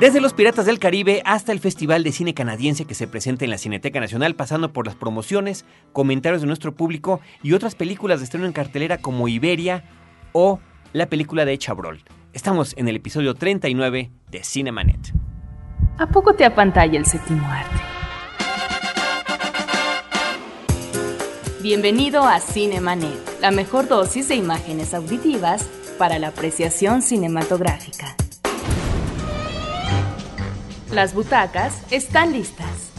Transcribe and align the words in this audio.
Desde 0.00 0.20
los 0.20 0.34
Piratas 0.34 0.66
del 0.66 0.80
Caribe 0.80 1.22
hasta 1.24 1.52
el 1.52 1.60
Festival 1.60 2.02
de 2.02 2.10
Cine 2.10 2.34
Canadiense 2.34 2.84
que 2.84 2.96
se 2.96 3.06
presenta 3.06 3.44
en 3.44 3.50
la 3.52 3.58
Cineteca 3.58 4.00
Nacional, 4.00 4.34
pasando 4.34 4.72
por 4.72 4.86
las 4.86 4.96
promociones, 4.96 5.64
comentarios 5.92 6.40
de 6.40 6.48
nuestro 6.48 6.74
público 6.74 7.20
y 7.44 7.52
otras 7.52 7.76
películas 7.76 8.18
de 8.18 8.24
estreno 8.24 8.46
en 8.46 8.52
cartelera 8.52 8.98
como 8.98 9.28
Iberia 9.28 9.84
o 10.32 10.58
la 10.92 11.06
película 11.06 11.44
de 11.44 11.56
Chabrol. 11.58 12.02
Estamos 12.32 12.74
en 12.76 12.88
el 12.88 12.96
episodio 12.96 13.34
39 13.34 14.10
de 14.32 14.42
Cinemanet. 14.42 15.12
¿A 15.98 16.08
poco 16.08 16.34
te 16.34 16.44
apantalla 16.44 16.98
el 16.98 17.06
séptimo 17.06 17.46
arte? 17.46 17.80
Bienvenido 21.62 22.24
a 22.24 22.40
Cinemanet, 22.40 23.40
la 23.40 23.52
mejor 23.52 23.86
dosis 23.86 24.26
de 24.26 24.34
imágenes 24.34 24.92
auditivas 24.92 25.62
para 25.98 26.18
la 26.18 26.28
apreciación 26.28 27.00
cinematográfica. 27.00 28.16
Las 30.94 31.12
butacas 31.12 31.82
están 31.90 32.32
listas. 32.32 32.92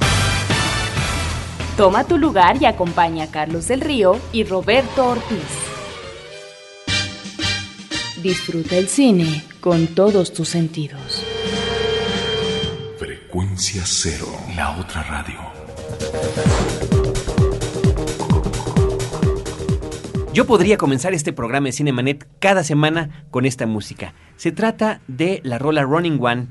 Toma 1.78 2.04
tu 2.04 2.18
lugar 2.18 2.62
y 2.62 2.66
acompaña 2.66 3.24
a 3.24 3.32
Carlos 3.32 3.70
del 3.70 3.80
Río 3.80 4.20
y 4.34 4.44
Roberto 4.44 5.12
Ortiz. 5.12 5.40
Disfruta 8.22 8.76
el 8.76 8.90
cine 8.90 9.46
con 9.62 9.88
todos 9.88 10.34
tus 10.34 10.50
sentidos. 10.50 11.24
Frecuencia 13.00 13.84
cero, 13.86 14.28
la 14.58 14.78
otra 14.78 15.02
radio. 15.04 15.40
Yo 20.34 20.46
podría 20.46 20.76
comenzar 20.76 21.14
este 21.14 21.32
programa 21.32 21.68
de 21.68 21.72
Cinemanet 21.72 22.28
cada 22.40 22.66
semana 22.66 23.26
con 23.32 23.46
esta 23.46 23.66
música. 23.66 24.14
Se 24.36 24.52
trata 24.52 25.00
de 25.08 25.40
la 25.46 25.60
rola 25.60 25.84
Running 25.84 26.20
One 26.22 26.48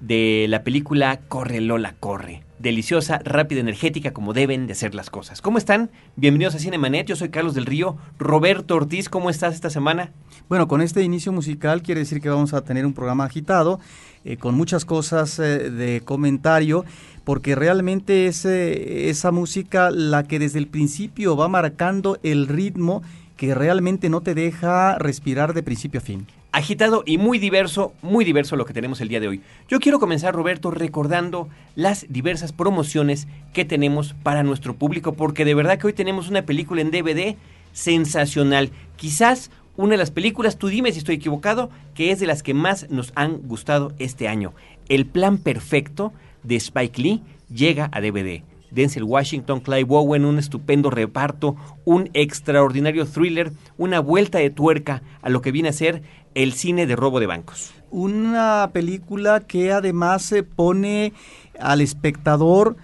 de 0.00 0.46
la 0.48 0.62
película 0.62 1.20
Corre 1.28 1.60
Lola, 1.60 1.94
corre. 1.98 2.42
Deliciosa, 2.58 3.20
rápida, 3.24 3.60
energética, 3.60 4.12
como 4.12 4.32
deben 4.32 4.66
de 4.66 4.74
ser 4.74 4.94
las 4.94 5.10
cosas. 5.10 5.42
¿Cómo 5.42 5.58
están? 5.58 5.90
Bienvenidos 6.16 6.54
a 6.54 6.58
Cinemanet. 6.58 7.06
Yo 7.06 7.16
soy 7.16 7.28
Carlos 7.28 7.54
del 7.54 7.66
Río. 7.66 7.96
Roberto 8.18 8.76
Ortiz, 8.76 9.08
¿cómo 9.08 9.28
estás 9.28 9.54
esta 9.54 9.70
semana? 9.70 10.12
Bueno, 10.48 10.68
con 10.68 10.80
este 10.80 11.02
inicio 11.02 11.32
musical 11.32 11.82
quiere 11.82 12.00
decir 12.00 12.20
que 12.20 12.28
vamos 12.28 12.54
a 12.54 12.64
tener 12.64 12.86
un 12.86 12.94
programa 12.94 13.24
agitado, 13.24 13.80
eh, 14.24 14.36
con 14.36 14.54
muchas 14.54 14.84
cosas 14.84 15.38
eh, 15.38 15.70
de 15.70 16.00
comentario, 16.02 16.84
porque 17.24 17.54
realmente 17.54 18.26
es 18.26 18.44
esa 18.44 19.30
música 19.30 19.90
la 19.90 20.22
que 20.22 20.38
desde 20.38 20.58
el 20.58 20.68
principio 20.68 21.36
va 21.36 21.48
marcando 21.48 22.18
el 22.22 22.46
ritmo 22.46 23.02
que 23.36 23.54
realmente 23.54 24.08
no 24.08 24.20
te 24.20 24.34
deja 24.34 24.96
respirar 24.98 25.54
de 25.54 25.62
principio 25.62 26.00
a 26.00 26.02
fin 26.02 26.26
agitado 26.54 27.02
y 27.04 27.18
muy 27.18 27.40
diverso, 27.40 27.92
muy 28.00 28.24
diverso 28.24 28.54
lo 28.54 28.64
que 28.64 28.72
tenemos 28.72 29.00
el 29.00 29.08
día 29.08 29.18
de 29.18 29.26
hoy. 29.26 29.40
Yo 29.68 29.80
quiero 29.80 29.98
comenzar, 29.98 30.34
Roberto, 30.34 30.70
recordando 30.70 31.48
las 31.74 32.06
diversas 32.08 32.52
promociones 32.52 33.26
que 33.52 33.64
tenemos 33.64 34.14
para 34.22 34.44
nuestro 34.44 34.76
público, 34.76 35.14
porque 35.14 35.44
de 35.44 35.54
verdad 35.54 35.78
que 35.78 35.88
hoy 35.88 35.92
tenemos 35.92 36.28
una 36.28 36.42
película 36.42 36.80
en 36.80 36.92
DVD 36.92 37.34
sensacional. 37.72 38.70
Quizás 38.94 39.50
una 39.76 39.90
de 39.92 39.98
las 39.98 40.12
películas, 40.12 40.56
tú 40.56 40.68
dime 40.68 40.92
si 40.92 40.98
estoy 40.98 41.16
equivocado, 41.16 41.70
que 41.92 42.12
es 42.12 42.20
de 42.20 42.28
las 42.28 42.44
que 42.44 42.54
más 42.54 42.88
nos 42.88 43.12
han 43.16 43.42
gustado 43.48 43.92
este 43.98 44.28
año. 44.28 44.54
El 44.88 45.06
plan 45.06 45.38
perfecto 45.38 46.12
de 46.44 46.54
Spike 46.54 47.02
Lee 47.02 47.22
llega 47.52 47.90
a 47.92 48.00
DVD. 48.00 48.44
Denzel 48.74 49.04
Washington, 49.04 49.60
Clive 49.60 49.86
Owen, 49.88 50.24
un 50.24 50.38
estupendo 50.38 50.90
reparto, 50.90 51.56
un 51.84 52.10
extraordinario 52.12 53.06
thriller, 53.06 53.52
una 53.78 54.00
vuelta 54.00 54.38
de 54.38 54.50
tuerca 54.50 55.02
a 55.22 55.30
lo 55.30 55.40
que 55.40 55.52
viene 55.52 55.68
a 55.68 55.72
ser 55.72 56.02
el 56.34 56.52
cine 56.52 56.86
de 56.86 56.96
robo 56.96 57.20
de 57.20 57.26
bancos. 57.26 57.72
Una 57.90 58.70
película 58.72 59.40
que 59.40 59.72
además 59.72 60.22
se 60.22 60.42
pone 60.42 61.12
al 61.58 61.80
espectador 61.80 62.76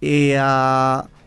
eh, 0.00 0.38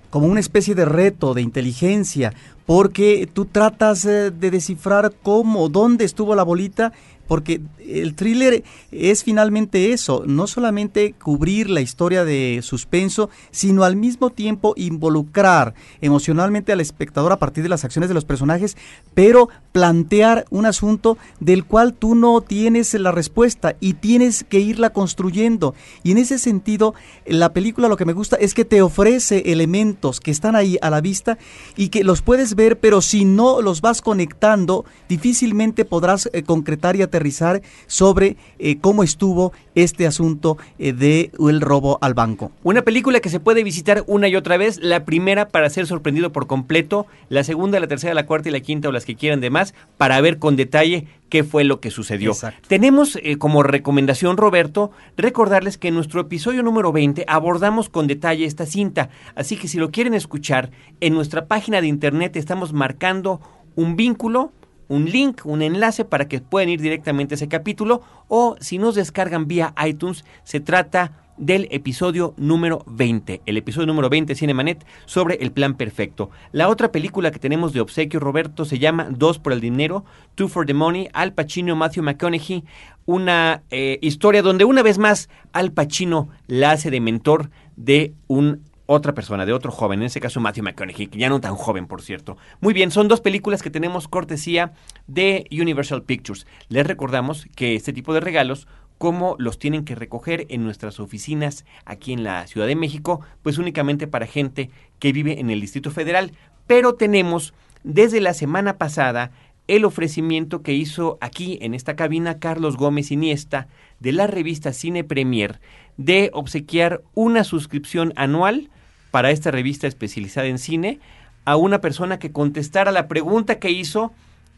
como 0.09 0.27
una 0.27 0.39
especie 0.39 0.75
de 0.75 0.85
reto 0.85 1.33
de 1.33 1.41
inteligencia, 1.41 2.33
porque 2.65 3.27
tú 3.31 3.45
tratas 3.45 4.05
eh, 4.05 4.31
de 4.31 4.51
descifrar 4.51 5.13
cómo, 5.23 5.69
dónde 5.69 6.05
estuvo 6.05 6.35
la 6.35 6.43
bolita 6.43 6.93
porque 7.27 7.61
el 7.99 8.15
thriller 8.15 8.63
es 8.91 9.23
finalmente 9.23 9.93
eso, 9.93 10.23
no 10.25 10.47
solamente 10.47 11.13
cubrir 11.13 11.69
la 11.69 11.81
historia 11.81 12.23
de 12.25 12.59
suspenso, 12.63 13.29
sino 13.51 13.83
al 13.83 13.95
mismo 13.95 14.29
tiempo 14.29 14.73
involucrar 14.77 15.73
emocionalmente 16.01 16.71
al 16.71 16.81
espectador 16.81 17.31
a 17.31 17.39
partir 17.39 17.63
de 17.63 17.69
las 17.69 17.83
acciones 17.83 18.09
de 18.09 18.13
los 18.13 18.25
personajes, 18.25 18.77
pero 19.13 19.49
plantear 19.71 20.45
un 20.49 20.65
asunto 20.65 21.17
del 21.39 21.65
cual 21.65 21.93
tú 21.93 22.15
no 22.15 22.41
tienes 22.41 22.93
la 22.93 23.11
respuesta 23.11 23.75
y 23.79 23.93
tienes 23.93 24.43
que 24.43 24.59
irla 24.59 24.91
construyendo. 24.91 25.73
Y 26.03 26.11
en 26.11 26.17
ese 26.17 26.39
sentido, 26.39 26.93
la 27.25 27.53
película 27.53 27.87
lo 27.87 27.97
que 27.97 28.05
me 28.05 28.13
gusta 28.13 28.35
es 28.35 28.53
que 28.53 28.65
te 28.65 28.81
ofrece 28.81 29.51
elementos 29.51 30.19
que 30.19 30.31
están 30.31 30.55
ahí 30.55 30.77
a 30.81 30.89
la 30.89 31.01
vista 31.01 31.37
y 31.75 31.89
que 31.89 32.03
los 32.03 32.21
puedes 32.21 32.55
ver, 32.55 32.79
pero 32.79 33.01
si 33.01 33.25
no 33.25 33.61
los 33.61 33.81
vas 33.81 34.01
conectando, 34.01 34.85
difícilmente 35.07 35.85
podrás 35.85 36.29
eh, 36.33 36.43
concretar 36.43 36.95
y 36.95 37.01
aterrizar 37.01 37.61
sobre 37.87 38.37
eh, 38.59 38.77
cómo 38.79 39.03
estuvo 39.03 39.53
este 39.75 40.05
asunto 40.05 40.57
eh, 40.79 40.93
de 40.93 41.31
el 41.39 41.61
robo 41.61 41.97
al 42.01 42.13
banco. 42.13 42.51
Una 42.63 42.81
película 42.81 43.19
que 43.19 43.29
se 43.29 43.39
puede 43.39 43.63
visitar 43.63 44.03
una 44.07 44.27
y 44.27 44.35
otra 44.35 44.57
vez, 44.57 44.79
la 44.81 45.05
primera 45.05 45.47
para 45.47 45.69
ser 45.69 45.87
sorprendido 45.87 46.31
por 46.31 46.47
completo, 46.47 47.07
la 47.29 47.43
segunda, 47.43 47.79
la 47.79 47.87
tercera, 47.87 48.13
la 48.13 48.25
cuarta 48.25 48.49
y 48.49 48.51
la 48.51 48.59
quinta 48.59 48.89
o 48.89 48.91
las 48.91 49.05
que 49.05 49.15
quieran 49.15 49.41
de 49.41 49.49
más, 49.49 49.73
para 49.97 50.19
ver 50.21 50.39
con 50.39 50.55
detalle 50.55 51.07
qué 51.29 51.43
fue 51.43 51.63
lo 51.63 51.79
que 51.79 51.91
sucedió. 51.91 52.33
Tenemos 52.67 53.17
eh, 53.23 53.37
como 53.37 53.63
recomendación, 53.63 54.37
Roberto, 54.37 54.91
recordarles 55.17 55.77
que 55.77 55.87
en 55.87 55.95
nuestro 55.95 56.21
episodio 56.21 56.61
número 56.61 56.91
20 56.91 57.25
abordamos 57.27 57.89
con 57.89 58.07
detalle 58.07 58.45
esta 58.45 58.65
cinta, 58.65 59.09
así 59.35 59.55
que 59.55 59.67
si 59.67 59.77
lo 59.77 59.91
quieren 59.91 60.13
escuchar, 60.13 60.71
en 60.99 61.13
nuestra 61.13 61.45
página 61.45 61.81
de 61.81 61.87
internet 61.87 62.35
estamos 62.35 62.73
marcando 62.73 63.39
un 63.75 63.95
vínculo 63.95 64.51
un 64.91 65.05
link, 65.05 65.45
un 65.45 65.61
enlace 65.61 66.03
para 66.03 66.27
que 66.27 66.41
puedan 66.41 66.67
ir 66.67 66.81
directamente 66.81 67.33
a 67.33 67.37
ese 67.37 67.47
capítulo 67.47 68.01
o 68.27 68.57
si 68.59 68.77
nos 68.77 68.95
descargan 68.95 69.47
vía 69.47 69.73
iTunes, 69.85 70.25
se 70.43 70.59
trata 70.59 71.13
del 71.37 71.69
episodio 71.71 72.33
número 72.35 72.83
20, 72.87 73.41
el 73.45 73.55
episodio 73.55 73.87
número 73.87 74.09
20 74.09 74.33
de 74.33 74.37
Cinemanet 74.37 74.85
sobre 75.05 75.35
el 75.35 75.53
plan 75.53 75.75
perfecto. 75.75 76.29
La 76.51 76.67
otra 76.67 76.91
película 76.91 77.31
que 77.31 77.39
tenemos 77.39 77.71
de 77.71 77.79
obsequio, 77.79 78.19
Roberto, 78.19 78.65
se 78.65 78.79
llama 78.79 79.07
Dos 79.09 79.39
por 79.39 79.53
el 79.53 79.61
dinero, 79.61 80.03
Two 80.35 80.49
for 80.49 80.65
the 80.65 80.73
Money, 80.73 81.07
Al 81.13 81.33
Pacino, 81.33 81.77
Matthew 81.77 82.03
McConaughey, 82.03 82.65
una 83.05 83.63
eh, 83.71 83.97
historia 84.01 84.41
donde 84.41 84.65
una 84.65 84.83
vez 84.83 84.97
más 84.97 85.29
Al 85.53 85.71
Pacino 85.71 86.27
la 86.47 86.71
hace 86.71 86.91
de 86.91 86.99
mentor 86.99 87.49
de 87.77 88.13
un 88.27 88.69
otra 88.91 89.13
persona, 89.13 89.45
de 89.45 89.53
otro 89.53 89.71
joven, 89.71 90.01
en 90.01 90.07
ese 90.07 90.19
caso 90.19 90.39
Matthew 90.39 90.65
McConaughey, 90.65 91.07
que 91.07 91.17
ya 91.17 91.29
no 91.29 91.39
tan 91.39 91.55
joven, 91.55 91.87
por 91.87 92.01
cierto. 92.01 92.37
Muy 92.59 92.73
bien, 92.73 92.91
son 92.91 93.07
dos 93.07 93.21
películas 93.21 93.63
que 93.63 93.69
tenemos 93.69 94.07
cortesía 94.07 94.73
de 95.07 95.47
Universal 95.51 96.03
Pictures. 96.03 96.45
Les 96.69 96.85
recordamos 96.85 97.47
que 97.55 97.75
este 97.75 97.93
tipo 97.93 98.13
de 98.13 98.19
regalos 98.19 98.67
como 98.97 99.35
los 99.39 99.57
tienen 99.57 99.83
que 99.83 99.95
recoger 99.95 100.45
en 100.49 100.63
nuestras 100.63 100.99
oficinas 100.99 101.65
aquí 101.85 102.13
en 102.13 102.23
la 102.23 102.45
Ciudad 102.45 102.67
de 102.67 102.75
México, 102.75 103.21
pues 103.41 103.57
únicamente 103.57 104.05
para 104.05 104.27
gente 104.27 104.69
que 104.99 105.11
vive 105.11 105.39
en 105.39 105.49
el 105.49 105.59
Distrito 105.61 105.89
Federal. 105.89 106.33
Pero 106.67 106.93
tenemos 106.93 107.55
desde 107.83 108.21
la 108.21 108.35
semana 108.35 108.77
pasada 108.77 109.31
el 109.67 109.85
ofrecimiento 109.85 110.61
que 110.61 110.73
hizo 110.73 111.17
aquí 111.21 111.57
en 111.61 111.73
esta 111.73 111.95
cabina 111.95 112.39
Carlos 112.39 112.77
Gómez 112.77 113.09
Iniesta 113.09 113.67
de 113.99 114.11
la 114.11 114.27
revista 114.27 114.73
Cine 114.73 115.03
Premier 115.03 115.61
de 115.97 116.29
obsequiar 116.33 117.01
una 117.13 117.43
suscripción 117.43 118.13
anual 118.15 118.69
para 119.11 119.31
esta 119.31 119.51
revista 119.51 119.87
especializada 119.87 120.47
en 120.47 120.57
cine 120.57 120.99
a 121.45 121.55
una 121.55 121.81
persona 121.81 122.19
que 122.19 122.31
contestara 122.31 122.91
la 122.91 123.07
pregunta 123.07 123.59
que 123.59 123.71
hizo 123.71 124.11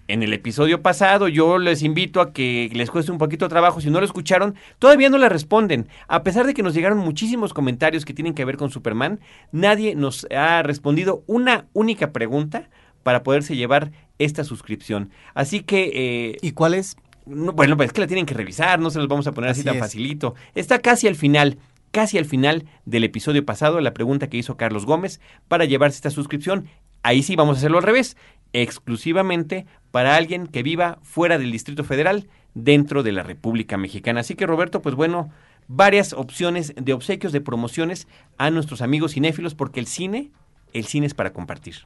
en 0.08 0.22
el 0.22 0.34
episodio 0.34 0.82
pasado. 0.82 1.28
Yo 1.28 1.58
les 1.58 1.82
invito 1.82 2.22
a 2.22 2.34
que 2.34 2.70
les 2.74 2.92
cueste 2.92 3.12
un 3.12 3.18
poquito 3.18 3.46
de 3.46 3.50
trabajo. 3.50 3.82
Si 3.82 3.90
no 3.90 4.00
lo 4.00 4.06
escucharon, 4.06 4.56
todavía 4.80 5.10
no 5.10 5.18
le 5.18 5.30
responden. 5.30 5.88
A 6.08 6.24
pesar 6.24 6.46
de 6.46 6.54
que 6.54 6.64
nos 6.64 6.74
llegaron 6.74 6.98
muchísimos 6.98 7.54
comentarios 7.54 8.06
que 8.06 8.14
tienen 8.14 8.34
que 8.34 8.46
ver 8.46 8.58
con 8.58 8.70
Superman, 8.70 9.20
nadie 9.52 9.96
nos 9.96 10.28
ha 10.36 10.62
respondido 10.64 11.24
una 11.28 11.68
única 11.74 12.12
pregunta 12.12 12.70
para 13.04 13.24
poderse 13.24 13.56
llevar 13.56 13.92
esta 14.20 14.44
suscripción. 14.44 15.10
Así 15.34 15.62
que... 15.62 15.92
Eh, 15.94 16.38
¿Y 16.42 16.52
cuál 16.52 16.74
es? 16.74 16.98
bueno, 17.26 17.78
pues 17.78 17.88
es 17.88 17.94
que 17.94 18.02
la 18.02 18.08
tienen 18.08 18.26
que 18.26 18.34
revisar, 18.34 18.80
no 18.80 18.90
se 18.90 19.00
los 19.00 19.08
vamos 19.08 19.28
a 19.28 19.32
poner 19.32 19.52
así, 19.52 19.64
tan 19.64 19.78
facilito. 19.78 20.36
Está 20.56 20.80
casi 20.80 21.08
al 21.08 21.16
final 21.16 21.58
casi 21.94 22.18
al 22.18 22.26
final 22.26 22.66
del 22.86 23.04
episodio 23.04 23.46
pasado, 23.46 23.80
la 23.80 23.94
pregunta 23.94 24.28
que 24.28 24.38
hizo 24.38 24.58
Carlos 24.58 24.86
Gómez 24.86 25.22
para 25.48 25.66
llevarse 25.66 25.98
esta 25.98 26.10
suscripción. 26.10 26.68
Ahí 27.04 27.22
sí 27.22 27.36
vamos 27.36 27.56
a 27.56 27.60
hacerlo 27.60 27.78
al 27.78 27.84
revés, 27.84 28.18
exclusivamente 28.52 29.68
para 29.92 30.16
alguien 30.16 30.48
que 30.48 30.64
viva 30.64 30.98
fuera 31.04 31.38
del 31.38 31.52
Distrito 31.52 31.84
Federal, 31.84 32.28
dentro 32.56 33.04
de 33.04 33.12
la 33.12 33.22
República 33.22 33.78
Mexicana. 33.78 34.22
Así 34.22 34.34
que 34.34 34.48
Roberto, 34.48 34.82
pues 34.82 34.96
bueno, 34.96 35.30
varias 35.68 36.14
opciones 36.14 36.74
de 36.76 36.94
obsequios, 36.94 37.32
de 37.32 37.42
promociones 37.42 38.08
a 38.40 38.50
nuestros 38.50 38.82
amigos 38.82 39.14
cinéfilos, 39.14 39.54
porque 39.54 39.80
el 39.80 39.86
cine, 39.86 40.32
el 40.74 40.86
cine 40.86 41.06
es 41.06 41.14
para 41.14 41.32
compartir. 41.32 41.86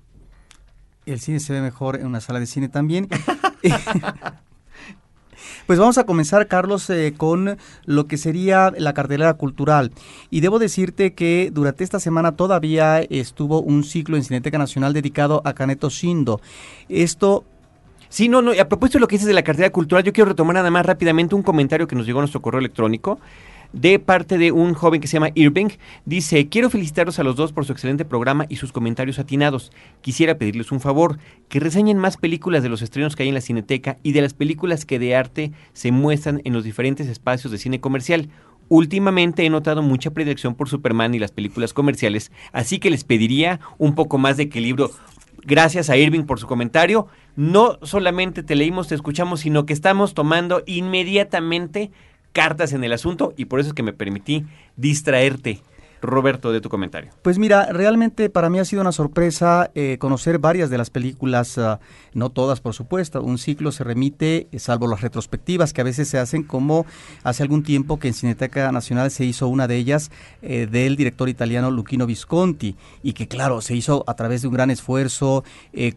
El 1.06 1.20
cine 1.20 1.42
se 1.42 1.52
ve 1.52 1.62
mejor 1.62 1.98
en 1.98 2.06
una 2.06 2.22
sala 2.22 2.40
de 2.40 2.46
cine 2.46 2.70
también. 2.70 3.10
Pues 5.68 5.80
vamos 5.80 5.98
a 5.98 6.06
comenzar, 6.06 6.48
Carlos, 6.48 6.90
eh, 6.90 7.14
con 7.18 7.58
lo 7.84 8.08
que 8.08 8.16
sería 8.16 8.72
la 8.78 8.94
cartelera 8.94 9.34
cultural. 9.34 9.92
Y 10.30 10.40
debo 10.40 10.60
decirte 10.60 11.14
que 11.14 11.52
durante 11.54 11.84
esta 11.84 12.00
semana 12.00 12.38
todavía 12.38 13.02
estuvo 13.02 13.62
un 13.62 13.84
ciclo 13.84 14.16
en 14.16 14.24
Cineteca 14.24 14.58
Nacional 14.58 14.94
dedicado 14.94 15.42
a 15.44 15.54
Caneto 15.54 15.90
Sindo. 15.90 16.40
Esto 16.88 17.44
Sí, 18.10 18.30
no, 18.30 18.42
no, 18.42 18.54
a 18.54 18.70
propósito 18.70 19.00
de 19.00 19.02
lo 19.02 19.08
que 19.10 19.16
dices 19.16 19.28
de 19.28 19.34
la 19.34 19.44
cartera 19.44 19.70
cultural, 19.70 20.02
yo 20.02 20.14
quiero 20.14 20.30
retomar 20.30 20.54
nada 20.56 20.72
más 20.72 20.86
rápidamente 20.86 21.36
un 21.36 21.44
comentario 21.44 21.88
que 21.88 21.96
nos 21.98 22.06
llegó 22.06 22.20
a 22.20 22.22
nuestro 22.22 22.42
correo 22.42 22.60
electrónico 22.60 23.20
de 23.74 24.00
parte 24.00 24.38
de 24.38 24.52
un 24.52 24.74
joven 24.74 25.02
que 25.02 25.08
se 25.08 25.14
llama 25.14 25.32
Irving. 25.36 25.70
Dice, 26.06 26.48
quiero 26.50 26.70
felicitarlos 26.70 27.20
a 27.20 27.24
los 27.24 27.36
dos 27.36 27.54
por 27.54 27.66
su 27.66 27.72
excelente 27.72 28.06
programa 28.06 28.46
y 28.50 28.58
sus 28.58 28.72
comentarios 28.72 29.20
atinados. 29.20 29.72
Quisiera 30.02 30.38
pedirles 30.38 30.72
un 30.72 30.80
favor, 30.80 31.18
que 31.50 31.60
reseñen 31.60 31.98
más 31.98 32.18
películas 32.18 32.64
de 32.64 32.70
los 32.70 32.82
estrenos 32.82 33.16
que 33.16 33.24
hay 33.24 33.30
en 33.30 33.36
la 33.36 33.42
Cineteca 33.42 33.98
y 34.04 34.12
de 34.12 34.22
las 34.22 34.34
películas 34.34 34.86
que 34.86 35.00
de 35.00 35.16
arte 35.16 35.52
se 35.74 35.92
muestran 35.92 36.42
en 36.44 36.54
los 36.54 36.64
diferentes 36.64 37.08
espacios 37.08 37.52
de 37.52 37.58
cine 37.58 37.80
comercial. 37.80 38.30
Últimamente 38.70 39.46
he 39.46 39.50
notado 39.50 39.82
mucha 39.82 40.12
predilección 40.12 40.56
por 40.56 40.68
Superman 40.68 41.14
y 41.16 41.20
las 41.20 41.32
películas 41.32 41.74
comerciales, 41.74 42.32
así 42.52 42.80
que 42.80 42.90
les 42.90 43.06
pediría 43.06 43.62
un 43.78 43.96
poco 43.96 44.18
más 44.18 44.36
de 44.38 44.44
equilibrio. 44.44 44.92
Gracias 45.44 45.90
a 45.90 45.96
Irving 45.96 46.24
por 46.24 46.40
su 46.42 46.48
comentario. 46.48 47.08
No 47.38 47.80
solamente 47.82 48.44
te 48.44 48.56
leímos, 48.56 48.90
te 48.90 48.96
escuchamos, 48.96 49.40
sino 49.40 49.66
que 49.66 49.72
estamos 49.72 50.14
tomando 50.14 50.62
inmediatamente 50.66 51.92
cartas 52.34 52.74
en 52.74 52.84
el 52.84 52.94
asunto 52.94 53.34
y 53.38 53.46
por 53.46 53.60
eso 53.60 53.70
es 53.70 53.76
que 53.76 53.84
me 53.84 53.94
permití 53.94 54.46
distraerte 54.76 55.62
Roberto, 56.02 56.52
de 56.52 56.62
tu 56.62 56.70
comentario. 56.70 57.12
Pues 57.22 57.40
mira, 57.40 57.72
realmente 57.72 58.30
para 58.30 58.50
mí 58.50 58.60
ha 58.60 58.66
sido 58.66 58.82
una 58.82 58.92
sorpresa 58.92 59.72
eh, 59.76 59.98
conocer 60.00 60.40
varias 60.40 60.70
de 60.70 60.78
las 60.78 60.90
películas, 60.90 61.58
ah, 61.58 61.80
no 62.14 62.30
todas 62.30 62.62
por 62.62 62.74
supuesto, 62.74 63.22
un 63.22 63.38
ciclo 63.38 63.72
se 63.72 63.84
remite, 63.84 64.48
eh, 64.52 64.60
salvo 64.60 64.88
las 64.88 65.02
retrospectivas 65.02 65.74
que 65.74 65.82
a 65.82 65.84
veces 65.84 66.08
se 66.08 66.20
hacen 66.20 66.44
como 66.44 66.86
hace 67.24 67.44
algún 67.44 67.64
tiempo 67.64 68.00
que 68.00 68.08
en 68.08 68.14
Cineteca 68.14 68.72
Nacional 68.72 69.12
se 69.12 69.26
hizo 69.26 69.48
una 69.48 69.68
de 69.68 69.78
ellas 69.78 70.12
eh, 70.42 70.68
del 70.70 70.96
director 70.96 71.30
italiano 71.30 71.72
Luchino 71.72 72.06
Visconti 72.06 72.76
y 73.04 73.14
que 73.14 73.28
claro, 73.28 73.62
se 73.62 73.76
hizo 73.76 74.04
a 74.08 74.16
través 74.16 74.42
de 74.42 74.48
un 74.48 74.54
gran 74.54 74.70
esfuerzo 74.72 75.44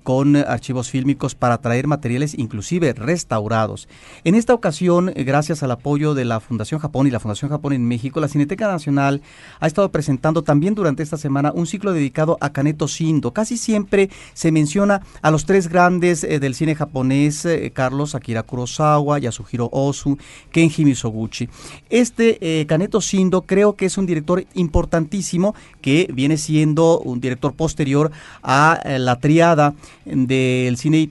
con 0.03 0.37
archivos 0.37 0.91
fílmicos 0.91 1.35
para 1.35 1.59
traer 1.59 1.87
materiales 1.87 2.39
inclusive 2.39 2.93
restaurados. 2.93 3.89
En 4.25 4.35
esta 4.35 4.55
ocasión, 4.55 5.13
gracias 5.15 5.63
al 5.63 5.71
apoyo 5.71 6.15
de 6.15 6.25
la 6.25 6.41
Fundación 6.41 6.81
Japón 6.81 7.07
y 7.07 7.11
la 7.11 7.21
Fundación 7.21 7.51
Japón 7.51 7.73
en 7.73 7.87
México, 7.87 8.21
la 8.21 8.29
Cineteca 8.29 8.69
Nacional 8.69 9.23
ha 9.59 9.67
estado 9.67 9.90
presentando 9.91 10.43
también 10.43 10.75
durante 10.75 11.03
esta 11.03 11.17
semana 11.17 11.53
un 11.55 11.67
ciclo 11.67 11.93
dedicado 11.93 12.39
a 12.41 12.51
Kaneto 12.51 12.87
Shindo. 12.87 13.33
Casi 13.33 13.57
siempre 13.57 14.11
se 14.35 14.53
menciona 14.53 15.03
a 15.23 15.31
los 15.31 15.45
tres 15.45 15.69
grandes 15.69 16.25
eh, 16.25 16.41
del 16.41 16.55
cine 16.55 16.75
japonés, 16.75 17.45
eh, 17.45 17.71
Carlos 17.75 18.15
Akira 18.15 18.43
Kurosawa, 18.43 19.19
Yasuhiro 19.19 19.69
Ozu, 19.73 20.19
Kenji 20.51 20.85
Misoguchi. 20.85 21.49
Este 21.89 22.39
eh, 22.41 22.67
Kaneto 22.67 23.01
Shindo 23.01 23.43
creo 23.43 23.75
que 23.75 23.87
es 23.87 23.99
un 23.99 24.07
director 24.07 24.45
importantísimo 24.55 25.55
que 25.81 26.09
viene 26.13 26.37
siendo 26.37 27.01
un 27.01 27.21
director 27.21 27.55
posterior 27.55 28.11
a 28.43 28.81
la 28.99 29.19
triada 29.19 29.75
del 30.05 30.77
cine 30.77 31.11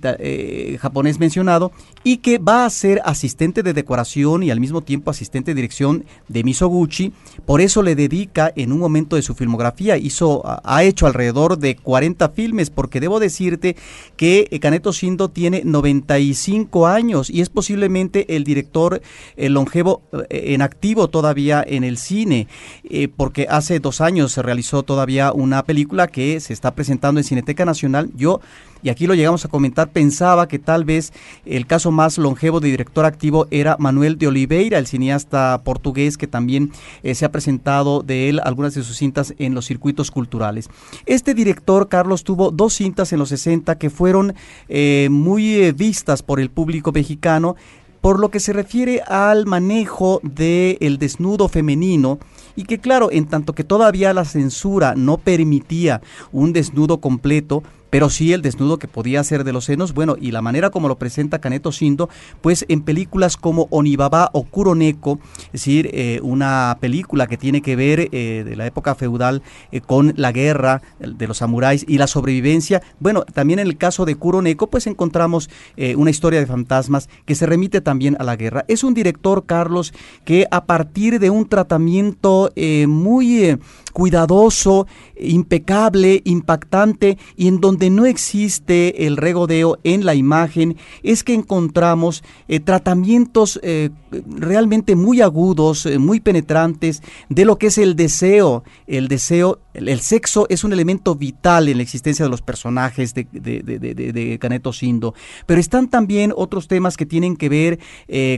japonés 0.79 1.19
mencionado 1.19 1.71
y 2.03 2.17
que 2.17 2.37
va 2.37 2.65
a 2.65 2.69
ser 2.69 3.01
asistente 3.05 3.63
de 3.63 3.73
decoración 3.73 4.43
y 4.43 4.51
al 4.51 4.59
mismo 4.59 4.81
tiempo 4.81 5.11
asistente 5.11 5.51
de 5.51 5.55
dirección 5.55 6.05
de 6.27 6.43
Misoguchi. 6.43 7.13
Por 7.45 7.61
eso 7.61 7.83
le 7.83 7.95
dedica 7.95 8.51
en 8.55 8.71
un 8.71 8.79
momento 8.79 9.15
de 9.15 9.21
su 9.21 9.35
filmografía, 9.35 9.97
hizo, 9.97 10.43
ha 10.45 10.83
hecho 10.83 11.07
alrededor 11.07 11.57
de 11.57 11.75
40 11.75 12.29
filmes, 12.29 12.69
porque 12.69 12.99
debo 12.99 13.19
decirte 13.19 13.75
que 14.15 14.59
Caneto 14.61 14.91
Shindo 14.91 15.29
tiene 15.29 15.61
95 15.65 16.87
años 16.87 17.29
y 17.29 17.41
es 17.41 17.49
posiblemente 17.49 18.35
el 18.35 18.43
director 18.43 19.01
longevo 19.37 20.01
eh, 20.29 20.53
en 20.53 20.61
activo 20.61 21.09
todavía 21.09 21.63
en 21.65 21.83
el 21.83 21.97
cine, 21.97 22.47
eh, 22.83 23.07
porque 23.07 23.47
hace 23.49 23.79
dos 23.79 24.01
años 24.01 24.31
se 24.31 24.41
realizó 24.41 24.83
todavía 24.83 25.31
una 25.31 25.63
película 25.63 26.07
que 26.07 26.39
se 26.39 26.53
está 26.53 26.75
presentando 26.75 27.19
en 27.19 27.23
Cineteca 27.23 27.65
Nacional. 27.65 28.09
Yo 28.15 28.41
y 28.81 28.89
aquí 28.89 29.07
lo 29.07 29.13
llegamos 29.13 29.45
a 29.45 29.49
comentar, 29.49 29.89
pensaba 29.89 30.47
que 30.47 30.59
tal 30.59 30.85
vez 30.85 31.11
el 31.45 31.67
caso 31.67 31.91
más 31.91 32.17
longevo 32.17 32.59
de 32.59 32.69
director 32.69 33.05
activo 33.05 33.47
era 33.51 33.75
Manuel 33.79 34.17
de 34.17 34.27
Oliveira, 34.27 34.77
el 34.77 34.87
cineasta 34.87 35.61
portugués 35.63 36.17
que 36.17 36.27
también 36.27 36.71
eh, 37.03 37.15
se 37.15 37.25
ha 37.25 37.31
presentado 37.31 38.03
de 38.03 38.29
él 38.29 38.39
algunas 38.43 38.73
de 38.73 38.83
sus 38.83 38.97
cintas 38.97 39.33
en 39.37 39.53
los 39.53 39.65
circuitos 39.65 40.11
culturales. 40.11 40.69
Este 41.05 41.33
director, 41.33 41.89
Carlos, 41.89 42.23
tuvo 42.23 42.51
dos 42.51 42.73
cintas 42.73 43.11
en 43.13 43.19
los 43.19 43.29
60 43.29 43.77
que 43.77 43.89
fueron 43.89 44.33
eh, 44.67 45.07
muy 45.11 45.55
eh, 45.55 45.71
vistas 45.71 46.23
por 46.23 46.39
el 46.39 46.49
público 46.49 46.91
mexicano 46.91 47.55
por 48.01 48.19
lo 48.19 48.29
que 48.29 48.39
se 48.39 48.53
refiere 48.53 49.01
al 49.01 49.45
manejo 49.45 50.21
del 50.23 50.97
desnudo 50.97 51.49
femenino 51.49 52.19
y 52.55 52.63
que 52.63 52.79
claro, 52.79 53.09
en 53.11 53.25
tanto 53.25 53.53
que 53.53 53.63
todavía 53.63 54.13
la 54.13 54.25
censura 54.25 54.93
no 54.95 55.17
permitía 55.17 56.01
un 56.31 56.53
desnudo 56.53 56.99
completo, 56.99 57.63
pero 57.89 58.09
sí 58.09 58.33
el 58.33 58.41
desnudo 58.41 58.77
que 58.77 58.87
podía 58.87 59.23
ser 59.23 59.43
de 59.43 59.53
los 59.53 59.65
senos, 59.65 59.93
bueno, 59.93 60.15
y 60.19 60.31
la 60.31 60.41
manera 60.41 60.69
como 60.69 60.87
lo 60.87 60.97
presenta 60.97 61.39
Caneto 61.39 61.71
Sindo, 61.71 62.09
pues 62.41 62.65
en 62.67 62.81
películas 62.81 63.37
como 63.37 63.67
Onibaba 63.71 64.29
o 64.33 64.43
Kuroneko, 64.43 65.19
es 65.47 65.51
decir, 65.53 65.89
eh, 65.93 66.19
una 66.23 66.77
película 66.79 67.27
que 67.27 67.37
tiene 67.37 67.61
que 67.61 67.75
ver 67.75 68.09
eh, 68.11 68.43
de 68.45 68.55
la 68.55 68.65
época 68.65 68.95
feudal 68.95 69.41
eh, 69.71 69.81
con 69.81 70.13
la 70.15 70.31
guerra 70.31 70.81
de 70.99 71.27
los 71.27 71.37
samuráis 71.37 71.85
y 71.87 71.97
la 71.97 72.07
sobrevivencia, 72.07 72.81
bueno, 72.99 73.23
también 73.23 73.59
en 73.59 73.67
el 73.67 73.77
caso 73.77 74.05
de 74.05 74.15
Kuroneko, 74.15 74.67
pues 74.67 74.87
encontramos 74.87 75.49
una 75.95 76.09
historia 76.09 76.39
de 76.39 76.45
fantasmas 76.45 77.09
que 77.25 77.35
se 77.35 77.45
remite 77.45 77.81
también 77.81 78.17
a 78.19 78.23
la 78.23 78.35
guerra. 78.35 78.65
Es 78.67 78.83
un 78.83 78.93
director, 78.93 79.45
Carlos, 79.45 79.93
que 80.25 80.47
a 80.51 80.65
partir 80.65 81.19
de 81.19 81.29
un 81.29 81.47
tratamiento 81.47 82.51
muy 82.87 83.57
cuidadoso, 83.91 84.87
impecable, 85.19 86.21
impactante 86.25 87.17
y 87.35 87.47
en 87.47 87.59
donde 87.59 87.89
no 87.89 88.05
existe 88.05 89.05
el 89.05 89.17
regodeo 89.17 89.77
en 89.83 90.05
la 90.05 90.15
imagen, 90.15 90.77
es 91.03 91.23
que 91.23 91.33
encontramos 91.33 92.23
eh, 92.47 92.59
tratamientos 92.59 93.59
eh, 93.63 93.89
realmente 94.27 94.95
muy 94.95 95.21
agudos, 95.21 95.85
eh, 95.85 95.99
muy 95.99 96.19
penetrantes 96.19 97.01
de 97.29 97.45
lo 97.45 97.57
que 97.57 97.67
es 97.67 97.77
el 97.77 97.95
deseo. 97.95 98.63
El 98.87 99.07
deseo, 99.07 99.59
el, 99.73 99.99
sexo 99.99 100.47
es 100.49 100.63
un 100.63 100.73
elemento 100.73 101.15
vital 101.15 101.67
en 101.67 101.77
la 101.77 101.83
existencia 101.83 102.25
de 102.25 102.31
los 102.31 102.41
personajes 102.41 103.13
de, 103.13 103.27
de, 103.31 104.37
Caneto 104.39 104.73
Sindo, 104.73 105.13
pero 105.45 105.59
están 105.59 105.89
también 105.89 106.33
otros 106.35 106.67
temas 106.67 106.97
que 106.97 107.05
tienen 107.05 107.35
que 107.35 107.49
ver 107.49 107.79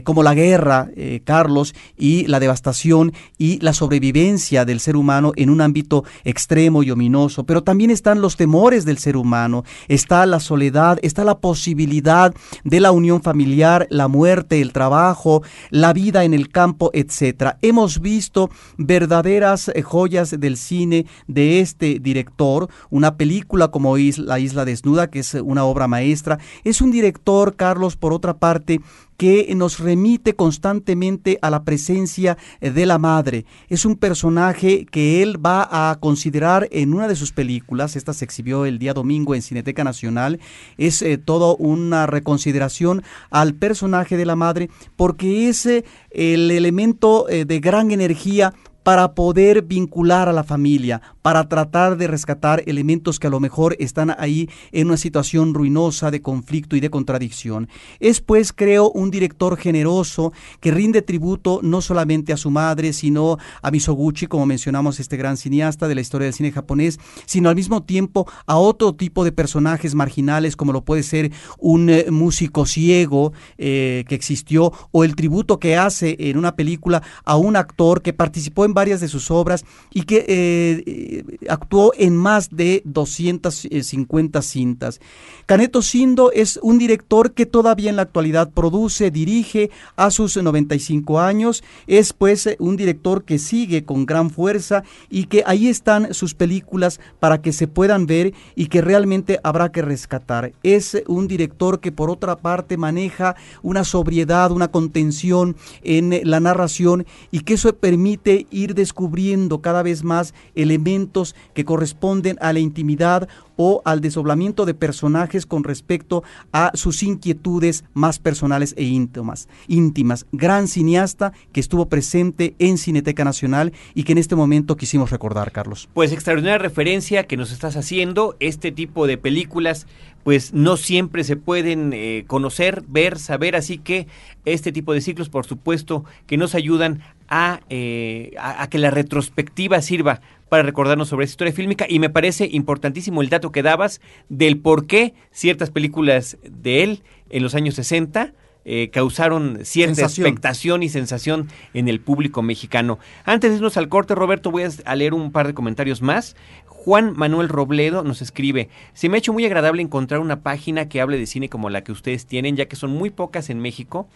como 0.04 0.22
la 0.22 0.34
guerra, 0.34 0.90
Carlos, 1.24 1.74
y 1.96 2.26
la 2.26 2.40
devastación 2.40 3.12
y 3.38 3.58
la 3.60 3.72
sobrevivencia 3.72 4.64
del 4.64 4.80
ser 4.80 4.96
humano 4.96 5.32
en 5.42 5.50
un 5.50 5.60
ámbito 5.60 6.04
extremo 6.24 6.82
y 6.82 6.90
ominoso, 6.90 7.44
pero 7.44 7.62
también 7.62 7.90
están 7.90 8.20
los 8.20 8.36
temores 8.36 8.84
del 8.84 8.98
ser 8.98 9.16
humano, 9.16 9.64
está 9.88 10.24
la 10.26 10.40
soledad, 10.40 10.98
está 11.02 11.24
la 11.24 11.38
posibilidad 11.38 12.34
de 12.64 12.80
la 12.80 12.92
unión 12.92 13.22
familiar, 13.22 13.86
la 13.90 14.08
muerte, 14.08 14.60
el 14.60 14.72
trabajo, 14.72 15.42
la 15.70 15.92
vida 15.92 16.24
en 16.24 16.34
el 16.34 16.48
campo, 16.50 16.90
etcétera. 16.92 17.58
Hemos 17.62 18.00
visto 18.00 18.50
verdaderas 18.78 19.68
eh, 19.68 19.82
joyas 19.82 20.38
del 20.38 20.56
cine 20.56 21.06
de 21.26 21.60
este 21.60 21.98
director, 21.98 22.68
una 22.90 23.16
película 23.16 23.68
como 23.68 23.96
La 23.96 24.38
Isla 24.38 24.64
Desnuda, 24.64 25.10
que 25.10 25.20
es 25.20 25.34
una 25.34 25.64
obra 25.64 25.88
maestra. 25.88 26.38
Es 26.64 26.80
un 26.80 26.90
director, 26.90 27.56
Carlos, 27.56 27.96
por 27.96 28.12
otra 28.12 28.34
parte, 28.38 28.80
que 29.22 29.54
nos 29.54 29.78
remite 29.78 30.34
constantemente 30.34 31.38
a 31.42 31.50
la 31.50 31.62
presencia 31.62 32.36
de 32.60 32.86
la 32.86 32.98
madre. 32.98 33.44
Es 33.68 33.84
un 33.84 33.94
personaje 33.94 34.84
que 34.84 35.22
él 35.22 35.36
va 35.38 35.90
a 35.90 36.00
considerar 36.00 36.66
en 36.72 36.92
una 36.92 37.06
de 37.06 37.14
sus 37.14 37.30
películas, 37.30 37.94
esta 37.94 38.14
se 38.14 38.24
exhibió 38.24 38.66
el 38.66 38.80
día 38.80 38.94
domingo 38.94 39.36
en 39.36 39.42
Cineteca 39.42 39.84
Nacional, 39.84 40.40
es 40.76 41.02
eh, 41.02 41.18
todo 41.18 41.54
una 41.54 42.06
reconsideración 42.06 43.04
al 43.30 43.54
personaje 43.54 44.16
de 44.16 44.26
la 44.26 44.34
madre 44.34 44.70
porque 44.96 45.48
es 45.48 45.66
eh, 45.66 45.84
el 46.10 46.50
elemento 46.50 47.28
eh, 47.28 47.44
de 47.44 47.60
gran 47.60 47.92
energía 47.92 48.54
para 48.82 49.14
poder 49.14 49.62
vincular 49.62 50.28
a 50.28 50.32
la 50.32 50.44
familia, 50.44 51.00
para 51.22 51.48
tratar 51.48 51.96
de 51.96 52.06
rescatar 52.06 52.62
elementos 52.66 53.18
que 53.18 53.28
a 53.28 53.30
lo 53.30 53.40
mejor 53.40 53.76
están 53.78 54.14
ahí 54.18 54.48
en 54.72 54.88
una 54.88 54.96
situación 54.96 55.54
ruinosa 55.54 56.10
de 56.10 56.22
conflicto 56.22 56.76
y 56.76 56.80
de 56.80 56.90
contradicción. 56.90 57.68
Es 58.00 58.20
pues, 58.20 58.52
creo, 58.52 58.90
un 58.90 59.10
director 59.10 59.56
generoso 59.56 60.32
que 60.60 60.70
rinde 60.70 61.02
tributo 61.02 61.60
no 61.62 61.80
solamente 61.80 62.32
a 62.32 62.36
su 62.36 62.50
madre, 62.50 62.92
sino 62.92 63.38
a 63.62 63.70
Misoguchi, 63.70 64.26
como 64.26 64.46
mencionamos, 64.46 65.00
este 65.00 65.16
gran 65.16 65.36
cineasta 65.36 65.88
de 65.88 65.94
la 65.94 66.00
historia 66.00 66.26
del 66.26 66.34
cine 66.34 66.52
japonés, 66.52 66.98
sino 67.26 67.48
al 67.48 67.56
mismo 67.56 67.82
tiempo 67.82 68.26
a 68.46 68.56
otro 68.56 68.94
tipo 68.94 69.24
de 69.24 69.32
personajes 69.32 69.94
marginales, 69.94 70.56
como 70.56 70.72
lo 70.72 70.84
puede 70.84 71.02
ser 71.02 71.32
un 71.58 71.88
eh, 71.90 72.06
músico 72.10 72.66
ciego 72.66 73.32
eh, 73.58 74.04
que 74.08 74.14
existió, 74.14 74.72
o 74.90 75.04
el 75.04 75.14
tributo 75.14 75.58
que 75.58 75.76
hace 75.76 76.16
en 76.18 76.36
una 76.36 76.56
película 76.56 77.02
a 77.24 77.36
un 77.36 77.56
actor 77.56 78.02
que 78.02 78.12
participó 78.12 78.64
en 78.64 78.71
varias 78.74 79.00
de 79.00 79.08
sus 79.08 79.30
obras 79.30 79.64
y 79.92 80.02
que 80.02 80.24
eh, 80.28 81.38
actuó 81.48 81.92
en 81.96 82.16
más 82.16 82.50
de 82.50 82.82
250 82.84 84.42
cintas. 84.42 85.00
Caneto 85.46 85.82
Sindo 85.82 86.32
es 86.32 86.58
un 86.62 86.78
director 86.78 87.32
que 87.32 87.46
todavía 87.46 87.90
en 87.90 87.96
la 87.96 88.02
actualidad 88.02 88.50
produce, 88.50 89.10
dirige 89.10 89.70
a 89.96 90.10
sus 90.10 90.36
95 90.36 91.20
años, 91.20 91.62
es 91.86 92.12
pues 92.12 92.48
un 92.58 92.76
director 92.76 93.24
que 93.24 93.38
sigue 93.38 93.84
con 93.84 94.06
gran 94.06 94.30
fuerza 94.30 94.84
y 95.10 95.24
que 95.24 95.42
ahí 95.46 95.68
están 95.68 96.14
sus 96.14 96.34
películas 96.34 97.00
para 97.20 97.40
que 97.42 97.52
se 97.52 97.68
puedan 97.68 98.06
ver 98.06 98.34
y 98.54 98.66
que 98.66 98.80
realmente 98.80 99.40
habrá 99.42 99.70
que 99.72 99.82
rescatar. 99.82 100.52
Es 100.62 101.02
un 101.06 101.28
director 101.28 101.80
que 101.80 101.92
por 101.92 102.10
otra 102.10 102.36
parte 102.36 102.76
maneja 102.76 103.36
una 103.62 103.84
sobriedad, 103.84 104.50
una 104.50 104.68
contención 104.68 105.56
en 105.82 106.20
la 106.24 106.40
narración 106.40 107.06
y 107.30 107.40
que 107.40 107.54
eso 107.54 107.74
permite 107.74 108.46
descubriendo 108.68 109.60
cada 109.60 109.82
vez 109.82 110.04
más 110.04 110.34
elementos 110.54 111.34
que 111.54 111.64
corresponden 111.64 112.36
a 112.40 112.52
la 112.52 112.60
intimidad 112.60 113.28
o 113.56 113.82
al 113.84 114.00
desoblamiento 114.00 114.64
de 114.64 114.74
personajes 114.74 115.46
con 115.46 115.64
respecto 115.64 116.22
a 116.52 116.70
sus 116.74 117.02
inquietudes 117.02 117.84
más 117.92 118.18
personales 118.18 118.74
e 118.76 118.84
íntimas. 118.84 119.48
íntimas. 119.68 120.26
Gran 120.32 120.68
cineasta 120.68 121.32
que 121.52 121.60
estuvo 121.60 121.88
presente 121.88 122.54
en 122.58 122.78
Cineteca 122.78 123.24
Nacional 123.24 123.72
y 123.94 124.04
que 124.04 124.12
en 124.12 124.18
este 124.18 124.36
momento 124.36 124.76
quisimos 124.76 125.10
recordar, 125.10 125.52
Carlos. 125.52 125.88
Pues 125.92 126.12
extraordinaria 126.12 126.58
referencia 126.58 127.26
que 127.26 127.36
nos 127.36 127.52
estás 127.52 127.76
haciendo. 127.76 128.36
Este 128.40 128.72
tipo 128.72 129.06
de 129.06 129.18
películas 129.18 129.86
pues 130.22 130.52
no 130.52 130.76
siempre 130.76 131.24
se 131.24 131.36
pueden 131.36 131.92
eh, 131.92 132.24
conocer, 132.26 132.84
ver, 132.86 133.18
saber, 133.18 133.56
así 133.56 133.78
que 133.78 134.06
este 134.44 134.72
tipo 134.72 134.92
de 134.92 135.00
ciclos, 135.00 135.28
por 135.28 135.46
supuesto, 135.46 136.04
que 136.26 136.36
nos 136.36 136.54
ayudan 136.54 137.02
a, 137.34 137.60
eh, 137.70 138.34
a, 138.38 138.68
que 138.68 138.76
la 138.76 138.90
retrospectiva 138.90 139.80
sirva 139.80 140.20
para 140.50 140.64
recordarnos 140.64 141.08
sobre 141.08 141.24
esa 141.24 141.32
historia 141.32 141.54
fílmica 141.54 141.86
y 141.88 141.98
me 141.98 142.10
parece 142.10 142.46
importantísimo 142.52 143.22
el 143.22 143.30
dato 143.30 143.50
que 143.52 143.62
dabas 143.62 144.02
del 144.28 144.58
por 144.58 144.86
qué 144.86 145.14
ciertas 145.30 145.70
películas 145.70 146.36
de 146.42 146.82
él 146.82 147.02
en 147.30 147.42
los 147.42 147.54
años 147.54 147.74
60 147.76 148.34
eh, 148.66 148.90
causaron 148.92 149.60
cierta 149.62 150.02
expectación 150.02 150.82
y 150.82 150.90
sensación 150.90 151.48
en 151.72 151.88
el 151.88 152.00
público 152.00 152.42
mexicano. 152.42 152.98
Antes 153.24 153.50
de 153.50 153.56
irnos 153.56 153.78
al 153.78 153.88
corte, 153.88 154.14
Roberto, 154.14 154.50
voy 154.50 154.64
a 154.84 154.94
leer 154.94 155.14
un 155.14 155.32
par 155.32 155.46
de 155.46 155.54
comentarios 155.54 156.02
más. 156.02 156.36
Juan 156.66 157.14
Manuel 157.16 157.48
Robledo 157.48 158.04
nos 158.04 158.20
escribe, 158.20 158.68
se 158.92 159.08
me 159.08 159.16
ha 159.16 159.18
hecho 159.18 159.32
muy 159.32 159.46
agradable 159.46 159.80
encontrar 159.80 160.20
una 160.20 160.42
página 160.42 160.86
que 160.86 161.00
hable 161.00 161.16
de 161.16 161.26
cine 161.26 161.48
como 161.48 161.70
la 161.70 161.82
que 161.82 161.92
ustedes 161.92 162.26
tienen, 162.26 162.56
ya 162.56 162.66
que 162.66 162.76
son 162.76 162.90
muy 162.90 163.08
pocas 163.08 163.48
en 163.48 163.58
México 163.58 164.06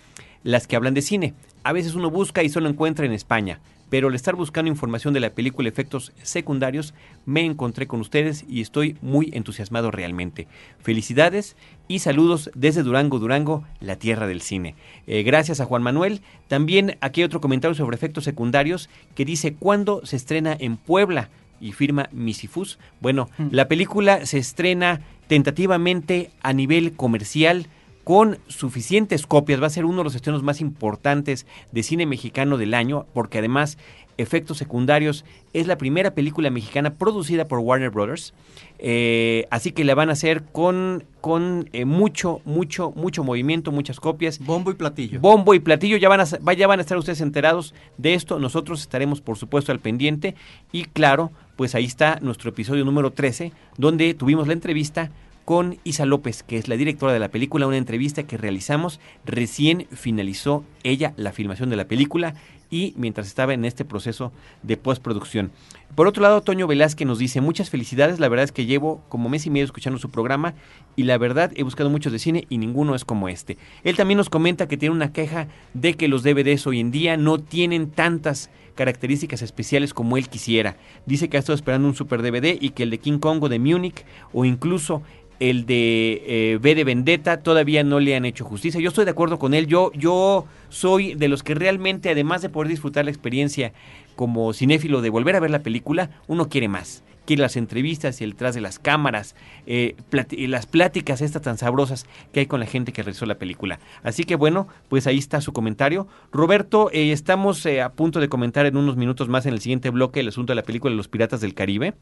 las 0.42 0.66
que 0.66 0.76
hablan 0.76 0.94
de 0.94 1.02
cine. 1.02 1.34
A 1.66 1.72
veces 1.72 1.96
uno 1.96 2.12
busca 2.12 2.44
y 2.44 2.48
solo 2.48 2.68
encuentra 2.68 3.06
en 3.06 3.12
España 3.12 3.58
pero 3.88 4.08
al 4.08 4.14
estar 4.14 4.34
buscando 4.34 4.70
información 4.70 5.14
de 5.14 5.20
la 5.20 5.30
película 5.30 5.68
Efectos 5.68 6.12
Secundarios, 6.22 6.94
me 7.24 7.44
encontré 7.44 7.86
con 7.86 8.00
ustedes 8.00 8.44
y 8.48 8.60
estoy 8.60 8.96
muy 9.00 9.30
entusiasmado 9.32 9.90
realmente. 9.90 10.48
Felicidades 10.80 11.56
y 11.86 12.00
saludos 12.00 12.50
desde 12.54 12.82
Durango, 12.82 13.18
Durango, 13.18 13.64
la 13.80 13.96
tierra 13.96 14.26
del 14.26 14.40
cine. 14.40 14.74
Eh, 15.06 15.22
gracias 15.22 15.60
a 15.60 15.66
Juan 15.66 15.82
Manuel. 15.82 16.20
También 16.48 16.98
aquí 17.00 17.20
hay 17.20 17.26
otro 17.26 17.40
comentario 17.40 17.74
sobre 17.74 17.96
efectos 17.96 18.24
secundarios 18.24 18.90
que 19.14 19.24
dice, 19.24 19.54
¿cuándo 19.54 20.04
se 20.04 20.16
estrena 20.16 20.56
en 20.58 20.76
Puebla? 20.76 21.28
Y 21.60 21.72
firma 21.72 22.08
Misifus. 22.12 22.78
Bueno, 23.00 23.30
mm. 23.38 23.48
la 23.52 23.66
película 23.66 24.26
se 24.26 24.38
estrena 24.38 25.00
tentativamente 25.26 26.30
a 26.42 26.52
nivel 26.52 26.92
comercial 26.92 27.68
con 28.06 28.38
suficientes 28.46 29.26
copias. 29.26 29.60
Va 29.60 29.66
a 29.66 29.70
ser 29.70 29.84
uno 29.84 29.98
de 29.98 30.04
los 30.04 30.14
estrenos 30.14 30.44
más 30.44 30.60
importantes 30.60 31.44
de 31.72 31.82
cine 31.82 32.06
mexicano 32.06 32.56
del 32.56 32.72
año, 32.72 33.04
porque 33.12 33.38
además 33.38 33.78
Efectos 34.16 34.58
Secundarios 34.58 35.24
es 35.52 35.66
la 35.66 35.76
primera 35.76 36.14
película 36.14 36.48
mexicana 36.50 36.94
producida 36.94 37.48
por 37.48 37.58
Warner 37.58 37.90
Brothers. 37.90 38.32
Eh, 38.78 39.48
así 39.50 39.72
que 39.72 39.82
la 39.82 39.96
van 39.96 40.08
a 40.08 40.12
hacer 40.12 40.44
con, 40.44 41.02
con 41.20 41.68
eh, 41.72 41.84
mucho, 41.84 42.42
mucho, 42.44 42.92
mucho 42.94 43.24
movimiento, 43.24 43.72
muchas 43.72 43.98
copias. 43.98 44.38
Bombo 44.38 44.70
y 44.70 44.74
platillo. 44.74 45.18
Bombo 45.18 45.52
y 45.54 45.58
platillo, 45.58 45.96
ya 45.96 46.08
van, 46.08 46.20
a, 46.20 46.52
ya 46.54 46.66
van 46.68 46.78
a 46.78 46.82
estar 46.82 46.96
ustedes 46.96 47.20
enterados 47.20 47.74
de 47.98 48.14
esto. 48.14 48.38
Nosotros 48.38 48.82
estaremos, 48.82 49.20
por 49.20 49.36
supuesto, 49.36 49.72
al 49.72 49.80
pendiente. 49.80 50.36
Y 50.70 50.84
claro, 50.84 51.32
pues 51.56 51.74
ahí 51.74 51.86
está 51.86 52.20
nuestro 52.22 52.50
episodio 52.50 52.84
número 52.84 53.10
13, 53.10 53.50
donde 53.78 54.14
tuvimos 54.14 54.46
la 54.46 54.52
entrevista 54.52 55.10
con 55.46 55.78
Isa 55.84 56.06
López, 56.06 56.42
que 56.42 56.58
es 56.58 56.66
la 56.66 56.76
directora 56.76 57.12
de 57.12 57.20
la 57.20 57.30
película, 57.30 57.68
una 57.68 57.76
entrevista 57.76 58.24
que 58.24 58.36
realizamos. 58.36 58.98
Recién 59.24 59.86
finalizó 59.92 60.64
ella 60.82 61.14
la 61.16 61.30
filmación 61.30 61.70
de 61.70 61.76
la 61.76 61.86
película 61.86 62.34
y 62.68 62.94
mientras 62.96 63.28
estaba 63.28 63.54
en 63.54 63.64
este 63.64 63.84
proceso 63.84 64.32
de 64.64 64.76
postproducción. 64.76 65.52
Por 65.94 66.08
otro 66.08 66.24
lado, 66.24 66.40
Toño 66.40 66.66
Velázquez 66.66 67.06
nos 67.06 67.20
dice, 67.20 67.40
muchas 67.40 67.70
felicidades, 67.70 68.18
la 68.18 68.28
verdad 68.28 68.42
es 68.42 68.50
que 68.50 68.66
llevo 68.66 69.04
como 69.08 69.28
mes 69.28 69.46
y 69.46 69.50
medio 69.50 69.64
escuchando 69.64 70.00
su 70.00 70.10
programa 70.10 70.54
y 70.96 71.04
la 71.04 71.16
verdad 71.16 71.52
he 71.54 71.62
buscado 71.62 71.90
muchos 71.90 72.12
de 72.12 72.18
cine 72.18 72.44
y 72.48 72.58
ninguno 72.58 72.96
es 72.96 73.04
como 73.04 73.28
este. 73.28 73.56
Él 73.84 73.96
también 73.96 74.18
nos 74.18 74.28
comenta 74.28 74.66
que 74.66 74.76
tiene 74.76 74.96
una 74.96 75.12
queja 75.12 75.46
de 75.74 75.94
que 75.94 76.08
los 76.08 76.24
DVDs 76.24 76.66
hoy 76.66 76.80
en 76.80 76.90
día 76.90 77.16
no 77.16 77.38
tienen 77.38 77.92
tantas 77.92 78.50
características 78.74 79.42
especiales 79.42 79.94
como 79.94 80.16
él 80.16 80.28
quisiera. 80.28 80.76
Dice 81.06 81.28
que 81.28 81.36
ha 81.36 81.40
estado 81.40 81.54
esperando 81.54 81.88
un 81.88 81.94
super 81.94 82.20
DVD 82.20 82.58
y 82.60 82.70
que 82.70 82.82
el 82.82 82.90
de 82.90 82.98
King 82.98 83.18
Kong 83.18 83.42
de 83.48 83.58
Múnich 83.58 84.04
o 84.32 84.44
incluso 84.44 85.02
el 85.40 85.66
de 85.66 86.22
eh, 86.26 86.58
B 86.60 86.74
de 86.74 86.84
Vendetta 86.84 87.42
todavía 87.42 87.84
no 87.84 88.00
le 88.00 88.16
han 88.16 88.24
hecho 88.24 88.44
justicia. 88.44 88.80
Yo 88.80 88.88
estoy 88.88 89.04
de 89.04 89.10
acuerdo 89.10 89.38
con 89.38 89.54
él. 89.54 89.66
Yo, 89.66 89.92
yo 89.92 90.46
soy 90.68 91.14
de 91.14 91.28
los 91.28 91.42
que 91.42 91.54
realmente, 91.54 92.10
además 92.10 92.42
de 92.42 92.48
poder 92.48 92.68
disfrutar 92.68 93.04
la 93.04 93.10
experiencia 93.10 93.72
como 94.14 94.52
cinéfilo 94.52 95.02
de 95.02 95.10
volver 95.10 95.36
a 95.36 95.40
ver 95.40 95.50
la 95.50 95.62
película, 95.62 96.10
uno 96.26 96.48
quiere 96.48 96.68
más. 96.68 97.02
Quiere 97.26 97.42
las 97.42 97.56
entrevistas 97.56 98.20
y 98.20 98.24
el 98.24 98.36
tras 98.36 98.54
de 98.54 98.60
las 98.60 98.78
cámaras, 98.78 99.34
eh, 99.66 99.96
las 100.30 100.66
pláticas 100.66 101.20
estas 101.20 101.42
tan 101.42 101.58
sabrosas 101.58 102.06
que 102.32 102.40
hay 102.40 102.46
con 102.46 102.60
la 102.60 102.66
gente 102.66 102.92
que 102.92 103.02
realizó 103.02 103.26
la 103.26 103.34
película. 103.34 103.80
Así 104.04 104.22
que 104.22 104.36
bueno, 104.36 104.68
pues 104.88 105.08
ahí 105.08 105.18
está 105.18 105.40
su 105.40 105.52
comentario. 105.52 106.06
Roberto, 106.32 106.88
eh, 106.92 107.10
estamos 107.10 107.66
a 107.66 107.92
punto 107.92 108.20
de 108.20 108.28
comentar 108.28 108.64
en 108.64 108.76
unos 108.76 108.96
minutos 108.96 109.28
más 109.28 109.44
en 109.44 109.54
el 109.54 109.60
siguiente 109.60 109.90
bloque 109.90 110.20
el 110.20 110.28
asunto 110.28 110.52
de 110.52 110.56
la 110.56 110.62
película 110.62 110.94
Los 110.94 111.08
Piratas 111.08 111.40
del 111.40 111.54
Caribe. 111.54 111.94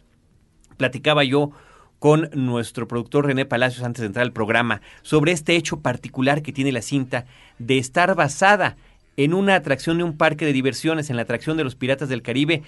Platicaba 0.76 1.24
yo 1.24 1.52
con 2.04 2.28
nuestro 2.34 2.86
productor 2.86 3.24
René 3.24 3.46
Palacios 3.46 3.82
antes 3.82 4.02
de 4.02 4.08
entrar 4.08 4.24
al 4.24 4.32
programa 4.34 4.82
sobre 5.00 5.32
este 5.32 5.56
hecho 5.56 5.80
particular 5.80 6.42
que 6.42 6.52
tiene 6.52 6.70
la 6.70 6.82
cinta 6.82 7.24
de 7.58 7.78
estar 7.78 8.14
basada 8.14 8.76
en 9.16 9.32
una 9.32 9.54
atracción 9.54 9.96
de 9.96 10.04
un 10.04 10.14
parque 10.14 10.44
de 10.44 10.52
diversiones, 10.52 11.08
en 11.08 11.16
la 11.16 11.22
atracción 11.22 11.56
de 11.56 11.64
los 11.64 11.76
Piratas 11.76 12.10
del 12.10 12.20
Caribe, 12.20 12.62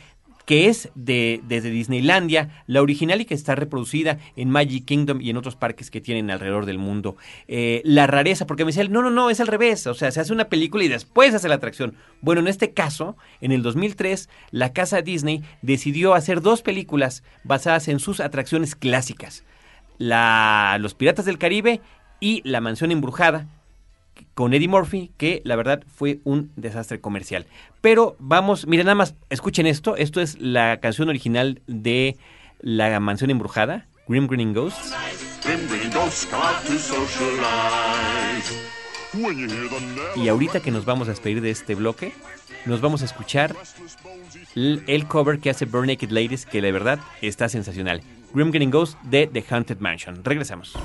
que 0.47 0.69
es 0.69 0.91
de, 0.95 1.43
desde 1.47 1.71
Disneylandia, 1.71 2.63
la 2.67 2.81
original 2.81 3.21
y 3.21 3.25
que 3.25 3.35
está 3.35 3.55
reproducida 3.57 4.19
en 4.37 4.49
Magic 4.49 4.85
Kingdom 4.87 5.21
y 5.21 5.31
en 5.31 5.37
otros 5.37 5.57
parques 5.57 5.91
que 5.91 6.01
tienen 6.01 6.31
alrededor 6.31 6.67
del 6.67 6.79
mundo. 6.79 7.17
Eh, 7.49 7.83
la 7.85 8.07
rareza, 8.07 8.47
porque 8.47 8.65
me 8.65 8.71
decía, 8.71 8.89
no, 8.89 9.03
no, 9.03 9.11
no, 9.11 9.29
es 9.29 9.41
al 9.41 9.49
revés, 9.49 9.87
o 9.89 9.95
sea, 9.95 10.11
se 10.13 10.21
hace 10.21 10.33
una 10.33 10.49
película 10.49 10.85
y 10.85 10.89
después 10.89 11.35
hace 11.35 11.49
la 11.49 11.57
atracción. 11.57 11.97
Bueno, 12.21 12.41
en 12.41 12.49
este 12.49 12.73
caso, 12.73 13.17
en 13.41 13.51
el 13.51 13.63
2003, 13.63 14.29
la 14.53 14.73
casa 14.73 15.03
Disney 15.03 15.43
decidió 15.63 16.15
hacer 16.15 16.41
dos 16.41 16.63
películas 16.63 17.25
basadas 17.43 17.89
en 17.89 17.99
sus 17.99 18.21
atracciones 18.21 18.77
clásicas. 18.77 19.45
La, 19.99 20.79
Los 20.81 20.95
Piratas 20.95 21.25
del 21.25 21.39
Caribe 21.39 21.81
y 22.21 22.41
La 22.49 22.61
Mansión 22.61 22.93
Embrujada, 22.93 23.49
con 24.35 24.55
Eddie 24.55 24.69
Murphy, 24.69 25.11
que 25.17 25.41
la 25.45 25.57
verdad 25.57 25.83
fue 25.87 26.21
un 26.25 26.51
desastre 26.57 27.01
comercial. 27.01 27.47
Pero 27.81 28.17
vamos, 28.19 28.67
miren 28.67 28.87
nada 28.87 28.95
más, 28.95 29.15
escuchen 29.31 29.67
esto, 29.67 29.97
esto 29.97 30.21
es 30.21 30.41
la 30.41 30.79
canción 30.81 31.09
original 31.09 31.61
de 31.67 32.17
La 32.61 32.99
Mansión 33.01 33.31
Embrujada, 33.31 33.87
Grim 34.09 34.27
Grinning 34.27 34.55
Ghosts. 34.55 34.95
Y 40.17 40.29
ahorita 40.29 40.61
que 40.61 40.71
nos 40.71 40.85
vamos 40.85 41.09
a 41.09 41.13
despedir 41.13 41.41
de 41.41 41.51
este 41.51 41.75
bloque, 41.75 42.13
nos 42.67 42.81
vamos 42.81 43.03
a 43.03 43.05
escuchar 43.05 43.55
el, 44.55 45.07
cover 45.07 45.39
que 45.39 45.51
hace 45.51 45.65
Burn 45.65 45.87
Naked 45.87 46.11
Ladies, 46.11 46.45
que 46.45 46.61
la 46.61 46.71
verdad 46.73 46.99
está 47.23 47.49
sensacional. 47.49 48.03
Grim 48.35 48.51
Grinning 48.51 48.71
Ghosts 48.71 48.99
de 49.05 49.27
The 49.27 49.45
Haunted 49.49 49.79
Mansion. 49.79 50.23
Regresamos. 50.25 50.77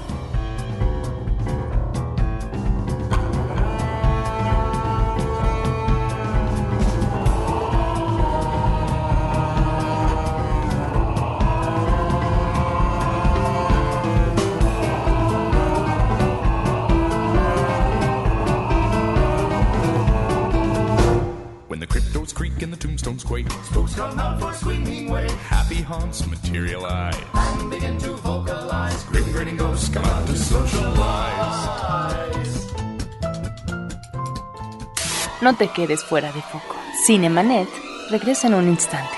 No 35.41 35.55
te 35.55 35.69
quedes 35.69 36.03
fuera 36.03 36.31
de 36.31 36.41
foco. 36.41 36.75
Cinemanet 37.03 37.67
regresa 38.11 38.47
en 38.47 38.53
un 38.53 38.67
instante. 38.67 39.15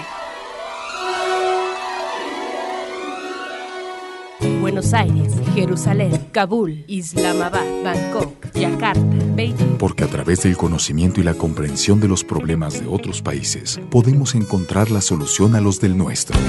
Buenos 4.61 4.93
Aires, 4.93 5.33
Jerusalén, 5.53 6.29
Kabul, 6.31 6.85
Islamabad, 6.87 7.65
Bangkok, 7.83 8.53
Yakarta, 8.53 9.01
Beijing. 9.35 9.77
Porque 9.77 10.05
a 10.05 10.07
través 10.07 10.43
del 10.43 10.55
conocimiento 10.55 11.19
y 11.19 11.23
la 11.23 11.33
comprensión 11.33 11.99
de 11.99 12.07
los 12.07 12.23
problemas 12.23 12.79
de 12.79 12.87
otros 12.87 13.21
países, 13.21 13.81
podemos 13.89 14.33
encontrar 14.35 14.91
la 14.91 15.01
solución 15.01 15.55
a 15.55 15.61
los 15.61 15.81
del 15.81 15.97
nuestro. 15.97 16.39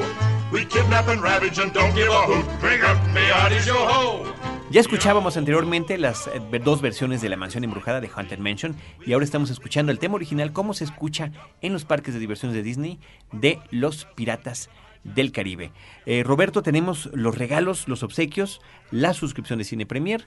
We 0.52 0.64
kidnap 0.64 1.08
and 1.08 1.22
ravage 1.22 1.58
and 1.58 1.72
don't 1.72 1.94
give 1.94 2.08
a 2.08 2.22
hoot. 2.22 2.46
Drink 2.60 2.82
up, 2.84 2.98
me 3.12 3.20
hearties, 3.20 3.66
yo 3.66 3.74
ho. 3.74 4.24
Ya 4.70 4.80
escuchábamos 4.80 5.36
anteriormente 5.38 5.96
las 5.96 6.26
eh, 6.26 6.40
dos 6.62 6.82
versiones 6.82 7.22
de 7.22 7.30
La 7.30 7.36
Mansión 7.36 7.64
Embrujada 7.64 8.00
de 8.00 8.08
Haunted 8.14 8.38
Mansion 8.38 8.76
y 9.04 9.14
ahora 9.14 9.24
estamos 9.24 9.50
escuchando 9.50 9.90
el 9.90 9.98
tema 9.98 10.16
original, 10.16 10.52
cómo 10.52 10.74
se 10.74 10.84
escucha 10.84 11.32
en 11.62 11.72
los 11.72 11.86
parques 11.86 12.12
de 12.12 12.20
diversiones 12.20 12.54
de 12.54 12.62
Disney 12.62 12.98
de 13.32 13.60
Los 13.70 14.04
Piratas 14.14 14.68
del 15.04 15.32
Caribe. 15.32 15.72
Eh, 16.04 16.22
Roberto, 16.22 16.62
tenemos 16.62 17.08
los 17.14 17.38
regalos, 17.38 17.88
los 17.88 18.02
obsequios, 18.02 18.60
la 18.90 19.14
suscripción 19.14 19.58
de 19.58 19.64
Cine 19.64 19.86
Premier, 19.86 20.26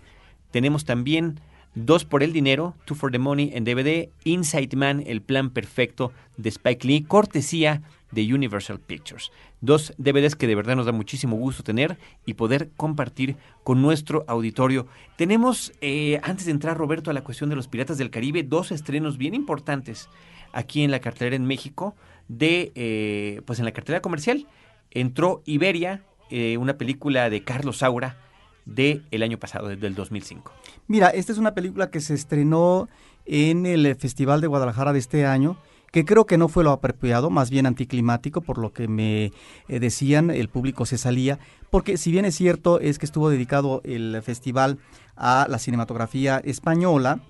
tenemos 0.50 0.86
también 0.86 1.40
Dos 1.74 2.04
por 2.04 2.22
el 2.22 2.34
dinero, 2.34 2.76
Two 2.84 2.96
for 2.96 3.12
the 3.12 3.20
Money 3.20 3.52
en 3.54 3.64
DVD, 3.64 4.10
Inside 4.26 4.76
Man, 4.76 5.04
el 5.08 5.22
plan 5.22 5.52
perfecto 5.52 6.12
de 6.36 6.50
Spike 6.50 6.86
Lee, 6.86 7.04
cortesía 7.04 7.82
de 8.12 8.34
Universal 8.34 8.80
Pictures. 8.80 9.32
Dos 9.62 9.94
DVDs 9.98 10.36
que 10.36 10.48
de 10.48 10.56
verdad 10.56 10.76
nos 10.76 10.86
da 10.86 10.92
muchísimo 10.92 11.38
gusto 11.38 11.64
tener 11.64 11.98
y 12.26 12.34
poder 12.34 12.72
compartir 12.76 13.38
con 13.64 13.82
nuestro 13.82 14.26
auditorio. 14.28 14.88
Tenemos, 15.16 15.72
eh, 15.80 16.20
antes 16.24 16.46
de 16.46 16.52
entrar, 16.52 16.78
Roberto, 16.78 17.10
a 17.10 17.14
la 17.14 17.24
cuestión 17.24 17.50
de 17.50 17.56
los 17.56 17.70
Piratas 17.70 17.98
del 17.98 18.10
Caribe, 18.10 18.44
dos 18.44 18.74
estrenos 18.74 19.18
bien 19.18 19.34
importantes 19.34 20.10
aquí 20.52 20.84
en 20.84 20.92
la 20.92 21.00
cartelera 21.00 21.38
en 21.38 21.46
México, 21.46 21.96
de, 22.28 22.74
eh, 22.76 23.42
pues 23.46 23.60
en 23.60 23.66
la 23.66 23.72
cartelera 23.72 24.02
comercial. 24.02 24.46
Entró 24.90 25.42
Iberia, 25.46 26.04
eh, 26.30 26.58
una 26.58 26.78
película 26.78 27.30
de 27.30 27.44
Carlos 27.46 27.78
Saura 27.78 28.18
del 28.66 29.06
el 29.12 29.24
año 29.24 29.38
pasado, 29.38 29.68
del 29.70 29.96
2005. 29.96 30.52
Mira, 30.88 31.10
esta 31.10 31.32
es 31.32 31.38
una 31.38 31.54
película 31.54 31.90
que 31.90 32.02
se 32.02 32.14
estrenó 32.14 32.90
en 33.26 33.66
el 33.66 33.96
Festival 33.96 34.42
de 34.42 34.48
Guadalajara 34.48 34.94
de 34.94 35.00
este 35.00 35.26
año 35.26 35.58
que 35.92 36.06
creo 36.06 36.26
que 36.26 36.38
no 36.38 36.48
fue 36.48 36.64
lo 36.64 36.72
apropiado, 36.72 37.30
más 37.30 37.50
bien 37.50 37.66
anticlimático, 37.66 38.42
por 38.42 38.58
lo 38.58 38.72
que 38.72 38.88
me 38.88 39.34
eh, 39.68 39.80
decían, 39.80 40.30
el 40.32 40.48
público 40.48 40.86
se 40.86 40.98
salía, 40.98 41.38
porque 41.70 41.98
si 41.98 42.12
bien 42.12 42.26
es 42.26 42.36
cierto, 42.36 42.80
es 42.80 42.98
que 42.98 43.06
estuvo 43.06 43.30
dedicado 43.30 43.82
el 43.84 44.22
festival 44.24 44.80
a 45.18 45.48
la 45.50 45.60
cinematografía 45.60 46.40
española, 46.44 47.22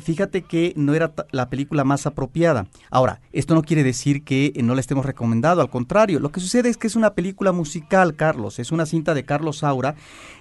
fíjate 0.00 0.42
que 0.42 0.72
no 0.76 0.94
era 0.94 1.12
la 1.30 1.48
película 1.48 1.84
más 1.84 2.06
apropiada. 2.06 2.66
Ahora, 2.90 3.20
esto 3.32 3.54
no 3.54 3.62
quiere 3.62 3.82
decir 3.82 4.24
que 4.24 4.52
no 4.62 4.74
la 4.74 4.80
estemos 4.80 5.06
recomendando, 5.06 5.62
al 5.62 5.70
contrario, 5.70 6.20
lo 6.20 6.30
que 6.30 6.40
sucede 6.40 6.68
es 6.68 6.76
que 6.76 6.86
es 6.86 6.96
una 6.96 7.14
película 7.14 7.52
musical, 7.52 8.16
Carlos, 8.16 8.58
es 8.58 8.72
una 8.72 8.86
cinta 8.86 9.14
de 9.14 9.24
Carlos 9.24 9.58
Saura, 9.58 9.94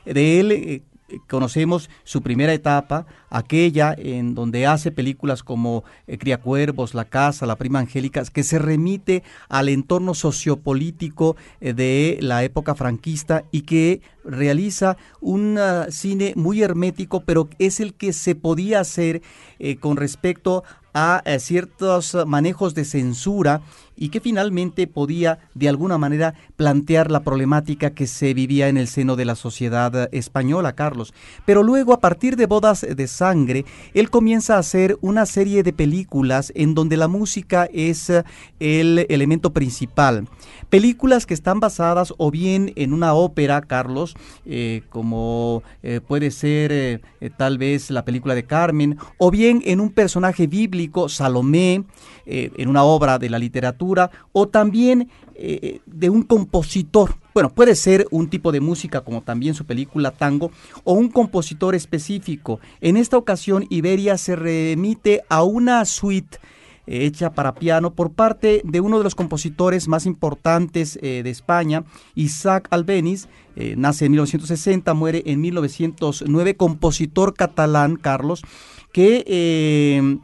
de 0.06 0.40
él... 0.40 0.84
Eh, 1.10 1.20
conocemos 1.30 1.90
su 2.04 2.22
primera 2.22 2.54
etapa, 2.54 3.06
aquella 3.30 3.96
en 3.98 4.36
donde 4.36 4.66
hace 4.66 4.92
películas 4.92 5.42
como 5.42 5.84
eh, 6.06 6.18
Criacuervos, 6.18 6.94
La 6.94 7.06
Casa, 7.06 7.46
La 7.46 7.56
Prima 7.56 7.80
Angélica, 7.80 8.24
que 8.26 8.44
se 8.44 8.60
remite 8.60 9.24
al 9.48 9.70
entorno 9.70 10.14
sociopolítico 10.14 11.38
eh, 11.62 11.74
de 11.74 12.18
la 12.22 12.44
época 12.44 12.76
franquista 12.76 13.46
y 13.52 13.62
que 13.62 14.02
realiza 14.26 14.98
un 15.22 15.58
uh, 15.58 15.90
cine 15.90 16.34
muy 16.36 16.62
hermético, 16.62 17.22
pero 17.22 17.48
es 17.60 17.80
el 17.80 17.94
que 17.94 18.12
se 18.12 18.36
podía 18.36 18.82
hacer 18.82 19.22
eh, 19.60 19.78
con 19.78 19.96
respecto 19.96 20.64
a 20.94 21.22
ciertos 21.38 22.18
manejos 22.26 22.74
de 22.74 22.84
censura 22.84 23.62
y 23.98 24.10
que 24.10 24.22
finalmente 24.22 24.88
podía 24.88 25.40
de 25.56 25.68
alguna 25.68 25.98
manera 25.98 26.36
plantear 26.56 27.12
la 27.12 27.22
problemática 27.22 27.90
que 27.90 28.08
se 28.08 28.34
vivía 28.34 28.70
en 28.70 28.78
el 28.78 28.88
seno 28.88 29.16
de 29.16 29.26
la 29.26 29.36
sociedad 29.36 30.08
española, 30.14 30.74
Carlos. 30.74 31.14
Pero 31.46 31.64
luego, 31.64 31.94
a 31.94 32.00
partir 32.00 32.36
de 32.36 32.46
Bodas 32.46 32.86
de 32.88 33.08
Sangre, 33.08 33.66
él 33.94 34.10
comienza 34.10 34.56
a 34.56 34.60
hacer 34.60 34.98
una 35.02 35.26
serie 35.26 35.64
de 35.64 35.74
películas 35.74 36.52
en 36.56 36.76
donde 36.76 36.98
la 36.98 37.08
música 37.08 37.68
es 37.74 38.10
eh, 38.10 38.24
el 38.60 39.06
elemento 39.10 39.52
principal. 39.52 40.28
Películas 40.70 41.26
que 41.26 41.34
están 41.34 41.60
basadas 41.60 42.14
o 42.18 42.30
bien 42.30 42.74
en 42.76 42.94
una 42.94 43.14
ópera, 43.14 43.62
Carlos, 43.62 44.16
eh, 44.46 44.84
como 44.90 45.64
eh, 45.82 46.02
puede 46.06 46.32
ser 46.32 47.02
tal 47.38 47.58
vez 47.58 47.90
la 47.90 48.06
película 48.06 48.36
de 48.36 48.46
Carmen, 48.46 48.98
o 49.18 49.32
bien 49.32 49.62
en 49.66 49.80
un 49.80 49.90
personaje 49.90 50.46
bíblico, 50.48 51.10
Salomé, 51.10 51.84
en 52.26 52.68
una 52.68 52.84
obra 52.84 53.18
de 53.18 53.30
la 53.30 53.40
literatura, 53.40 53.87
o 54.32 54.48
también 54.48 55.10
eh, 55.36 55.82
de 55.86 56.10
un 56.10 56.24
compositor. 56.24 57.16
Bueno, 57.34 57.54
puede 57.54 57.76
ser 57.76 58.08
un 58.10 58.30
tipo 58.30 58.52
de 58.52 58.60
música 58.60 59.02
como 59.02 59.22
también 59.22 59.54
su 59.54 59.66
película 59.66 60.10
Tango 60.10 60.52
o 60.84 60.94
un 60.94 61.10
compositor 61.10 61.76
específico. 61.76 62.60
En 62.82 62.98
esta 62.98 63.18
ocasión 63.18 63.66
Iberia 63.70 64.18
se 64.18 64.36
remite 64.36 65.22
a 65.30 65.44
una 65.44 65.86
suite 65.86 66.40
eh, 66.88 67.06
hecha 67.06 67.34
para 67.34 67.54
piano 67.54 67.94
por 67.94 68.12
parte 68.12 68.62
de 68.64 68.82
uno 68.82 68.98
de 68.98 69.04
los 69.04 69.14
compositores 69.14 69.88
más 69.88 70.08
importantes 70.08 70.98
eh, 71.04 71.22
de 71.24 71.30
España, 71.30 71.84
Isaac 72.16 72.68
Albeniz, 72.72 73.28
nace 73.76 74.06
en 74.06 74.12
1960, 74.12 74.94
muere 74.94 75.24
en 75.26 75.42
1909, 75.42 76.56
compositor 76.58 77.34
catalán, 77.34 77.96
Carlos, 77.96 78.44
que 78.92 80.20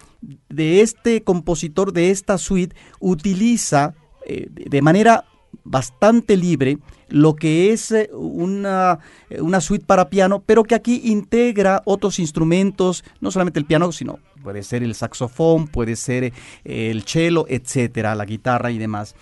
de 0.49 0.81
este 0.81 1.23
compositor 1.23 1.93
de 1.93 2.11
esta 2.11 2.37
suite 2.37 2.75
utiliza 2.99 3.93
eh, 4.25 4.47
de 4.49 4.81
manera 4.81 5.25
bastante 5.63 6.37
libre 6.37 6.77
lo 7.09 7.35
que 7.35 7.71
es 7.71 7.91
eh, 7.91 8.09
una, 8.13 8.99
eh, 9.29 9.41
una, 9.41 9.61
suite 9.61 9.85
para 9.85 10.09
piano, 10.09 10.41
pero 10.45 10.63
que 10.63 10.75
aquí 10.75 11.01
integra 11.05 11.81
otros 11.85 12.19
instrumentos, 12.19 13.03
no 13.21 13.31
solamente 13.31 13.59
el 13.59 13.65
piano, 13.65 13.91
sino 13.91 14.19
puede 14.41 14.63
ser 14.63 14.83
el 14.83 14.95
saxofón, 14.95 15.67
puede 15.67 15.95
ser 15.95 16.33
el 16.63 17.03
cello, 17.03 17.45
etcétera, 17.47 18.15
la 18.15 18.25
guitarra 18.25 18.71
y 18.71 18.77
demás. 18.77 19.15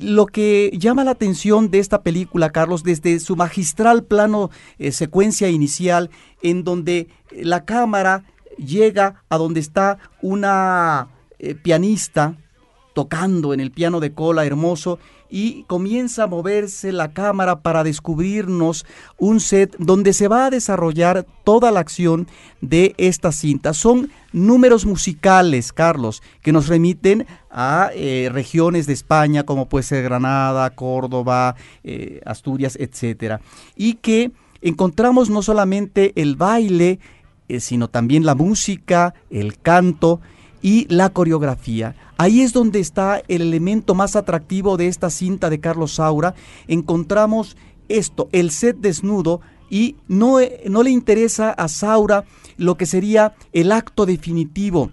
Lo 0.00 0.26
que 0.26 0.70
llama 0.78 1.04
la 1.04 1.12
atención 1.12 1.70
de 1.70 1.78
esta 1.78 2.02
película, 2.02 2.50
Carlos, 2.50 2.82
desde 2.82 3.18
su 3.20 3.36
magistral 3.36 4.04
plano 4.04 4.50
secuencia 4.92 5.48
inicial, 5.48 6.10
en 6.42 6.62
donde 6.62 7.08
la 7.32 7.64
cámara 7.64 8.24
llega 8.64 9.22
a 9.28 9.36
donde 9.38 9.60
está 9.60 9.98
una 10.22 11.08
pianista 11.62 12.36
tocando 12.94 13.54
en 13.54 13.60
el 13.60 13.70
piano 13.70 14.00
de 14.00 14.12
cola 14.12 14.44
hermoso 14.44 14.98
y 15.30 15.62
comienza 15.64 16.24
a 16.24 16.26
moverse 16.26 16.92
la 16.92 17.12
cámara 17.12 17.60
para 17.60 17.84
descubrirnos 17.84 18.84
un 19.16 19.40
set 19.40 19.76
donde 19.78 20.12
se 20.12 20.28
va 20.28 20.46
a 20.46 20.50
desarrollar 20.50 21.24
toda 21.44 21.70
la 21.70 21.80
acción 21.80 22.26
de 22.60 22.94
esta 22.98 23.30
cinta. 23.30 23.72
Son 23.72 24.10
números 24.32 24.84
musicales, 24.84 25.72
Carlos, 25.72 26.22
que 26.42 26.52
nos 26.52 26.66
remiten 26.66 27.26
a 27.50 27.90
eh, 27.94 28.28
regiones 28.32 28.86
de 28.86 28.92
España 28.92 29.44
como 29.44 29.68
puede 29.68 29.84
ser 29.84 30.02
Granada, 30.02 30.68
Córdoba, 30.70 31.54
eh, 31.84 32.20
Asturias, 32.26 32.76
etcétera, 32.80 33.40
y 33.76 33.94
que 33.94 34.32
encontramos 34.62 35.30
no 35.30 35.42
solamente 35.42 36.12
el 36.20 36.36
baile 36.36 36.98
eh, 37.50 37.60
sino 37.60 37.88
también 37.88 38.24
la 38.24 38.34
música, 38.34 39.14
el 39.30 39.58
canto 39.58 40.20
y 40.62 40.86
la 40.92 41.10
coreografía. 41.10 41.96
Ahí 42.16 42.42
es 42.42 42.52
donde 42.52 42.80
está 42.80 43.22
el 43.28 43.42
elemento 43.42 43.94
más 43.94 44.14
atractivo 44.16 44.76
de 44.76 44.86
esta 44.86 45.10
cinta 45.10 45.50
de 45.50 45.60
Carlos 45.60 45.94
Saura. 45.94 46.34
Encontramos 46.68 47.56
esto, 47.88 48.28
el 48.32 48.50
set 48.50 48.76
desnudo, 48.78 49.40
y 49.70 49.96
no, 50.08 50.38
no 50.68 50.82
le 50.82 50.90
interesa 50.90 51.50
a 51.50 51.68
Saura 51.68 52.24
lo 52.56 52.76
que 52.76 52.86
sería 52.86 53.34
el 53.52 53.72
acto 53.72 54.04
definitivo 54.04 54.90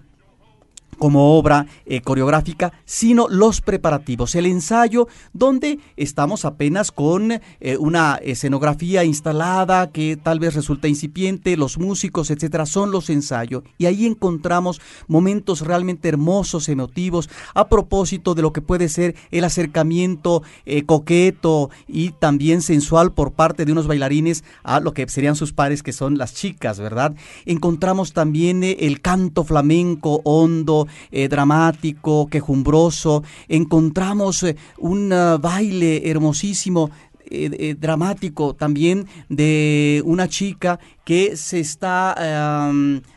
como 0.97 1.37
obra 1.37 1.65
eh, 1.85 2.01
coreográfica, 2.01 2.73
sino 2.85 3.27
los 3.29 3.61
preparativos, 3.61 4.35
el 4.35 4.45
ensayo 4.45 5.07
donde 5.33 5.79
estamos 5.95 6.45
apenas 6.45 6.91
con 6.91 7.31
eh, 7.31 7.41
una 7.79 8.19
escenografía 8.23 9.03
instalada 9.03 9.91
que 9.91 10.17
tal 10.17 10.39
vez 10.39 10.55
resulta 10.55 10.87
incipiente, 10.87 11.57
los 11.57 11.77
músicos, 11.77 12.31
etcétera, 12.31 12.65
son 12.65 12.91
los 12.91 13.09
ensayos 13.09 13.63
y 13.77 13.85
ahí 13.85 14.05
encontramos 14.05 14.81
momentos 15.07 15.61
realmente 15.61 16.09
hermosos, 16.09 16.69
emotivos, 16.69 17.29
a 17.53 17.67
propósito 17.67 18.35
de 18.35 18.41
lo 18.41 18.53
que 18.53 18.61
puede 18.61 18.89
ser 18.89 19.15
el 19.31 19.43
acercamiento 19.43 20.43
eh, 20.65 20.83
coqueto 20.83 21.69
y 21.87 22.11
también 22.11 22.61
sensual 22.61 23.13
por 23.13 23.33
parte 23.33 23.65
de 23.65 23.71
unos 23.71 23.87
bailarines 23.87 24.43
a 24.63 24.79
lo 24.79 24.93
que 24.93 25.07
serían 25.07 25.35
sus 25.35 25.53
pares 25.53 25.83
que 25.83 25.93
son 25.93 26.17
las 26.17 26.33
chicas, 26.33 26.79
¿verdad? 26.79 27.15
Encontramos 27.45 28.13
también 28.13 28.63
el 28.63 29.01
canto 29.01 29.43
flamenco 29.43 30.21
hondo, 30.23 30.86
eh, 31.11 31.27
dramático, 31.27 32.27
quejumbroso. 32.27 33.23
Encontramos 33.47 34.43
eh, 34.43 34.55
un 34.77 35.11
ah, 35.13 35.37
baile 35.37 36.09
hermosísimo 36.09 36.89
eh, 37.29 37.75
dramático 37.77 38.53
también 38.55 39.05
de 39.27 40.01
una 40.05 40.29
chica 40.29 40.79
que 41.03 41.35
se 41.35 41.59
está 41.59 42.15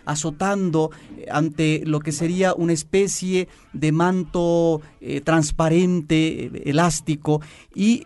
azotando 0.04 0.90
ante 1.30 1.82
lo 1.86 2.00
que 2.00 2.10
sería 2.10 2.52
una 2.54 2.72
especie 2.72 3.46
de 3.72 3.92
manto 3.92 4.80
transparente, 5.22 6.50
elástico, 6.68 7.40
y, 7.72 8.04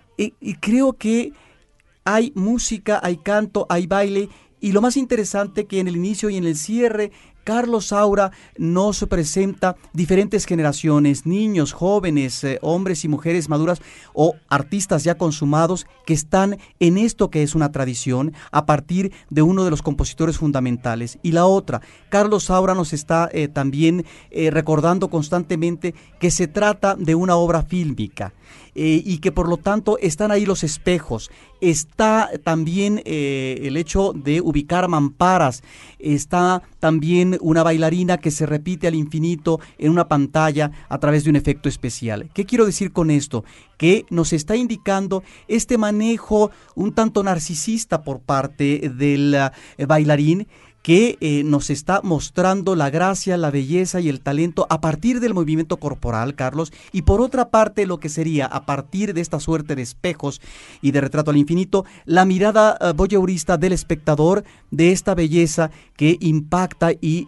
creo 0.61 0.93
que 0.93 1.33
hay 2.05 2.33
música, 2.35 3.01
hay 3.03 3.17
canto, 3.17 3.67
hay 3.71 3.87
baile, 3.87 4.29
y 4.61 4.73
lo 4.73 4.81
más 4.81 4.97
interesante 4.97 5.67
que 5.67 5.79
en 5.79 5.89
el 5.89 5.97
inicio 5.97 6.31
y 6.31 6.37
en 6.37 6.45
el 6.45 6.57
cierre 6.57 7.13
Carlos 7.45 7.89
Saura 7.89 8.33
nos 8.57 9.05
presenta 9.09 9.77
diferentes 9.93 10.47
generaciones, 10.47 11.27
niños, 11.27 11.73
jóvenes, 11.73 12.43
eh, 12.43 12.59
hombres 12.63 13.05
y 13.05 13.09
mujeres 13.09 13.49
maduras 13.49 13.81
o 14.15 14.35
artistas 14.49 15.05
ya 15.05 15.17
consumados 15.17 15.87
que 16.07 16.15
están 16.15 16.59
en 16.81 16.97
esto 16.97 17.31
que 17.31 17.43
es 17.43 17.55
una 17.55 17.71
tradición 17.71 18.33
a 18.51 18.65
partir 18.65 19.13
de 19.29 19.43
uno 19.43 19.65
de 19.65 19.71
los 19.71 19.83
compositores 19.83 20.39
fundamentales. 20.39 21.19
Y 21.23 21.33
la 21.33 21.45
otra, 21.45 21.83
Carlos 22.09 22.45
Saura 22.45 22.75
nos 22.75 22.93
está 22.93 23.29
eh, 23.33 23.49
también 23.49 24.07
eh, 24.31 24.51
recordando 24.51 25.11
constantemente 25.11 25.95
que 26.19 26.31
se 26.31 26.49
trata 26.49 26.95
de 26.97 27.15
una 27.15 27.37
obra 27.37 27.63
fílmica. 27.63 28.33
Eh, 28.77 29.03
y 29.05 29.19
que 29.19 29.31
por 29.31 29.49
lo 29.49 29.57
tanto 29.57 29.99
están 29.99 30.33
ahí 30.33 30.45
los 30.45 30.65
espejos. 30.65 31.31
Está 31.61 32.29
también 32.43 33.01
eh, 33.05 33.61
el 33.63 33.77
hecho 33.77 34.13
de 34.13 34.41
ubicar 34.41 34.89
mamparas, 34.89 35.63
está 35.99 36.63
también 36.81 37.39
una 37.41 37.63
bailarina 37.63 38.19
que 38.19 38.33
se 38.33 38.47
repite 38.47 38.89
al 38.89 38.97
infinito 38.97 39.61
en 39.79 39.93
una 39.93 40.09
pantalla 40.09 40.73
a 40.89 40.99
través 40.99 41.25
de 41.25 41.31
un 41.31 41.37
efecto 41.37 41.69
especial. 41.69 42.31
¿Qué 42.35 42.45
quiero 42.45 42.67
decir 42.67 42.93
con 42.93 43.11
esto? 43.11 43.45
Que 43.79 44.05
nos 44.11 44.33
está 44.33 44.57
indicando 44.57 45.23
este 45.47 45.79
manejo 45.79 46.51
un 46.75 46.93
tanto 46.93 47.23
narcisista 47.23 48.03
por 48.03 48.21
parte 48.21 48.91
del 48.95 49.35
eh, 49.35 49.87
bailarín 49.87 50.49
que 50.85 51.17
eh, 51.23 51.45
nos 51.45 51.71
está 51.71 52.03
mostrando 52.03 52.77
la 52.77 52.91
gracia, 52.91 53.39
la 53.39 53.51
belleza 53.51 54.03
y 54.03 54.11
el 54.11 54.21
talento 54.21 54.67
a 54.69 54.83
partir 54.83 55.19
del 55.19 55.33
movimiento 55.33 55.79
corporal, 55.79 56.35
Carlos, 56.35 56.75
y 56.93 57.03
por 57.03 57.23
otra 57.23 57.49
parte 57.49 57.87
lo 57.87 57.99
que 57.99 58.11
sería 58.11 58.45
a 58.45 58.67
partir 58.67 59.15
de 59.15 59.23
esta 59.23 59.41
suerte 59.41 59.77
de 59.77 59.81
espejos 59.81 60.43
y 60.83 60.91
de 60.91 61.01
retrato 61.01 61.31
al 61.31 61.39
infinito, 61.39 61.87
la 62.05 62.27
mirada 62.27 62.77
uh, 62.79 62.93
voyeurista 62.93 63.57
del 63.57 63.73
espectador 63.73 64.45
de 64.71 64.93
esta 64.93 65.15
belleza 65.15 65.71
que 65.97 66.19
impacta 66.21 66.93
y, 66.93 67.27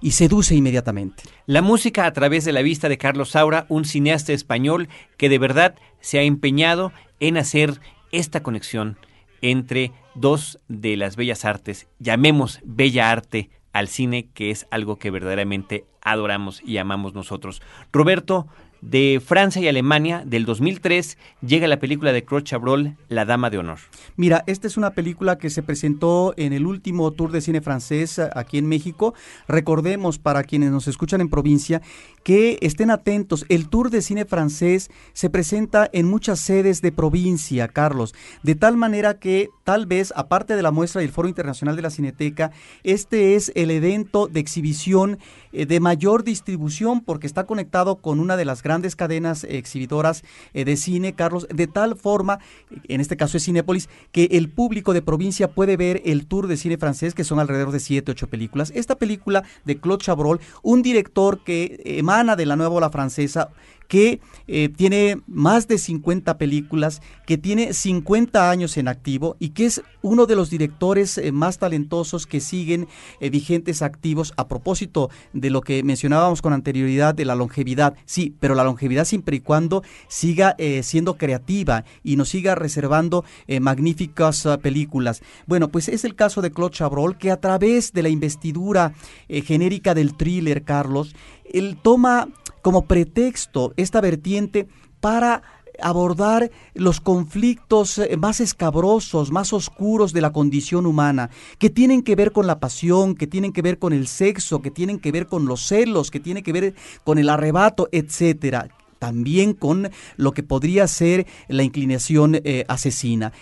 y 0.00 0.10
seduce 0.10 0.56
inmediatamente. 0.56 1.22
La 1.46 1.62
música 1.62 2.06
a 2.06 2.12
través 2.12 2.44
de 2.44 2.52
la 2.52 2.62
vista 2.62 2.88
de 2.88 2.98
Carlos 2.98 3.30
Saura, 3.30 3.66
un 3.68 3.84
cineasta 3.84 4.32
español 4.32 4.88
que 5.16 5.28
de 5.28 5.38
verdad 5.38 5.76
se 6.00 6.18
ha 6.18 6.22
empeñado 6.22 6.90
en 7.20 7.36
hacer 7.36 7.80
esta 8.10 8.42
conexión 8.42 8.98
entre 9.42 9.92
dos 10.20 10.60
de 10.68 10.96
las 10.96 11.16
bellas 11.16 11.44
artes, 11.44 11.88
llamemos 11.98 12.60
bella 12.64 13.10
arte 13.10 13.50
al 13.72 13.88
cine, 13.88 14.28
que 14.34 14.50
es 14.50 14.66
algo 14.70 14.96
que 14.96 15.10
verdaderamente 15.10 15.84
adoramos 16.00 16.62
y 16.64 16.78
amamos 16.78 17.14
nosotros. 17.14 17.62
Roberto, 17.92 18.46
de 18.80 19.20
Francia 19.24 19.60
y 19.60 19.68
Alemania 19.68 20.22
del 20.24 20.44
2003 20.44 21.18
llega 21.40 21.66
la 21.66 21.78
película 21.78 22.12
de 22.12 22.24
Claude 22.24 22.44
Chabrol, 22.44 22.96
La 23.08 23.24
Dama 23.24 23.50
de 23.50 23.58
Honor. 23.58 23.78
Mira, 24.16 24.44
esta 24.46 24.66
es 24.66 24.76
una 24.76 24.90
película 24.90 25.38
que 25.38 25.50
se 25.50 25.62
presentó 25.62 26.34
en 26.36 26.52
el 26.52 26.66
último 26.66 27.10
tour 27.12 27.32
de 27.32 27.40
cine 27.40 27.60
francés 27.60 28.18
eh, 28.18 28.28
aquí 28.34 28.58
en 28.58 28.66
México. 28.66 29.14
Recordemos 29.48 30.18
para 30.18 30.44
quienes 30.44 30.70
nos 30.70 30.88
escuchan 30.88 31.20
en 31.20 31.28
provincia 31.28 31.82
que 32.22 32.58
estén 32.60 32.90
atentos. 32.90 33.44
El 33.48 33.68
tour 33.68 33.90
de 33.90 34.02
cine 34.02 34.24
francés 34.24 34.90
se 35.12 35.30
presenta 35.30 35.88
en 35.92 36.06
muchas 36.08 36.40
sedes 36.40 36.82
de 36.82 36.92
provincia, 36.92 37.68
Carlos, 37.68 38.14
de 38.42 38.54
tal 38.54 38.76
manera 38.76 39.18
que 39.18 39.48
tal 39.64 39.86
vez, 39.86 40.12
aparte 40.16 40.56
de 40.56 40.62
la 40.62 40.70
muestra 40.70 41.00
del 41.00 41.10
Foro 41.10 41.28
Internacional 41.28 41.76
de 41.76 41.82
la 41.82 41.90
Cineteca, 41.90 42.50
este 42.84 43.34
es 43.34 43.52
el 43.54 43.70
evento 43.70 44.26
de 44.28 44.40
exhibición 44.40 45.18
eh, 45.52 45.66
de 45.66 45.80
mayor 45.80 46.24
distribución 46.24 47.00
porque 47.00 47.26
está 47.26 47.44
conectado 47.44 47.96
con 47.96 48.20
una 48.20 48.36
de 48.36 48.44
las 48.44 48.62
grandes 48.68 48.96
cadenas 48.96 49.44
exhibidoras 49.44 50.24
eh, 50.52 50.66
de 50.66 50.76
cine, 50.76 51.14
Carlos, 51.14 51.48
de 51.48 51.66
tal 51.66 51.96
forma, 51.96 52.38
en 52.86 53.00
este 53.00 53.16
caso 53.16 53.38
es 53.38 53.46
Cinépolis, 53.46 53.88
que 54.12 54.24
el 54.32 54.50
público 54.50 54.92
de 54.92 55.00
provincia 55.00 55.48
puede 55.48 55.78
ver 55.78 56.02
el 56.04 56.26
tour 56.26 56.48
de 56.48 56.58
cine 56.58 56.76
francés, 56.76 57.14
que 57.14 57.24
son 57.24 57.40
alrededor 57.40 57.72
de 57.72 57.80
7, 57.80 58.12
8 58.12 58.26
películas. 58.26 58.70
Esta 58.74 58.96
película 58.96 59.42
de 59.64 59.80
Claude 59.80 60.04
Chabrol, 60.04 60.40
un 60.62 60.82
director 60.82 61.42
que 61.44 61.80
emana 61.82 62.36
de 62.36 62.44
la 62.44 62.56
nueva 62.56 62.74
ola 62.74 62.90
francesa, 62.90 63.48
que 63.88 64.20
eh, 64.46 64.68
tiene 64.68 65.18
más 65.26 65.66
de 65.66 65.78
50 65.78 66.38
películas, 66.38 67.02
que 67.26 67.38
tiene 67.38 67.72
50 67.72 68.50
años 68.50 68.76
en 68.76 68.86
activo 68.86 69.36
y 69.38 69.50
que 69.50 69.64
es 69.64 69.82
uno 70.02 70.26
de 70.26 70.36
los 70.36 70.50
directores 70.50 71.18
eh, 71.18 71.32
más 71.32 71.58
talentosos 71.58 72.26
que 72.26 72.40
siguen 72.40 72.86
eh, 73.20 73.30
vigentes 73.30 73.82
activos 73.82 74.32
a 74.36 74.46
propósito 74.46 75.10
de 75.32 75.50
lo 75.50 75.62
que 75.62 75.82
mencionábamos 75.82 76.42
con 76.42 76.52
anterioridad 76.52 77.14
de 77.14 77.24
la 77.24 77.34
longevidad. 77.34 77.94
Sí, 78.04 78.34
pero 78.38 78.54
la 78.54 78.64
longevidad 78.64 79.06
siempre 79.06 79.36
y 79.36 79.40
cuando 79.40 79.82
siga 80.06 80.54
siendo 80.82 81.16
creativa 81.16 81.84
y 82.02 82.16
nos 82.16 82.28
siga 82.28 82.54
reservando 82.54 83.24
magníficas 83.60 84.44
ah, 84.44 84.58
películas. 84.58 85.22
Bueno, 85.46 85.68
pues 85.68 85.88
es 85.88 86.04
el 86.04 86.14
caso 86.14 86.42
de 86.42 86.50
Claude 86.50 86.74
Chabrol 86.74 87.16
que 87.16 87.30
a 87.30 87.40
través 87.40 87.92
de 87.92 88.02
la 88.02 88.08
investidura 88.08 88.92
genérica 89.28 89.94
del 89.94 90.14
thriller, 90.14 90.64
Carlos, 90.64 91.14
él 91.52 91.78
toma 91.80 92.28
como 92.62 92.86
pretexto 92.86 93.72
esta 93.76 94.00
vertiente 94.00 94.68
para 95.00 95.42
abordar 95.80 96.50
los 96.74 97.00
conflictos 97.00 97.98
eh, 97.98 98.16
más 98.16 98.40
escabrosos, 98.40 99.30
más 99.30 99.52
oscuros 99.52 100.12
de 100.12 100.20
la 100.20 100.32
condición 100.32 100.86
humana, 100.86 101.30
que 101.58 101.70
tienen 101.70 102.02
que 102.02 102.16
ver 102.16 102.32
con 102.32 102.46
la 102.46 102.60
pasión, 102.60 103.14
que 103.14 103.26
tienen 103.26 103.52
que 103.52 103.62
ver 103.62 103.78
con 103.78 103.92
el 103.92 104.06
sexo, 104.06 104.60
que 104.60 104.70
tienen 104.70 104.98
que 104.98 105.12
ver 105.12 105.26
con 105.26 105.46
los 105.46 105.66
celos, 105.66 106.10
que 106.10 106.20
tienen 106.20 106.42
que 106.42 106.52
ver 106.52 106.74
con 107.04 107.18
el 107.18 107.28
arrebato, 107.28 107.88
etcétera. 107.92 108.68
También 108.98 109.54
con 109.54 109.90
lo 110.16 110.32
que 110.32 110.42
podría 110.42 110.88
ser 110.88 111.26
la 111.46 111.62
inclinación 111.62 112.40
eh, 112.42 112.64
asesina. 112.66 113.32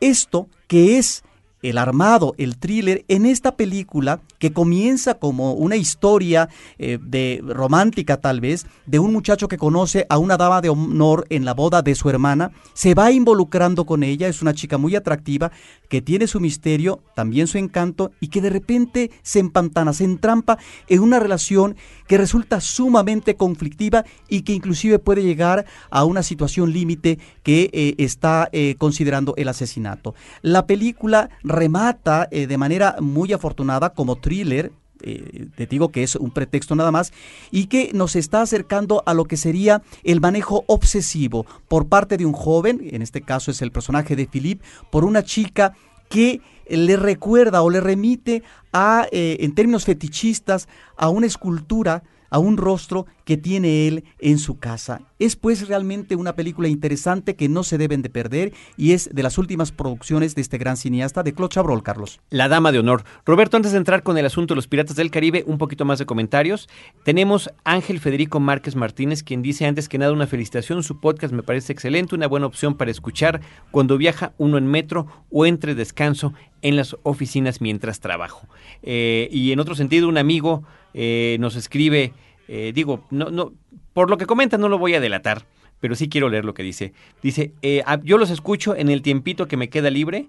Esto 0.00 0.48
que 0.68 0.98
es 0.98 1.24
el 1.62 1.78
armado, 1.78 2.34
el 2.38 2.58
thriller, 2.58 3.04
en 3.08 3.26
esta 3.26 3.56
película 3.56 4.20
que 4.38 4.52
comienza 4.52 5.14
como 5.14 5.54
una 5.54 5.76
historia 5.76 6.48
eh, 6.78 6.98
de 7.00 7.42
romántica 7.44 8.20
tal 8.20 8.40
vez, 8.40 8.66
de 8.86 8.98
un 8.98 9.12
muchacho 9.12 9.48
que 9.48 9.58
conoce 9.58 10.06
a 10.08 10.18
una 10.18 10.36
dama 10.36 10.60
de 10.60 10.68
honor 10.68 11.26
en 11.30 11.44
la 11.44 11.54
boda 11.54 11.82
de 11.82 11.94
su 11.94 12.10
hermana, 12.10 12.52
se 12.74 12.94
va 12.94 13.10
involucrando 13.10 13.86
con 13.86 14.02
ella, 14.02 14.28
es 14.28 14.42
una 14.42 14.54
chica 14.54 14.78
muy 14.78 14.94
atractiva, 14.94 15.50
que 15.88 16.02
tiene 16.02 16.26
su 16.26 16.40
misterio, 16.40 17.00
también 17.14 17.46
su 17.46 17.58
encanto, 17.58 18.10
y 18.20 18.28
que 18.28 18.40
de 18.40 18.50
repente 18.50 19.10
se 19.22 19.38
empantana, 19.38 19.92
se 19.92 20.04
entrampa 20.04 20.58
en 20.88 21.00
una 21.00 21.20
relación 21.20 21.76
que 22.06 22.18
resulta 22.18 22.60
sumamente 22.60 23.36
conflictiva 23.36 24.04
y 24.28 24.42
que 24.42 24.52
inclusive 24.52 24.98
puede 24.98 25.22
llegar 25.22 25.64
a 25.90 26.04
una 26.04 26.22
situación 26.22 26.72
límite 26.72 27.18
que 27.42 27.70
eh, 27.72 27.94
está 27.98 28.48
eh, 28.52 28.74
considerando 28.78 29.34
el 29.36 29.48
asesinato. 29.48 30.14
La 30.42 30.66
película 30.66 31.30
remata 31.56 32.28
eh, 32.30 32.46
de 32.46 32.58
manera 32.58 32.96
muy 33.00 33.32
afortunada 33.32 33.90
como 33.90 34.16
thriller, 34.16 34.72
eh, 35.02 35.48
te 35.56 35.66
digo 35.66 35.90
que 35.90 36.02
es 36.02 36.14
un 36.16 36.30
pretexto 36.30 36.74
nada 36.74 36.92
más, 36.92 37.12
y 37.50 37.66
que 37.66 37.90
nos 37.92 38.14
está 38.14 38.42
acercando 38.42 39.02
a 39.06 39.14
lo 39.14 39.24
que 39.24 39.36
sería 39.36 39.82
el 40.04 40.20
manejo 40.20 40.64
obsesivo 40.68 41.44
por 41.68 41.88
parte 41.88 42.16
de 42.16 42.26
un 42.26 42.32
joven, 42.32 42.80
en 42.92 43.02
este 43.02 43.22
caso 43.22 43.50
es 43.50 43.60
el 43.62 43.72
personaje 43.72 44.14
de 44.14 44.26
Philip, 44.26 44.62
por 44.90 45.04
una 45.04 45.22
chica 45.22 45.74
que 46.08 46.40
le 46.68 46.96
recuerda 46.96 47.62
o 47.62 47.70
le 47.70 47.80
remite 47.80 48.42
a, 48.72 49.06
eh, 49.10 49.38
en 49.40 49.54
términos 49.54 49.84
fetichistas, 49.84 50.68
a 50.96 51.08
una 51.08 51.26
escultura 51.26 52.02
a 52.30 52.38
un 52.38 52.56
rostro 52.56 53.06
que 53.26 53.36
tiene 53.36 53.88
él 53.88 54.04
en 54.20 54.38
su 54.38 54.58
casa. 54.60 55.02
Es 55.18 55.34
pues 55.34 55.66
realmente 55.66 56.14
una 56.14 56.36
película 56.36 56.68
interesante 56.68 57.34
que 57.34 57.48
no 57.48 57.64
se 57.64 57.76
deben 57.76 58.00
de 58.00 58.08
perder 58.08 58.52
y 58.76 58.92
es 58.92 59.10
de 59.12 59.22
las 59.24 59.36
últimas 59.36 59.72
producciones 59.72 60.36
de 60.36 60.42
este 60.42 60.58
gran 60.58 60.76
cineasta 60.76 61.24
de 61.24 61.34
Claude 61.34 61.52
Chabrol, 61.54 61.82
Carlos. 61.82 62.20
La 62.30 62.48
Dama 62.48 62.70
de 62.70 62.78
Honor. 62.78 63.02
Roberto, 63.24 63.56
antes 63.56 63.72
de 63.72 63.78
entrar 63.78 64.04
con 64.04 64.16
el 64.16 64.26
asunto 64.26 64.54
de 64.54 64.56
los 64.56 64.68
Piratas 64.68 64.94
del 64.94 65.10
Caribe, 65.10 65.42
un 65.48 65.58
poquito 65.58 65.84
más 65.84 65.98
de 65.98 66.06
comentarios. 66.06 66.68
Tenemos 67.02 67.50
Ángel 67.64 67.98
Federico 67.98 68.38
Márquez 68.38 68.76
Martínez, 68.76 69.24
quien 69.24 69.42
dice 69.42 69.66
antes 69.66 69.88
que 69.88 69.98
nada 69.98 70.12
una 70.12 70.28
felicitación, 70.28 70.84
su 70.84 71.00
podcast 71.00 71.34
me 71.34 71.42
parece 71.42 71.72
excelente, 71.72 72.14
una 72.14 72.28
buena 72.28 72.46
opción 72.46 72.76
para 72.76 72.92
escuchar 72.92 73.40
cuando 73.72 73.98
viaja 73.98 74.34
uno 74.38 74.56
en 74.56 74.68
metro 74.68 75.08
o 75.32 75.46
entre 75.46 75.74
descanso 75.74 76.32
en 76.62 76.76
las 76.76 76.96
oficinas 77.02 77.60
mientras 77.60 77.98
trabajo. 77.98 78.46
Eh, 78.84 79.28
y 79.32 79.50
en 79.50 79.58
otro 79.58 79.74
sentido, 79.74 80.08
un 80.08 80.18
amigo 80.18 80.62
eh, 80.94 81.36
nos 81.40 81.56
escribe, 81.56 82.12
eh, 82.48 82.72
digo, 82.74 83.04
no, 83.10 83.30
no, 83.30 83.52
por 83.92 84.10
lo 84.10 84.18
que 84.18 84.26
comenta 84.26 84.58
no 84.58 84.68
lo 84.68 84.78
voy 84.78 84.94
a 84.94 85.00
delatar, 85.00 85.46
pero 85.80 85.94
sí 85.94 86.08
quiero 86.08 86.28
leer 86.28 86.44
lo 86.44 86.54
que 86.54 86.62
dice. 86.62 86.92
Dice, 87.22 87.52
eh, 87.62 87.82
yo 88.02 88.18
los 88.18 88.30
escucho 88.30 88.74
en 88.74 88.88
el 88.88 89.02
tiempito 89.02 89.46
que 89.48 89.56
me 89.56 89.68
queda 89.68 89.90
libre, 89.90 90.28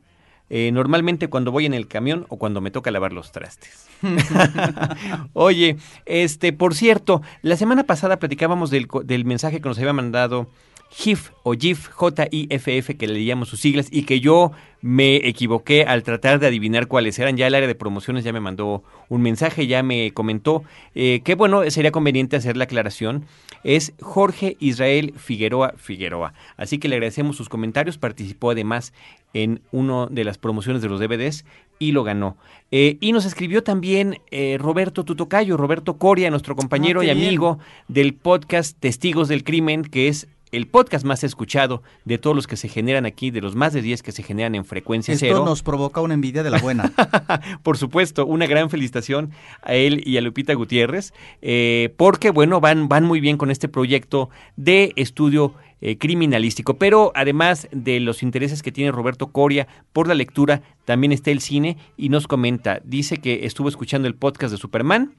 normalmente 0.49 1.27
cuando 1.27 1.51
voy 1.51 1.65
en 1.65 1.73
el 1.73 1.89
camión 1.89 2.25
o 2.29 2.37
cuando 2.37 2.61
me 2.61 2.71
toca 2.71 2.89
lavar 2.89 3.11
los 3.11 3.33
trastes. 3.33 3.85
Oye, 5.33 5.75
este, 6.05 6.53
por 6.53 6.73
cierto, 6.73 7.21
la 7.41 7.57
semana 7.57 7.83
pasada 7.83 8.17
platicábamos 8.17 8.69
del, 8.69 8.87
del 9.03 9.25
mensaje 9.25 9.59
que 9.59 9.67
nos 9.67 9.77
había 9.77 9.91
mandado 9.91 10.47
JIF 10.89 11.31
o 11.43 11.53
JIF, 11.53 11.87
J-I-F-F, 11.89 12.97
que 12.97 13.07
le 13.07 13.13
leíamos 13.15 13.49
sus 13.49 13.59
siglas, 13.59 13.87
y 13.91 14.03
que 14.03 14.19
yo 14.19 14.51
me 14.81 15.15
equivoqué 15.27 15.83
al 15.83 16.03
tratar 16.03 16.39
de 16.39 16.47
adivinar 16.47 16.87
cuáles 16.87 17.17
eran. 17.19 17.35
Ya 17.35 17.47
el 17.47 17.55
área 17.55 17.67
de 17.67 17.75
promociones 17.75 18.23
ya 18.23 18.31
me 18.33 18.39
mandó 18.39 18.83
un 19.09 19.21
mensaje, 19.21 19.67
ya 19.67 19.83
me 19.83 20.11
comentó 20.11 20.63
eh, 20.95 21.21
que, 21.23 21.35
bueno, 21.35 21.69
sería 21.71 21.91
conveniente 21.91 22.35
hacer 22.35 22.57
la 22.57 22.65
aclaración. 22.65 23.25
Es 23.63 23.93
Jorge 24.01 24.55
Israel 24.59 25.13
Figueroa 25.17 25.73
Figueroa. 25.77 26.33
Así 26.57 26.77
que 26.77 26.87
le 26.87 26.95
agradecemos 26.95 27.35
sus 27.35 27.49
comentarios. 27.49 27.97
Participó 27.97 28.51
además 28.51 28.93
en 29.33 29.61
una 29.71 30.07
de 30.07 30.23
las 30.23 30.37
promociones 30.37 30.81
de 30.81 30.89
los 30.89 30.99
DVDs 30.99 31.43
y 31.79 31.91
lo 31.91 32.03
ganó. 32.03 32.37
Eh, 32.71 32.97
y 33.01 33.11
nos 33.11 33.25
escribió 33.25 33.63
también 33.63 34.19
eh, 34.31 34.57
Roberto 34.59 35.03
Tutocayo, 35.03 35.57
Roberto 35.57 35.97
Coria, 35.97 36.29
nuestro 36.29 36.55
compañero 36.55 37.01
Ah, 37.01 37.05
y 37.05 37.07
qué 37.07 37.13
bien. 37.13 37.27
amigo 37.27 37.59
del 37.87 38.13
podcast 38.13 38.77
Testigos 38.79 39.27
del 39.27 39.43
Crimen, 39.43 39.83
que 39.83 40.07
es 40.07 40.27
el 40.51 40.67
podcast 40.67 41.05
más 41.05 41.23
escuchado 41.23 41.83
de 42.05 42.17
todos 42.17 42.35
los 42.35 42.47
que 42.47 42.57
se 42.57 42.69
generan 42.69 43.05
aquí, 43.05 43.31
de 43.31 43.41
los 43.41 43.55
más 43.55 43.73
de 43.73 43.81
10 43.81 44.03
que 44.03 44.11
se 44.11 44.23
generan 44.23 44.55
en 44.55 44.65
frecuencia 44.65 45.13
Esto 45.13 45.25
cero. 45.25 45.45
nos 45.45 45.63
provoca 45.63 46.01
una 46.01 46.13
envidia 46.13 46.43
de 46.43 46.49
la 46.49 46.59
buena. 46.59 46.91
Por 47.63 47.77
supuesto, 47.77 48.25
una 48.25 48.47
gran 48.47 48.69
felicitación 48.69 49.31
a 49.61 49.73
él 49.73 50.01
y 50.05 50.17
a 50.17 50.21
Lupita 50.21 50.53
Gutiérrez, 50.53 51.13
eh, 51.41 51.93
porque 51.97 52.31
bueno, 52.31 52.61
van, 52.61 52.87
van 52.87 53.03
muy 53.03 53.19
bien 53.19 53.37
con 53.37 53.51
este 53.51 53.67
proyecto 53.67 54.29
de 54.55 54.93
estudio 54.95 55.53
eh, 55.79 55.97
criminalístico. 55.97 56.77
Pero 56.77 57.11
además 57.13 57.67
de 57.71 57.99
los 57.99 58.23
intereses 58.23 58.63
que 58.63 58.71
tiene 58.71 58.91
Roberto 58.91 59.27
Coria 59.27 59.67
por 59.93 60.07
la 60.07 60.15
lectura, 60.15 60.61
también 60.85 61.11
está 61.11 61.31
el 61.31 61.41
cine 61.41 61.77
y 61.97 62.09
nos 62.09 62.27
comenta, 62.27 62.79
dice 62.83 63.17
que 63.17 63.45
estuvo 63.45 63.69
escuchando 63.69 64.07
el 64.07 64.15
podcast 64.15 64.51
de 64.51 64.57
Superman 64.57 65.13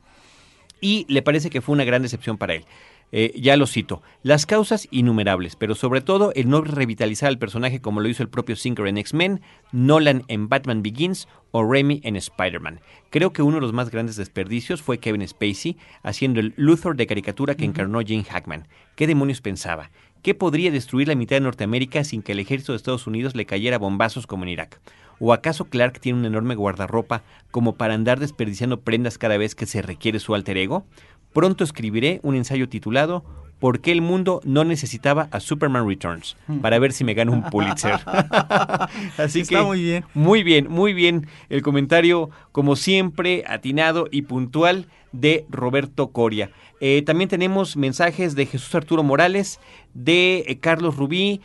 y 0.80 1.06
le 1.08 1.22
parece 1.22 1.50
que 1.50 1.60
fue 1.60 1.74
una 1.74 1.84
gran 1.84 2.02
decepción 2.02 2.38
para 2.38 2.54
él. 2.54 2.64
Eh, 3.10 3.32
ya 3.40 3.56
lo 3.56 3.66
cito, 3.66 4.02
las 4.22 4.44
causas 4.44 4.86
innumerables, 4.90 5.56
pero 5.56 5.74
sobre 5.74 6.02
todo 6.02 6.32
el 6.34 6.50
no 6.50 6.60
revitalizar 6.60 7.28
al 7.28 7.38
personaje 7.38 7.80
como 7.80 8.00
lo 8.00 8.08
hizo 8.08 8.22
el 8.22 8.28
propio 8.28 8.54
Singer 8.54 8.86
en 8.86 8.98
X-Men, 8.98 9.40
Nolan 9.72 10.24
en 10.28 10.48
Batman 10.48 10.82
Begins 10.82 11.26
o 11.50 11.64
Raimi 11.64 12.00
en 12.04 12.16
Spider-Man. 12.16 12.80
Creo 13.10 13.32
que 13.32 13.42
uno 13.42 13.56
de 13.56 13.62
los 13.62 13.72
más 13.72 13.90
grandes 13.90 14.16
desperdicios 14.16 14.82
fue 14.82 14.98
Kevin 14.98 15.26
Spacey 15.26 15.78
haciendo 16.02 16.40
el 16.40 16.52
Luthor 16.56 16.96
de 16.96 17.06
caricatura 17.06 17.54
que 17.54 17.64
encarnó 17.64 18.00
Jane 18.00 18.24
Hackman. 18.24 18.68
¿Qué 18.94 19.06
demonios 19.06 19.40
pensaba? 19.40 19.90
¿Qué 20.22 20.34
podría 20.34 20.70
destruir 20.70 21.08
la 21.08 21.14
mitad 21.14 21.36
de 21.36 21.40
Norteamérica 21.40 22.04
sin 22.04 22.22
que 22.22 22.32
el 22.32 22.40
ejército 22.40 22.72
de 22.72 22.76
Estados 22.76 23.06
Unidos 23.06 23.34
le 23.34 23.46
cayera 23.46 23.78
bombazos 23.78 24.26
como 24.26 24.42
en 24.42 24.50
Irak? 24.50 24.80
¿O 25.20 25.32
acaso 25.32 25.64
Clark 25.64 26.00
tiene 26.00 26.18
un 26.18 26.26
enorme 26.26 26.54
guardarropa 26.54 27.22
como 27.50 27.76
para 27.76 27.94
andar 27.94 28.20
desperdiciando 28.20 28.80
prendas 28.80 29.18
cada 29.18 29.36
vez 29.36 29.54
que 29.54 29.66
se 29.66 29.82
requiere 29.82 30.18
su 30.18 30.34
alter 30.34 30.58
ego? 30.58 30.86
Pronto 31.32 31.64
escribiré 31.64 32.20
un 32.22 32.34
ensayo 32.34 32.68
titulado 32.68 33.24
¿Por 33.58 33.80
qué 33.80 33.90
el 33.90 34.02
mundo 34.02 34.40
no 34.44 34.64
necesitaba 34.64 35.28
a 35.32 35.40
Superman 35.40 35.86
Returns? 35.86 36.36
Para 36.62 36.78
ver 36.78 36.92
si 36.92 37.02
me 37.02 37.14
gano 37.14 37.32
un 37.32 37.42
Pulitzer. 37.42 37.94
Así 39.18 39.40
Está 39.40 39.58
que 39.58 39.64
muy 39.64 39.82
bien. 39.82 40.04
muy 40.14 40.42
bien, 40.44 40.68
muy 40.70 40.92
bien. 40.92 41.26
El 41.48 41.62
comentario, 41.62 42.30
como 42.52 42.76
siempre, 42.76 43.42
atinado 43.48 44.06
y 44.12 44.22
puntual 44.22 44.86
de 45.10 45.44
Roberto 45.50 46.12
Coria. 46.12 46.50
Eh, 46.80 47.02
también 47.04 47.28
tenemos 47.28 47.76
mensajes 47.76 48.36
de 48.36 48.46
Jesús 48.46 48.72
Arturo 48.76 49.02
Morales, 49.02 49.58
de 49.92 50.44
eh, 50.46 50.58
Carlos 50.60 50.96
Rubí, 50.96 51.40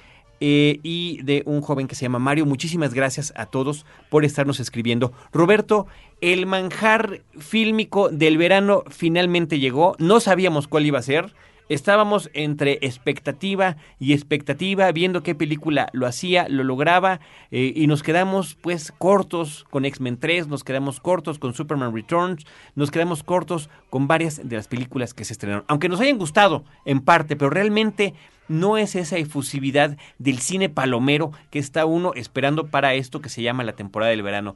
eh, 0.45 0.81
y 0.83 1.21
de 1.23 1.41
un 1.45 1.61
joven 1.61 1.87
que 1.87 1.95
se 1.95 2.01
llama 2.03 2.19
Mario. 2.19 2.45
Muchísimas 2.45 2.93
gracias 2.93 3.31
a 3.37 3.45
todos 3.45 3.85
por 4.09 4.25
estarnos 4.25 4.59
escribiendo. 4.59 5.13
Roberto, 5.31 5.87
el 6.23 6.45
manjar 6.45 7.19
fílmico 7.37 8.07
del 8.07 8.37
verano 8.37 8.85
finalmente 8.87 9.59
llegó. 9.59 9.93
No 9.99 10.21
sabíamos 10.21 10.69
cuál 10.69 10.85
iba 10.85 10.97
a 10.97 11.01
ser. 11.01 11.33
Estábamos 11.67 12.29
entre 12.33 12.79
expectativa 12.81 13.75
y 13.99 14.13
expectativa, 14.13 14.89
viendo 14.93 15.21
qué 15.21 15.35
película 15.35 15.89
lo 15.91 16.07
hacía, 16.07 16.47
lo 16.47 16.63
lograba, 16.63 17.19
eh, 17.51 17.73
y 17.75 17.87
nos 17.87 18.03
quedamos 18.03 18.55
pues 18.55 18.93
cortos 18.97 19.65
con 19.69 19.83
X-Men 19.83 20.17
3, 20.17 20.47
nos 20.47 20.63
quedamos 20.63 21.01
cortos 21.01 21.39
con 21.39 21.53
Superman 21.53 21.93
Returns, 21.93 22.45
nos 22.75 22.89
quedamos 22.89 23.21
cortos 23.23 23.69
con 23.89 24.07
varias 24.07 24.47
de 24.47 24.55
las 24.55 24.69
películas 24.69 25.13
que 25.13 25.25
se 25.25 25.33
estrenaron. 25.33 25.65
Aunque 25.67 25.89
nos 25.89 25.99
hayan 25.99 26.17
gustado 26.17 26.63
en 26.85 27.01
parte, 27.01 27.35
pero 27.35 27.49
realmente 27.49 28.13
no 28.47 28.77
es 28.77 28.95
esa 28.95 29.17
efusividad 29.17 29.97
del 30.19 30.39
cine 30.39 30.69
palomero 30.69 31.31
que 31.49 31.59
está 31.59 31.85
uno 31.85 32.13
esperando 32.15 32.67
para 32.67 32.93
esto 32.93 33.19
que 33.19 33.29
se 33.29 33.41
llama 33.41 33.65
la 33.65 33.73
temporada 33.73 34.11
del 34.11 34.23
verano. 34.23 34.55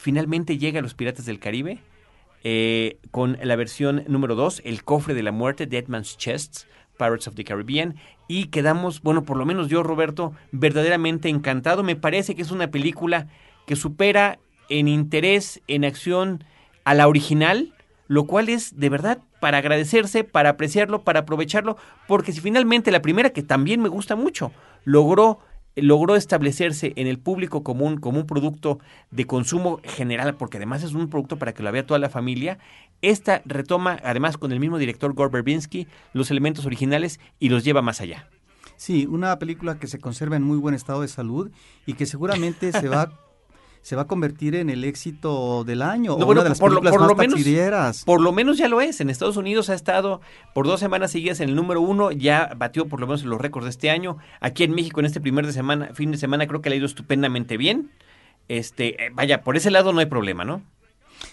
Finalmente 0.00 0.56
llega 0.56 0.80
Los 0.80 0.94
Piratas 0.94 1.26
del 1.26 1.38
Caribe 1.38 1.78
eh, 2.42 2.96
con 3.10 3.36
la 3.42 3.54
versión 3.54 4.02
número 4.08 4.34
2, 4.34 4.62
El 4.64 4.82
Cofre 4.82 5.12
de 5.12 5.22
la 5.22 5.30
Muerte, 5.30 5.66
Dead 5.66 5.88
Man's 5.88 6.16
Chests, 6.16 6.66
Pirates 6.96 7.28
of 7.28 7.34
the 7.34 7.44
Caribbean, 7.44 7.96
y 8.26 8.46
quedamos, 8.46 9.02
bueno, 9.02 9.24
por 9.24 9.36
lo 9.36 9.44
menos 9.44 9.68
yo, 9.68 9.82
Roberto, 9.82 10.32
verdaderamente 10.52 11.28
encantado. 11.28 11.82
Me 11.82 11.96
parece 11.96 12.34
que 12.34 12.40
es 12.40 12.50
una 12.50 12.70
película 12.70 13.26
que 13.66 13.76
supera 13.76 14.38
en 14.70 14.88
interés, 14.88 15.60
en 15.66 15.84
acción, 15.84 16.44
a 16.84 16.94
la 16.94 17.06
original, 17.06 17.74
lo 18.08 18.24
cual 18.24 18.48
es 18.48 18.80
de 18.80 18.88
verdad 18.88 19.18
para 19.38 19.58
agradecerse, 19.58 20.24
para 20.24 20.48
apreciarlo, 20.48 21.02
para 21.02 21.20
aprovecharlo, 21.20 21.76
porque 22.08 22.32
si 22.32 22.40
finalmente 22.40 22.90
la 22.90 23.02
primera, 23.02 23.30
que 23.30 23.42
también 23.42 23.82
me 23.82 23.90
gusta 23.90 24.16
mucho, 24.16 24.50
logró 24.86 25.40
logró 25.76 26.16
establecerse 26.16 26.92
en 26.96 27.06
el 27.06 27.18
público 27.18 27.62
común 27.62 27.98
como 27.98 28.20
un 28.20 28.26
producto 28.26 28.78
de 29.10 29.26
consumo 29.26 29.80
general, 29.84 30.34
porque 30.34 30.56
además 30.56 30.82
es 30.82 30.92
un 30.92 31.08
producto 31.08 31.36
para 31.38 31.54
que 31.54 31.62
lo 31.62 31.72
vea 31.72 31.86
toda 31.86 31.98
la 31.98 32.10
familia, 32.10 32.58
esta 33.02 33.42
retoma, 33.44 33.98
además 34.04 34.36
con 34.36 34.52
el 34.52 34.60
mismo 34.60 34.78
director 34.78 35.12
Gore 35.14 35.30
Verbinski, 35.32 35.86
los 36.12 36.30
elementos 36.30 36.66
originales 36.66 37.20
y 37.38 37.48
los 37.48 37.64
lleva 37.64 37.82
más 37.82 38.00
allá. 38.00 38.28
Sí, 38.76 39.06
una 39.06 39.38
película 39.38 39.78
que 39.78 39.86
se 39.86 39.98
conserva 39.98 40.36
en 40.36 40.42
muy 40.42 40.58
buen 40.58 40.74
estado 40.74 41.02
de 41.02 41.08
salud 41.08 41.50
y 41.86 41.94
que 41.94 42.06
seguramente 42.06 42.72
se 42.72 42.88
va 42.88 43.12
se 43.82 43.96
va 43.96 44.02
a 44.02 44.06
convertir 44.06 44.54
en 44.54 44.70
el 44.70 44.84
éxito 44.84 45.64
del 45.64 45.82
año 45.82 46.16
No, 46.18 46.24
o 46.24 46.26
bueno, 46.26 46.32
una 46.32 46.42
de 46.44 46.48
las 46.50 46.58
por 46.58 46.70
películas 46.70 46.92
por 46.92 47.00
más 47.00 47.08
lo 47.08 47.16
menos-. 47.16 48.04
Por 48.04 48.20
lo 48.20 48.32
menos 48.32 48.58
ya 48.58 48.68
lo 48.68 48.80
es. 48.80 49.00
En 49.00 49.10
Estados 49.10 49.36
Unidos 49.36 49.70
ha 49.70 49.74
estado 49.74 50.20
por 50.54 50.66
dos 50.66 50.80
semanas 50.80 51.12
seguidas 51.12 51.40
en 51.40 51.48
el 51.48 51.56
número 51.56 51.80
uno, 51.80 52.10
ya 52.10 52.52
batió 52.56 52.86
por 52.86 53.00
lo 53.00 53.06
menos 53.06 53.24
los 53.24 53.40
récords 53.40 53.64
de 53.64 53.70
este 53.70 53.90
año. 53.90 54.18
Aquí 54.40 54.64
en 54.64 54.72
México 54.72 55.00
en 55.00 55.06
este 55.06 55.20
primer 55.20 55.46
de 55.46 55.52
semana, 55.52 55.90
fin 55.94 56.10
de 56.10 56.18
semana 56.18 56.46
creo 56.46 56.60
que 56.60 56.70
le 56.70 56.76
ha 56.76 56.78
ido 56.78 56.86
estupendamente 56.86 57.56
bien. 57.56 57.90
Este, 58.48 59.06
eh, 59.06 59.10
vaya, 59.12 59.42
por 59.42 59.56
ese 59.56 59.70
lado 59.70 59.92
no 59.92 60.00
hay 60.00 60.06
problema, 60.06 60.44
¿no? 60.44 60.62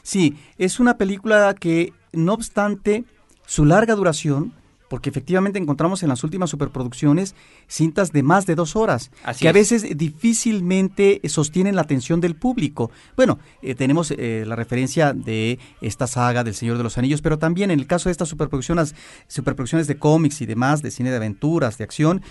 Sí, 0.03 0.37
es 0.57 0.79
una 0.79 0.97
película 0.97 1.53
que, 1.53 1.93
no 2.13 2.33
obstante 2.33 3.05
su 3.45 3.65
larga 3.65 3.95
duración, 3.95 4.53
porque 4.89 5.09
efectivamente 5.09 5.59
encontramos 5.59 6.03
en 6.03 6.09
las 6.09 6.23
últimas 6.23 6.49
superproducciones 6.49 7.35
cintas 7.67 8.11
de 8.11 8.23
más 8.23 8.45
de 8.45 8.55
dos 8.55 8.75
horas, 8.75 9.11
Así 9.23 9.41
que 9.41 9.47
a 9.47 9.51
es. 9.51 9.55
veces 9.55 9.97
difícilmente 9.97 11.21
sostienen 11.27 11.75
la 11.75 11.81
atención 11.81 12.21
del 12.21 12.35
público. 12.35 12.91
Bueno, 13.15 13.39
eh, 13.61 13.75
tenemos 13.75 14.11
eh, 14.11 14.43
la 14.47 14.55
referencia 14.55 15.13
de 15.13 15.59
esta 15.81 16.07
saga 16.07 16.43
del 16.43 16.53
Señor 16.53 16.77
de 16.77 16.83
los 16.83 16.97
Anillos, 16.97 17.21
pero 17.21 17.37
también 17.37 17.71
en 17.71 17.79
el 17.79 17.87
caso 17.87 18.09
de 18.09 18.11
estas 18.11 18.29
superproducciones, 18.29 18.95
superproducciones 19.27 19.87
de 19.87 19.97
cómics 19.97 20.41
y 20.41 20.45
demás, 20.45 20.81
de 20.81 20.91
cine 20.91 21.09
de 21.09 21.17
aventuras, 21.17 21.77
de 21.77 21.83
acción, 21.83 22.21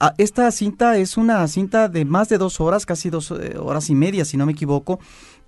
ah, 0.00 0.14
esta 0.18 0.50
cinta 0.50 0.96
es 0.96 1.16
una 1.16 1.46
cinta 1.48 1.88
de 1.88 2.04
más 2.04 2.28
de 2.28 2.38
dos 2.38 2.60
horas, 2.60 2.86
casi 2.86 3.10
dos 3.10 3.30
eh, 3.30 3.56
horas 3.58 3.90
y 3.90 3.94
media, 3.94 4.24
si 4.24 4.36
no 4.36 4.46
me 4.46 4.52
equivoco, 4.52 4.98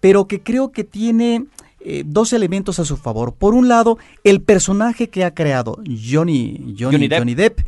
pero 0.01 0.27
que 0.29 0.43
creo 0.43 0.73
que 0.73 0.85
tiene 0.85 1.47
eh, 1.81 2.03
dos 2.05 2.33
elementos 2.33 2.79
a 2.79 2.85
su 2.85 2.97
favor. 2.97 3.35
Por 3.35 3.55
un 3.55 3.69
lado, 3.69 3.99
el 4.25 4.43
personaje 4.43 5.09
que 5.09 5.25
ha 5.25 5.35
creado 5.35 5.77
Johnny, 5.87 6.75
Johnny, 6.79 6.93
Johnny 6.93 7.09
Depp. 7.09 7.19
Johnny 7.19 7.35
Depp 7.35 7.61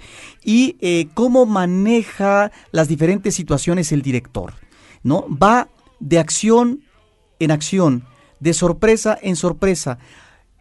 y 0.45 0.77
eh, 0.81 1.09
cómo 1.15 1.47
maneja 1.47 2.51
las 2.73 2.89
diferentes 2.89 3.35
situaciones 3.35 3.93
el 3.93 4.03
director. 4.03 4.55
¿no? 5.03 5.27
Va 5.31 5.69
de 6.01 6.19
acción 6.19 6.83
en 7.39 7.51
acción, 7.51 8.05
de 8.41 8.53
sorpresa 8.53 9.19
en 9.21 9.37
sorpresa 9.37 9.99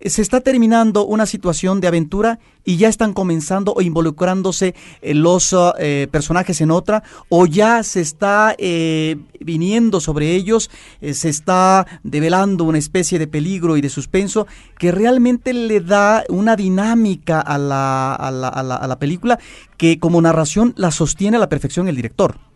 se 0.01 0.21
está 0.21 0.41
terminando 0.41 1.05
una 1.05 1.25
situación 1.25 1.81
de 1.81 1.87
aventura 1.87 2.39
y 2.63 2.77
ya 2.77 2.87
están 2.87 3.13
comenzando 3.13 3.73
o 3.73 3.81
involucrándose 3.81 4.75
eh, 5.01 5.13
los 5.13 5.53
uh, 5.53 5.73
eh, 5.77 6.07
personajes 6.11 6.61
en 6.61 6.71
otra 6.71 7.03
o 7.27 7.45
ya 7.45 7.83
se 7.83 8.01
está 8.01 8.55
eh, 8.57 9.17
viniendo 9.39 9.99
sobre 9.99 10.35
ellos, 10.35 10.69
se 11.01 11.29
está 11.29 11.87
develando 12.03 12.63
una 12.63 12.77
especie 12.77 13.19
de 13.19 13.27
peligro 13.27 13.77
y 13.77 13.81
de 13.81 13.89
suspenso 13.89 14.47
que 14.77 14.91
realmente 14.91 15.53
le 15.53 15.79
da 15.79 16.23
una 16.29 16.55
dinámica 16.55 17.39
a 17.39 17.57
la, 17.57 18.13
a 18.13 18.31
la, 18.31 18.47
a 18.49 18.87
la 18.87 18.99
película 18.99 19.39
que 19.77 19.99
como 19.99 20.21
narración 20.21 20.73
la 20.77 20.91
sostiene 20.91 21.37
a 21.37 21.39
la 21.39 21.49
perfección 21.49 21.87
el 21.87 21.95
director. 21.95 22.48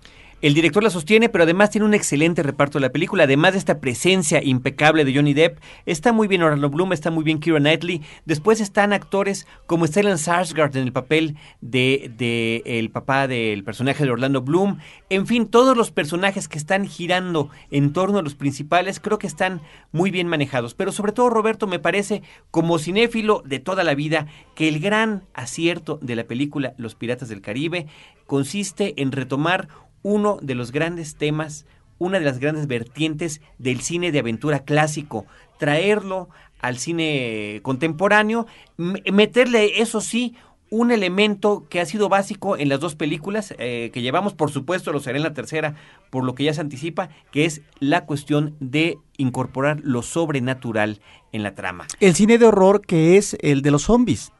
El 0.43 0.53
director 0.53 0.83
la 0.83 0.89
sostiene, 0.89 1.29
pero 1.29 1.45
además 1.45 1.69
tiene 1.69 1.85
un 1.85 1.93
excelente 1.93 2.43
reparto 2.43 2.77
de 2.77 2.81
la 2.81 2.91
película. 2.91 3.23
Además 3.23 3.53
de 3.53 3.59
esta 3.59 3.79
presencia 3.79 4.43
impecable 4.43 5.05
de 5.05 5.15
Johnny 5.15 5.33
Depp, 5.33 5.59
está 5.85 6.11
muy 6.11 6.27
bien 6.27 6.43
Orlando 6.43 6.69
Bloom, 6.69 6.91
está 6.91 7.11
muy 7.11 7.23
bien 7.23 7.39
Keira 7.39 7.59
Knightley. 7.59 8.01
Después 8.25 8.59
están 8.59 8.91
actores 8.91 9.47
como 9.67 9.87
Stellan 9.87 10.17
Skarsgård 10.17 10.75
en 10.75 10.83
el 10.83 10.91
papel 10.91 11.37
de, 11.61 12.61
el 12.65 12.89
papá 12.89 13.29
del 13.29 13.63
personaje 13.63 14.03
de 14.03 14.11
Orlando 14.11 14.41
Bloom. 14.41 14.79
En 15.09 15.27
fin, 15.27 15.47
todos 15.47 15.77
los 15.77 15.91
personajes 15.91 16.49
que 16.49 16.57
están 16.57 16.87
girando 16.87 17.49
en 17.71 17.93
torno 17.93 18.17
a 18.17 18.21
los 18.21 18.35
principales 18.35 18.99
creo 18.99 19.19
que 19.19 19.27
están 19.27 19.61
muy 19.93 20.11
bien 20.11 20.27
manejados. 20.27 20.73
Pero 20.73 20.91
sobre 20.91 21.13
todo, 21.13 21.29
Roberto, 21.29 21.67
me 21.67 21.79
parece, 21.79 22.21
como 22.51 22.79
cinéfilo 22.79 23.43
de 23.45 23.59
toda 23.59 23.85
la 23.85 23.95
vida, 23.95 24.27
que 24.55 24.67
el 24.67 24.81
gran 24.81 25.23
acierto 25.33 25.99
de 26.01 26.17
la 26.17 26.25
película 26.25 26.73
Los 26.75 26.95
Piratas 26.95 27.29
del 27.29 27.39
Caribe 27.39 27.87
consiste 28.25 29.01
en 29.01 29.13
retomar 29.13 29.69
uno 30.03 30.37
de 30.41 30.55
los 30.55 30.71
grandes 30.71 31.15
temas, 31.15 31.65
una 31.97 32.19
de 32.19 32.25
las 32.25 32.39
grandes 32.39 32.67
vertientes 32.67 33.41
del 33.57 33.81
cine 33.81 34.11
de 34.11 34.19
aventura 34.19 34.59
clásico, 34.59 35.25
traerlo 35.57 36.29
al 36.59 36.77
cine 36.77 37.59
contemporáneo, 37.63 38.45
meterle, 38.77 39.81
eso 39.81 39.99
sí, 40.01 40.35
un 40.69 40.91
elemento 40.91 41.67
que 41.69 41.79
ha 41.79 41.85
sido 41.85 42.09
básico 42.09 42.57
en 42.57 42.67
las 42.67 42.79
dos 42.79 42.95
películas 42.95 43.53
eh, 43.59 43.91
que 43.93 44.01
llevamos, 44.01 44.33
por 44.33 44.49
supuesto 44.49 44.91
lo 44.91 44.99
será 44.99 45.17
en 45.17 45.23
la 45.23 45.33
tercera, 45.33 45.75
por 46.09 46.23
lo 46.23 46.33
que 46.33 46.45
ya 46.45 46.53
se 46.53 46.61
anticipa, 46.61 47.09
que 47.31 47.45
es 47.45 47.61
la 47.79 48.05
cuestión 48.05 48.55
de 48.59 48.97
incorporar 49.17 49.81
lo 49.83 50.01
sobrenatural 50.01 50.99
en 51.31 51.43
la 51.43 51.53
trama. 51.53 51.85
El 51.99 52.15
cine 52.15 52.39
de 52.39 52.47
horror 52.47 52.81
que 52.81 53.17
es 53.17 53.37
el 53.41 53.61
de 53.61 53.69
los 53.69 53.83
zombies 53.83 54.31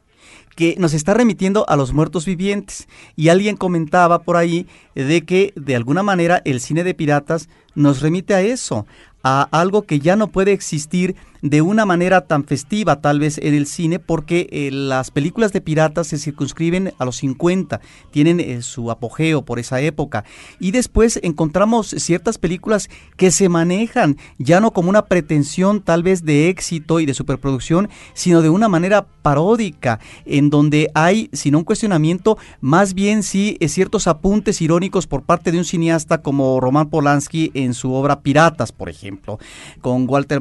que 0.56 0.76
nos 0.78 0.94
está 0.94 1.14
remitiendo 1.14 1.66
a 1.68 1.76
los 1.76 1.94
muertos 1.94 2.26
vivientes. 2.26 2.88
Y 3.16 3.30
alguien 3.30 3.58
comentaba 3.58 4.20
por 4.20 4.38
ahí 4.38 4.68
de 4.96 5.22
que 5.22 5.54
de 5.56 5.76
alguna 5.76 6.04
manera 6.04 6.42
el 6.46 6.60
cine 6.60 6.84
de 6.84 6.94
piratas 6.94 7.50
nos 7.76 8.02
remite 8.02 8.34
a 8.34 8.42
eso, 8.42 8.86
a 9.24 9.48
algo 9.52 9.84
que 9.84 10.00
ya 10.00 10.16
no 10.16 10.28
puede 10.28 10.52
existir 10.52 11.16
de 11.44 11.62
una 11.62 11.86
manera 11.86 12.22
tan 12.22 12.46
festiva 12.46 13.02
tal 13.02 13.20
vez 13.20 13.38
en 13.38 13.54
el 13.54 13.68
cine 13.68 14.00
porque 14.00 14.48
eh, 14.50 14.72
las 14.72 15.12
películas 15.12 15.52
de 15.52 15.60
piratas 15.60 16.08
se 16.08 16.18
circunscriben 16.18 16.94
a 16.98 17.06
los 17.06 17.18
50, 17.18 17.82
tienen 18.12 18.40
eh, 18.40 18.62
su 18.62 18.90
apogeo 18.90 19.44
por 19.44 19.60
esa 19.60 19.82
época. 19.82 20.24
Y 20.60 20.72
después 20.72 21.20
encontramos 21.22 21.90
ciertas 21.90 22.38
películas 22.38 22.90
que 23.18 23.30
se 23.30 23.50
manejan 23.50 24.18
ya 24.38 24.62
no 24.62 24.72
como 24.72 24.90
una 24.90 25.06
pretensión 25.06 25.82
tal 25.82 26.02
vez 26.02 26.24
de 26.24 26.48
éxito 26.48 27.02
y 27.02 27.06
de 27.06 27.14
superproducción, 27.14 27.90
sino 28.14 28.42
de 28.42 28.50
una 28.50 28.70
manera 28.70 29.06
paródica 29.22 30.00
en 30.26 30.50
donde 30.50 30.90
hay, 30.94 31.30
sin 31.34 31.56
un 31.56 31.66
cuestionamiento, 31.66 32.38
más 32.62 32.94
bien 32.94 33.22
sí 33.22 33.58
eh, 33.60 33.68
ciertos 33.68 34.08
apuntes 34.08 34.62
irónicos 34.62 35.08
por 35.08 35.24
parte 35.24 35.52
de 35.52 35.58
un 35.58 35.66
cineasta 35.66 36.22
como 36.22 36.62
Roman 36.62 36.90
Polanski 36.90 37.52
en 37.54 37.74
su 37.74 37.94
obra 37.94 38.22
Piratas, 38.22 38.72
por 38.72 38.88
ejemplo, 38.88 39.40
con 39.82 40.10
Walter 40.10 40.40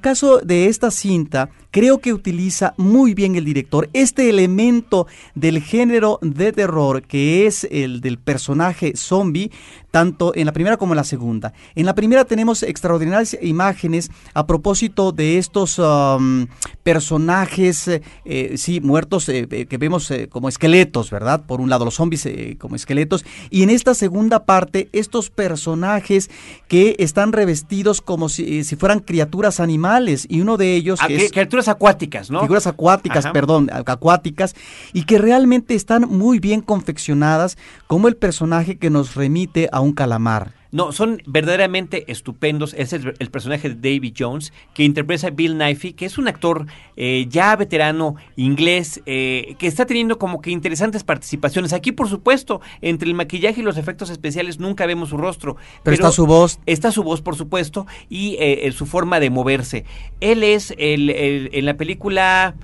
caso 0.00 0.11
caso 0.12 0.40
de 0.40 0.66
esta 0.66 0.90
cinta, 0.90 1.48
creo 1.70 1.98
que 1.98 2.12
utiliza 2.12 2.74
muy 2.76 3.14
bien 3.14 3.34
el 3.34 3.46
director. 3.46 3.88
Este 3.94 4.28
elemento 4.28 5.06
del 5.34 5.62
género 5.62 6.18
de 6.20 6.52
terror 6.52 7.00
que 7.00 7.46
es 7.46 7.66
el 7.70 8.02
del 8.02 8.18
personaje 8.18 8.92
zombie, 8.94 9.50
tanto 9.92 10.32
en 10.34 10.46
la 10.46 10.52
primera 10.52 10.78
como 10.78 10.94
en 10.94 10.96
la 10.96 11.04
segunda. 11.04 11.52
En 11.76 11.86
la 11.86 11.94
primera 11.94 12.24
tenemos 12.24 12.62
extraordinarias 12.62 13.36
imágenes 13.42 14.10
a 14.32 14.46
propósito 14.46 15.12
de 15.12 15.36
estos 15.36 15.78
um, 15.78 16.46
personajes, 16.82 17.88
eh, 18.24 18.54
sí, 18.56 18.80
muertos 18.80 19.28
eh, 19.28 19.46
eh, 19.50 19.66
que 19.66 19.76
vemos 19.76 20.10
como 20.30 20.48
esqueletos, 20.48 21.10
¿verdad? 21.10 21.44
Por 21.46 21.60
un 21.60 21.68
lado, 21.68 21.84
los 21.84 21.94
zombies 21.94 22.26
como 22.58 22.74
esqueletos. 22.74 23.24
Y 23.50 23.62
en 23.62 23.70
esta 23.70 23.94
segunda 23.94 24.44
parte, 24.46 24.88
estos 24.92 25.28
personajes 25.28 26.30
que 26.68 26.96
están 26.98 27.32
revestidos 27.32 28.00
como 28.00 28.30
si, 28.30 28.64
fueran 28.76 29.00
criaturas 29.00 29.60
animales. 29.60 30.26
Y 30.28 30.40
uno 30.40 30.56
de 30.56 30.74
ellos... 30.74 31.00
Ah, 31.02 31.08
que 31.08 31.16
es, 31.16 31.32
criaturas 31.32 31.68
acuáticas, 31.68 32.30
¿no? 32.30 32.40
Figuras 32.40 32.66
acuáticas, 32.66 33.26
perdón, 33.26 33.68
acuáticas. 33.70 34.56
Y 34.94 35.04
que 35.04 35.18
realmente 35.18 35.74
están 35.74 36.08
muy 36.08 36.38
bien 36.38 36.62
confeccionadas 36.62 37.58
como 37.86 38.08
el 38.08 38.16
personaje 38.16 38.78
que 38.78 38.88
nos 38.88 39.14
remite 39.14 39.68
a 39.70 39.81
un 39.82 39.92
calamar. 39.92 40.52
No, 40.72 40.90
son 40.90 41.22
verdaderamente 41.26 42.10
estupendos. 42.10 42.74
Es 42.78 42.94
el, 42.94 43.12
personaje 43.30 43.68
de 43.68 43.74
Davy 43.74 44.14
Jones, 44.18 44.54
que 44.72 44.84
interpreta 44.84 45.26
a 45.26 45.30
Bill 45.30 45.58
Nighy, 45.58 45.92
que 45.92 46.06
es 46.06 46.16
un 46.16 46.28
actor 46.28 46.66
eh, 46.96 47.26
ya 47.28 47.54
veterano 47.56 48.16
inglés, 48.36 49.02
eh, 49.04 49.54
que 49.58 49.66
está 49.66 49.84
teniendo 49.84 50.18
como 50.18 50.40
que 50.40 50.50
interesantes 50.50 51.04
participaciones. 51.04 51.74
Aquí, 51.74 51.92
por 51.92 52.08
supuesto, 52.08 52.62
entre 52.80 53.06
el 53.06 53.14
maquillaje 53.14 53.60
y 53.60 53.64
los 53.64 53.76
efectos 53.76 54.08
especiales 54.08 54.60
nunca 54.60 54.86
vemos 54.86 55.10
su 55.10 55.18
rostro. 55.18 55.56
Pero, 55.82 55.94
está 55.94 56.10
su 56.10 56.24
voz. 56.24 56.58
Está 56.64 56.90
su 56.90 57.02
voz, 57.02 57.20
por 57.20 57.36
supuesto, 57.36 57.86
y 58.08 58.36
eh, 58.40 58.72
su 58.72 58.86
forma 58.86 59.20
de 59.20 59.28
moverse. 59.28 59.84
Él 60.20 60.42
es 60.42 60.74
el, 60.78 61.10
en 61.10 61.66
la 61.66 61.76
película... 61.76 62.54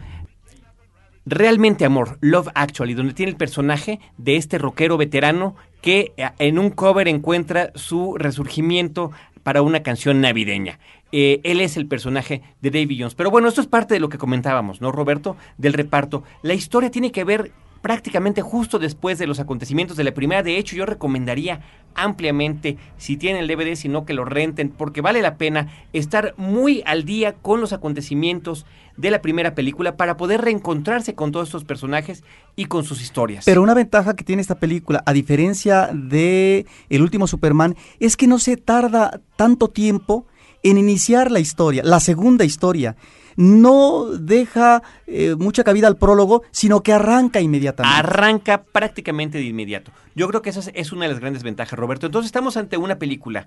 Realmente 1.31 1.85
Amor, 1.85 2.17
Love 2.23 2.49
Actually, 2.55 2.95
donde 2.95 3.13
tiene 3.13 3.31
el 3.31 3.37
personaje 3.37 4.01
de 4.17 4.37
este 4.37 4.57
rockero 4.57 4.97
veterano 4.97 5.57
que 5.83 6.13
eh, 6.17 6.31
en 6.39 6.59
un 6.59 6.71
cover 6.71 7.07
encuentra 7.07 7.71
su 7.75 8.17
resurgimiento 8.17 9.13
para 9.43 9.61
una 9.61 9.83
canción 9.83 10.23
navideña. 10.23 10.79
Eh, 11.13 11.41
él 11.45 11.61
es 11.61 11.77
el 11.77 11.87
personaje 11.87 12.43
de 12.63 12.71
Davy 12.71 12.99
Jones. 12.99 13.15
Pero 13.15 13.31
bueno, 13.31 13.49
esto 13.49 13.61
es 13.61 13.67
parte 13.67 13.93
de 13.93 14.01
lo 14.01 14.09
que 14.09 14.17
comentábamos, 14.17 14.81
¿no, 14.81 14.91
Roberto? 14.91 15.37
Del 15.59 15.75
reparto. 15.75 16.25
La 16.41 16.55
historia 16.55 16.91
tiene 16.91 17.13
que 17.13 17.25
ver 17.25 17.53
prácticamente 17.81 18.43
justo 18.43 18.79
después 18.79 19.19
de 19.19 19.27
los 19.27 19.41
acontecimientos 19.41 19.97
de 19.97 20.05
la 20.05 20.15
primera. 20.15 20.43
De 20.43 20.59
hecho, 20.59 20.77
yo 20.77 20.87
recomendaría 20.87 21.61
ampliamente, 21.95 22.77
si 22.97 23.17
tienen 23.17 23.43
el 23.43 23.49
DVD, 23.49 23.75
si 23.75 23.89
no 23.89 24.05
que 24.05 24.15
lo 24.15 24.25
renten, 24.25 24.71
porque 24.71 25.01
vale 25.01 25.23
la 25.23 25.37
pena 25.37 25.69
estar 25.93 26.35
muy 26.37 26.83
al 26.87 27.05
día 27.05 27.35
con 27.35 27.61
los 27.61 27.73
acontecimientos 27.73 28.67
de 28.97 29.11
la 29.11 29.23
primera 29.23 29.55
película 29.55 29.97
para 29.97 30.17
poder 30.17 30.41
reencontrarse 30.41 31.15
con 31.15 31.33
todos 31.33 31.49
estos 31.49 31.65
personajes 31.65 32.25
y 32.57 32.67
con 32.67 32.85
sus 32.85 33.01
historias. 33.01 33.45
Pero 33.45 33.63
una 33.63 33.75
ventaja 33.75 34.15
que 34.15 34.25
tiene 34.25 34.43
esta 34.43 34.59
película, 34.59 35.03
a 35.07 35.13
diferencia 35.13 35.91
de 35.93 36.67
El 36.89 37.03
último 37.03 37.27
Superman, 37.27 37.77
es 38.01 38.17
que 38.17 38.27
no 38.27 38.39
se 38.39 38.57
tarda 38.57 39.21
tanto 39.37 39.69
tiempo 39.69 40.27
en 40.63 40.79
iniciar 40.79 41.31
la 41.31 41.39
historia, 41.41 41.83
la 41.85 42.01
segunda 42.01 42.45
historia 42.45 42.97
no 43.39 44.07
deja 44.19 44.83
eh, 45.07 45.37
mucha 45.39 45.63
cabida 45.63 45.87
al 45.87 45.97
prólogo, 45.97 46.43
sino 46.51 46.83
que 46.83 46.93
arranca 46.93 47.41
inmediatamente. 47.41 47.97
Arranca 47.97 48.65
prácticamente 48.65 49.39
de 49.39 49.45
inmediato. 49.45 49.93
Yo 50.17 50.27
creo 50.27 50.43
que 50.43 50.51
esa 50.51 50.69
es 50.75 50.91
una 50.91 51.05
de 51.05 51.13
las 51.13 51.21
grandes 51.21 51.45
ventajas, 51.45 51.79
Roberto. 51.79 52.07
Entonces 52.07 52.27
estamos 52.27 52.57
ante 52.57 52.77
una 52.77 52.99
película, 52.99 53.47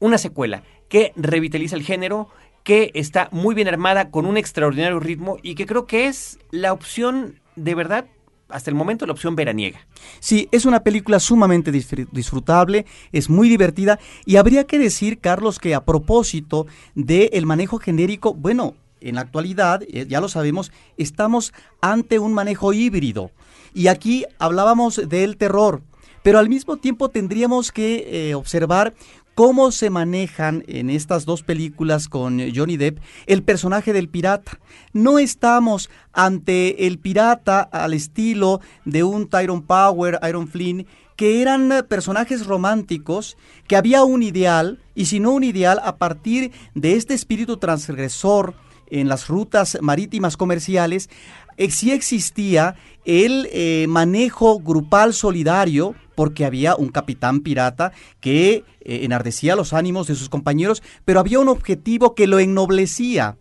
una 0.00 0.18
secuela, 0.18 0.64
que 0.90 1.14
revitaliza 1.16 1.76
el 1.76 1.82
género, 1.82 2.28
que 2.62 2.90
está 2.92 3.30
muy 3.32 3.54
bien 3.54 3.68
armada, 3.68 4.10
con 4.10 4.26
un 4.26 4.36
extraordinario 4.36 5.00
ritmo 5.00 5.38
y 5.42 5.54
que 5.54 5.64
creo 5.64 5.86
que 5.86 6.08
es 6.08 6.38
la 6.50 6.74
opción 6.74 7.40
de 7.56 7.74
verdad 7.74 8.04
hasta 8.50 8.68
el 8.68 8.76
momento 8.76 9.06
la 9.06 9.12
opción 9.12 9.34
veraniega. 9.34 9.86
Sí, 10.20 10.46
es 10.52 10.66
una 10.66 10.80
película 10.80 11.18
sumamente 11.20 11.72
disfrutable, 11.72 12.84
es 13.10 13.30
muy 13.30 13.48
divertida 13.48 13.98
y 14.26 14.36
habría 14.36 14.64
que 14.64 14.78
decir, 14.78 15.20
Carlos, 15.20 15.58
que 15.58 15.74
a 15.74 15.86
propósito 15.86 16.66
del 16.94 17.46
manejo 17.46 17.78
genérico, 17.78 18.34
bueno, 18.34 18.74
en 19.02 19.16
la 19.16 19.22
actualidad, 19.22 19.82
eh, 19.82 20.06
ya 20.08 20.20
lo 20.20 20.28
sabemos, 20.28 20.72
estamos 20.96 21.52
ante 21.80 22.18
un 22.18 22.32
manejo 22.32 22.72
híbrido. 22.72 23.30
Y 23.74 23.86
aquí 23.86 24.24
hablábamos 24.38 25.08
del 25.08 25.36
terror, 25.36 25.82
pero 26.22 26.38
al 26.38 26.48
mismo 26.48 26.76
tiempo 26.76 27.08
tendríamos 27.08 27.72
que 27.72 28.30
eh, 28.30 28.34
observar 28.34 28.94
cómo 29.34 29.70
se 29.70 29.90
manejan 29.90 30.62
en 30.66 30.90
estas 30.90 31.24
dos 31.24 31.42
películas 31.42 32.08
con 32.08 32.38
Johnny 32.54 32.76
Depp 32.76 32.98
el 33.26 33.42
personaje 33.42 33.92
del 33.92 34.08
pirata. 34.08 34.58
No 34.92 35.18
estamos 35.18 35.90
ante 36.12 36.86
el 36.86 36.98
pirata 36.98 37.60
al 37.60 37.94
estilo 37.94 38.60
de 38.84 39.04
un 39.04 39.28
Tyrone 39.28 39.64
Power, 39.66 40.18
Iron 40.28 40.48
Flynn, 40.48 40.86
que 41.16 41.40
eran 41.40 41.86
personajes 41.88 42.46
románticos, 42.46 43.36
que 43.68 43.76
había 43.76 44.04
un 44.04 44.22
ideal, 44.22 44.80
y 44.94 45.06
si 45.06 45.20
no 45.20 45.32
un 45.32 45.44
ideal, 45.44 45.80
a 45.84 45.96
partir 45.96 46.52
de 46.74 46.96
este 46.96 47.14
espíritu 47.14 47.58
transgresor, 47.58 48.54
en 48.88 49.08
las 49.08 49.28
rutas 49.28 49.78
marítimas 49.80 50.36
comerciales, 50.36 51.08
eh, 51.56 51.70
sí 51.70 51.92
existía 51.92 52.76
el 53.04 53.48
eh, 53.52 53.86
manejo 53.88 54.58
grupal 54.60 55.12
solidario 55.12 55.94
porque 56.14 56.44
había 56.44 56.76
un 56.76 56.88
capitán 56.88 57.40
pirata 57.40 57.92
que 58.20 58.64
eh, 58.80 59.00
enardecía 59.02 59.56
los 59.56 59.72
ánimos 59.72 60.06
de 60.06 60.14
sus 60.14 60.28
compañeros, 60.28 60.82
pero 61.04 61.20
había 61.20 61.40
un 61.40 61.48
objetivo 61.48 62.14
que 62.14 62.26
lo 62.26 62.38
ennoblecía. 62.38 63.36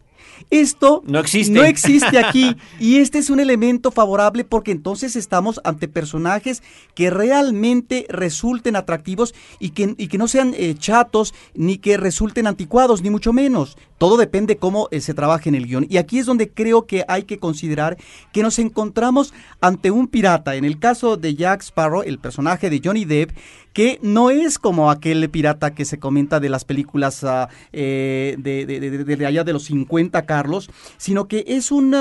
Esto 0.49 1.03
no 1.05 1.19
existe. 1.19 1.53
no 1.53 1.63
existe 1.63 2.17
aquí 2.17 2.55
y 2.79 2.97
este 2.97 3.19
es 3.19 3.29
un 3.29 3.39
elemento 3.39 3.91
favorable 3.91 4.43
porque 4.43 4.71
entonces 4.71 5.15
estamos 5.15 5.61
ante 5.63 5.87
personajes 5.87 6.63
que 6.95 7.09
realmente 7.09 8.05
resulten 8.09 8.75
atractivos 8.75 9.33
y 9.59 9.69
que, 9.69 9.95
y 9.97 10.07
que 10.07 10.17
no 10.17 10.27
sean 10.27 10.53
eh, 10.57 10.75
chatos 10.77 11.33
ni 11.53 11.77
que 11.77 11.97
resulten 11.97 12.47
anticuados, 12.47 13.01
ni 13.01 13.09
mucho 13.09 13.33
menos. 13.33 13.77
Todo 13.97 14.17
depende 14.17 14.57
cómo 14.57 14.87
eh, 14.89 14.99
se 14.99 15.13
trabaje 15.13 15.49
en 15.49 15.53
el 15.53 15.67
guion. 15.67 15.85
Y 15.87 15.97
aquí 15.97 16.17
es 16.17 16.25
donde 16.25 16.49
creo 16.49 16.87
que 16.87 17.05
hay 17.07 17.23
que 17.23 17.37
considerar 17.37 17.97
que 18.33 18.41
nos 18.41 18.57
encontramos 18.57 19.31
ante 19.59 19.91
un 19.91 20.07
pirata. 20.07 20.55
En 20.55 20.65
el 20.65 20.79
caso 20.79 21.17
de 21.17 21.35
Jack 21.35 21.61
Sparrow, 21.61 22.01
el 22.01 22.17
personaje 22.17 22.71
de 22.71 22.81
Johnny 22.83 23.05
Depp, 23.05 23.31
que 23.74 23.99
no 24.01 24.30
es 24.30 24.59
como 24.59 24.91
aquel 24.91 25.30
pirata 25.30 25.74
que 25.74 25.86
se 25.86 25.99
comenta 25.99 26.39
de 26.39 26.49
las 26.49 26.65
películas 26.65 27.24
uh, 27.24 27.47
eh, 27.72 28.36
de, 28.38 29.26
allá 29.26 29.43
de 29.43 29.53
los 29.53 29.65
50, 29.65 30.26
Carlos, 30.26 30.69
sino 30.97 31.28
que 31.28 31.45
es 31.47 31.72
un 31.72 31.95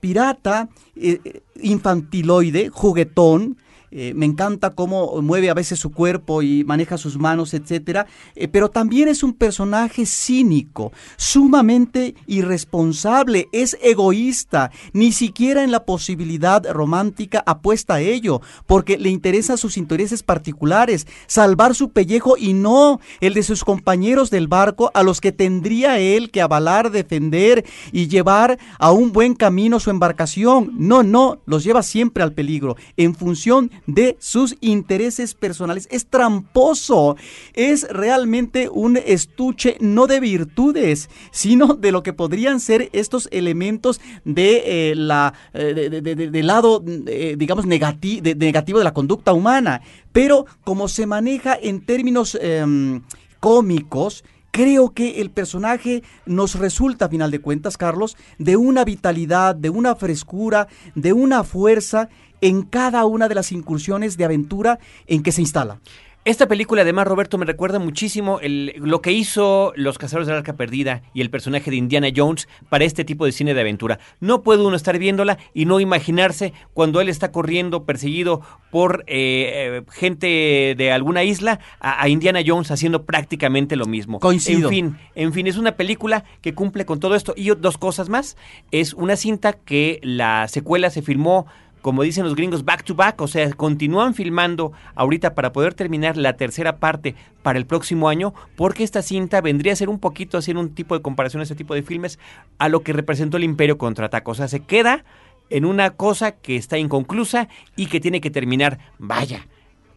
pirata 0.00 0.68
eh, 0.96 1.42
infantiloide, 1.60 2.68
juguetón, 2.70 3.56
eh, 3.94 4.14
me 4.14 4.24
encanta 4.24 4.70
cómo 4.70 5.20
mueve 5.20 5.50
a 5.50 5.54
veces 5.54 5.78
su 5.78 5.92
cuerpo 5.92 6.40
y 6.40 6.64
maneja 6.64 6.96
sus 6.96 7.18
manos, 7.18 7.52
etcétera, 7.52 8.06
eh, 8.34 8.48
pero 8.48 8.70
también 8.70 9.06
es 9.06 9.22
un 9.22 9.34
personaje 9.34 10.06
cínico, 10.06 10.92
sumamente 11.18 12.14
irresponsable, 12.26 13.50
es 13.52 13.76
egoísta, 13.82 14.70
ni 14.94 15.12
siquiera 15.12 15.62
en 15.62 15.70
la 15.70 15.84
posibilidad 15.84 16.64
romántica 16.72 17.42
apuesta 17.44 17.96
a 17.96 18.00
ello, 18.00 18.40
porque 18.66 18.96
le 18.96 19.10
interesan 19.10 19.58
sus 19.58 19.76
intereses 19.76 20.22
particulares, 20.22 21.06
salvar 21.26 21.74
su 21.74 21.90
pellejo 21.90 22.38
y 22.38 22.54
no 22.54 22.98
el 23.20 23.34
de 23.34 23.42
sus 23.42 23.62
compañeros 23.62 24.30
del 24.30 24.48
barco 24.48 24.90
a 24.94 25.02
los 25.02 25.20
que 25.20 25.32
tendría 25.32 25.98
él 25.98 26.30
que 26.30 26.40
avalar, 26.40 26.92
defender 26.92 27.66
y 27.92 28.08
llevar 28.08 28.58
a 28.78 28.90
un 28.90 29.12
buen 29.12 29.34
camino 29.34 29.80
su 29.80 29.90
embarcación. 29.90 30.72
No, 30.78 31.02
no, 31.02 31.42
los 31.44 31.62
lleva 31.62 31.82
siempre 31.82 32.22
al 32.22 32.32
peligro 32.32 32.76
en 32.96 33.14
función 33.14 33.70
de 33.86 34.16
sus 34.20 34.56
intereses 34.60 35.34
personales. 35.34 35.88
Es 35.90 36.06
tramposo, 36.06 37.16
es 37.54 37.86
realmente 37.88 38.68
un 38.68 38.96
estuche 38.96 39.76
no 39.80 40.06
de 40.06 40.20
virtudes, 40.20 41.08
sino 41.30 41.74
de 41.74 41.92
lo 41.92 42.02
que 42.02 42.12
podrían 42.12 42.60
ser 42.60 42.90
estos 42.92 43.28
elementos 43.32 44.00
de 44.24 44.90
eh, 44.90 44.94
la 44.94 45.34
eh, 45.52 45.74
de, 45.74 46.00
de, 46.02 46.14
de, 46.14 46.42
lado, 46.42 46.82
eh, 47.06 47.36
digamos, 47.38 47.66
negati 47.66 48.20
negativo 48.20 48.78
de 48.78 48.84
la 48.84 48.94
conducta 48.94 49.32
humana. 49.32 49.82
Pero 50.12 50.46
como 50.64 50.88
se 50.88 51.06
maneja 51.06 51.56
en 51.60 51.84
términos 51.84 52.38
em, 52.40 53.02
cómicos, 53.40 54.24
creo 54.50 54.90
que 54.90 55.20
el 55.20 55.30
personaje 55.30 56.02
nos 56.26 56.54
resulta, 56.54 57.06
a 57.06 57.08
final 57.08 57.30
de 57.30 57.40
cuentas, 57.40 57.76
Carlos, 57.76 58.16
de 58.38 58.56
una 58.56 58.84
vitalidad, 58.84 59.56
de 59.56 59.70
una 59.70 59.96
frescura, 59.96 60.68
de 60.94 61.12
una 61.12 61.42
fuerza 61.42 62.08
en 62.42 62.62
cada 62.62 63.06
una 63.06 63.28
de 63.28 63.34
las 63.34 63.52
incursiones 63.52 64.18
de 64.18 64.26
aventura 64.26 64.78
en 65.06 65.22
que 65.22 65.32
se 65.32 65.40
instala. 65.40 65.80
Esta 66.24 66.46
película, 66.46 66.82
además, 66.82 67.08
Roberto, 67.08 67.36
me 67.36 67.46
recuerda 67.46 67.80
muchísimo 67.80 68.38
el, 68.38 68.74
lo 68.76 69.02
que 69.02 69.10
hizo 69.10 69.72
Los 69.74 69.98
Cazadores 69.98 70.28
del 70.28 70.36
Arca 70.36 70.52
Perdida 70.52 71.02
y 71.14 71.20
el 71.20 71.30
personaje 71.30 71.68
de 71.68 71.76
Indiana 71.76 72.10
Jones 72.14 72.46
para 72.68 72.84
este 72.84 73.04
tipo 73.04 73.26
de 73.26 73.32
cine 73.32 73.54
de 73.54 73.60
aventura. 73.60 73.98
No 74.20 74.42
puede 74.42 74.64
uno 74.64 74.76
estar 74.76 74.96
viéndola 74.98 75.38
y 75.52 75.64
no 75.64 75.80
imaginarse 75.80 76.52
cuando 76.74 77.00
él 77.00 77.08
está 77.08 77.32
corriendo, 77.32 77.82
perseguido 77.82 78.40
por 78.70 79.02
eh, 79.08 79.82
gente 79.90 80.76
de 80.78 80.92
alguna 80.92 81.24
isla, 81.24 81.58
a, 81.80 82.00
a, 82.00 82.08
Indiana 82.08 82.38
Jones 82.46 82.70
haciendo 82.70 83.04
prácticamente 83.04 83.74
lo 83.74 83.86
mismo. 83.86 84.20
Coincido. 84.20 84.68
En 84.68 84.74
fin, 84.74 84.98
en 85.16 85.32
fin, 85.32 85.48
es 85.48 85.56
una 85.56 85.72
película 85.72 86.22
que 86.40 86.54
cumple 86.54 86.86
con 86.86 87.00
todo 87.00 87.16
esto. 87.16 87.34
Y 87.36 87.48
dos 87.48 87.78
cosas 87.78 88.08
más. 88.08 88.36
Es 88.70 88.94
una 88.94 89.16
cinta 89.16 89.54
que 89.54 89.98
la 90.04 90.46
secuela 90.46 90.88
se 90.90 91.02
filmó 91.02 91.46
como 91.82 92.02
dicen 92.02 92.24
los 92.24 92.34
gringos, 92.34 92.64
back 92.64 92.84
to 92.84 92.94
back, 92.94 93.20
o 93.20 93.28
sea, 93.28 93.52
continúan 93.52 94.14
filmando 94.14 94.72
ahorita 94.94 95.34
para 95.34 95.52
poder 95.52 95.74
terminar 95.74 96.16
la 96.16 96.36
tercera 96.36 96.76
parte 96.78 97.14
para 97.42 97.58
el 97.58 97.66
próximo 97.66 98.08
año, 98.08 98.32
porque 98.56 98.84
esta 98.84 99.02
cinta 99.02 99.40
vendría 99.40 99.72
a 99.72 99.76
ser 99.76 99.88
un 99.88 99.98
poquito, 99.98 100.38
hacer 100.38 100.56
un 100.56 100.74
tipo 100.74 100.96
de 100.96 101.02
comparación 101.02 101.40
a 101.40 101.42
este 101.42 101.56
tipo 101.56 101.74
de 101.74 101.82
filmes, 101.82 102.18
a 102.58 102.68
lo 102.68 102.82
que 102.82 102.92
representó 102.92 103.36
el 103.36 103.44
Imperio 103.44 103.78
Contraataca. 103.78 104.30
O 104.30 104.34
sea, 104.34 104.48
se 104.48 104.60
queda 104.60 105.04
en 105.50 105.64
una 105.64 105.90
cosa 105.90 106.32
que 106.32 106.56
está 106.56 106.78
inconclusa 106.78 107.48
y 107.76 107.86
que 107.86 108.00
tiene 108.00 108.20
que 108.20 108.30
terminar, 108.30 108.78
vaya, 108.98 109.46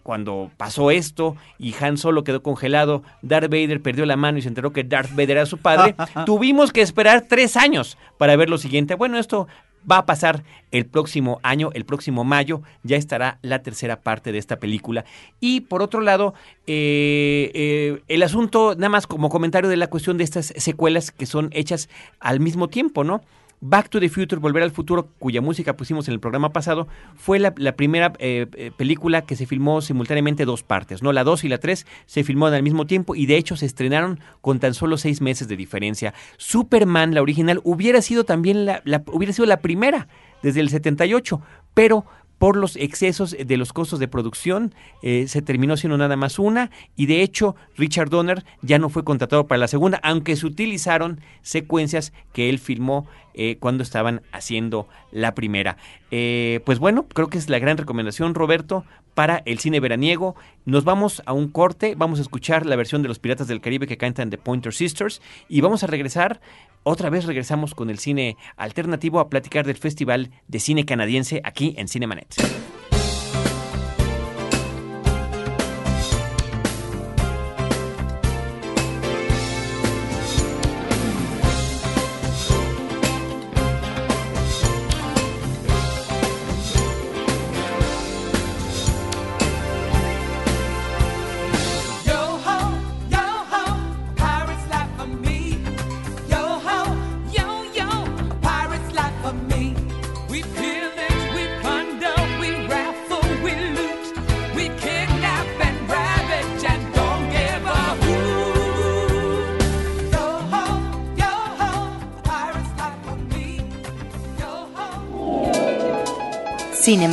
cuando 0.05 0.51
pasó 0.55 0.91
esto 0.91 1.35
y 1.57 1.73
Han 1.81 1.97
Solo 1.97 2.23
quedó 2.23 2.43
congelado, 2.43 3.01
Darth 3.23 3.49
Vader 3.49 3.81
perdió 3.81 4.05
la 4.05 4.15
mano 4.15 4.37
y 4.37 4.43
se 4.43 4.47
enteró 4.47 4.71
que 4.71 4.83
Darth 4.83 5.09
Vader 5.11 5.31
era 5.31 5.45
su 5.47 5.57
padre, 5.57 5.95
tuvimos 6.27 6.71
que 6.71 6.81
esperar 6.81 7.25
tres 7.27 7.57
años 7.57 7.97
para 8.19 8.35
ver 8.35 8.47
lo 8.47 8.59
siguiente. 8.59 8.93
Bueno, 8.93 9.17
esto 9.17 9.47
va 9.89 9.99
a 9.99 10.05
pasar 10.05 10.43
el 10.71 10.85
próximo 10.85 11.39
año, 11.43 11.69
el 11.73 11.85
próximo 11.85 12.23
mayo, 12.23 12.61
ya 12.83 12.97
estará 12.97 13.39
la 13.41 13.61
tercera 13.61 14.01
parte 14.01 14.31
de 14.31 14.37
esta 14.37 14.57
película. 14.57 15.05
Y 15.39 15.61
por 15.61 15.81
otro 15.81 16.01
lado, 16.01 16.33
eh, 16.67 17.51
eh, 17.53 18.01
el 18.07 18.23
asunto, 18.23 18.75
nada 18.75 18.89
más 18.89 19.07
como 19.07 19.29
comentario 19.29 19.69
de 19.69 19.77
la 19.77 19.87
cuestión 19.87 20.17
de 20.17 20.23
estas 20.23 20.53
secuelas 20.57 21.11
que 21.11 21.25
son 21.25 21.49
hechas 21.51 21.89
al 22.19 22.39
mismo 22.39 22.67
tiempo, 22.67 23.03
¿no? 23.03 23.21
Back 23.67 23.89
to 23.89 23.99
the 23.99 24.09
Future, 24.09 24.39
Volver 24.39 24.61
al 24.61 24.69
Futuro, 24.69 25.07
cuya 25.17 25.41
música 25.41 25.75
pusimos 25.75 26.07
en 26.07 26.13
el 26.13 26.19
programa 26.19 26.53
pasado, 26.53 26.87
fue 27.15 27.39
la, 27.39 27.51
primera 27.75 28.13
eh, 28.19 28.71
película 28.77 29.23
que 29.23 29.35
se 29.35 29.47
filmó 29.47 29.81
simultáneamente 29.81 30.45
dos 30.45 30.61
partes, 30.61 31.01
¿no? 31.01 31.11
La 31.11 31.23
2 31.23 31.45
y 31.45 31.49
la 31.49 31.57
3 31.57 31.87
se 32.05 32.23
filmó 32.23 32.45
al 32.45 32.61
mismo 32.61 32.85
tiempo 32.85 33.15
y 33.15 33.25
de 33.25 33.37
hecho 33.37 33.57
se 33.57 33.65
estrenaron 33.65 34.19
con 34.41 34.59
tan 34.59 34.75
solo 34.75 34.97
seis 34.97 35.19
meses 35.19 35.47
de 35.47 35.57
diferencia. 35.57 36.13
Superman, 36.37 37.15
la 37.15 37.23
original, 37.23 37.59
hubiera 37.63 38.03
sido 38.03 38.23
también 38.23 38.67
la, 38.67 38.83
la 38.85 39.03
hubiera 39.07 39.33
sido 39.33 39.47
la 39.47 39.61
primera 39.61 40.09
desde 40.43 40.59
el 40.59 40.69
78, 40.69 41.41
pero 41.73 42.05
por 42.37 42.57
los 42.57 42.75
excesos 42.75 43.35
de 43.39 43.57
los 43.57 43.73
costos 43.73 43.99
de 43.99 44.07
producción, 44.07 44.73
eh, 45.01 45.25
se 45.27 45.41
terminó 45.41 45.77
siendo 45.77 45.97
nada 45.97 46.15
más 46.15 46.37
una 46.37 46.69
y 46.95 47.05
de 47.05 47.21
hecho 47.21 47.55
Richard 47.77 48.09
Donner 48.09 48.43
ya 48.61 48.77
no 48.77 48.89
fue 48.89 49.03
contratado 49.03 49.47
para 49.47 49.59
la 49.59 49.67
segunda, 49.67 49.99
aunque 50.03 50.35
se 50.35 50.45
utilizaron 50.45 51.21
secuencias 51.41 52.13
que 52.33 52.49
él 52.49 52.59
filmó 52.59 53.07
eh, 53.35 53.57
cuando 53.59 53.83
estaban 53.83 54.21
haciendo 54.31 54.87
la 55.11 55.35
primera. 55.35 55.77
Eh, 56.11 56.61
pues 56.65 56.79
bueno, 56.79 57.07
creo 57.07 57.27
que 57.27 57.37
es 57.37 57.49
la 57.49 57.59
gran 57.59 57.77
recomendación, 57.77 58.33
Roberto, 58.33 58.85
para 59.13 59.41
el 59.45 59.59
cine 59.59 59.79
veraniego. 59.79 60.35
Nos 60.65 60.83
vamos 60.83 61.21
a 61.25 61.33
un 61.33 61.49
corte, 61.49 61.95
vamos 61.95 62.19
a 62.19 62.21
escuchar 62.21 62.65
la 62.65 62.75
versión 62.75 63.01
de 63.01 63.07
los 63.07 63.19
Piratas 63.19 63.47
del 63.47 63.61
Caribe 63.61 63.87
que 63.87 63.97
cantan 63.97 64.29
The 64.29 64.37
Pointer 64.37 64.73
Sisters 64.73 65.21
y 65.49 65.61
vamos 65.61 65.83
a 65.83 65.87
regresar 65.87 66.41
otra 66.83 67.09
vez 67.09 67.25
regresamos 67.25 67.73
con 67.73 67.89
el 67.89 67.97
cine 67.97 68.37
alternativo 68.57 69.19
a 69.19 69.29
platicar 69.29 69.65
del 69.65 69.77
Festival 69.77 70.31
de 70.47 70.59
Cine 70.59 70.85
Canadiense 70.85 71.41
aquí 71.43 71.73
en 71.77 71.87
Cinemanet. 71.87 72.35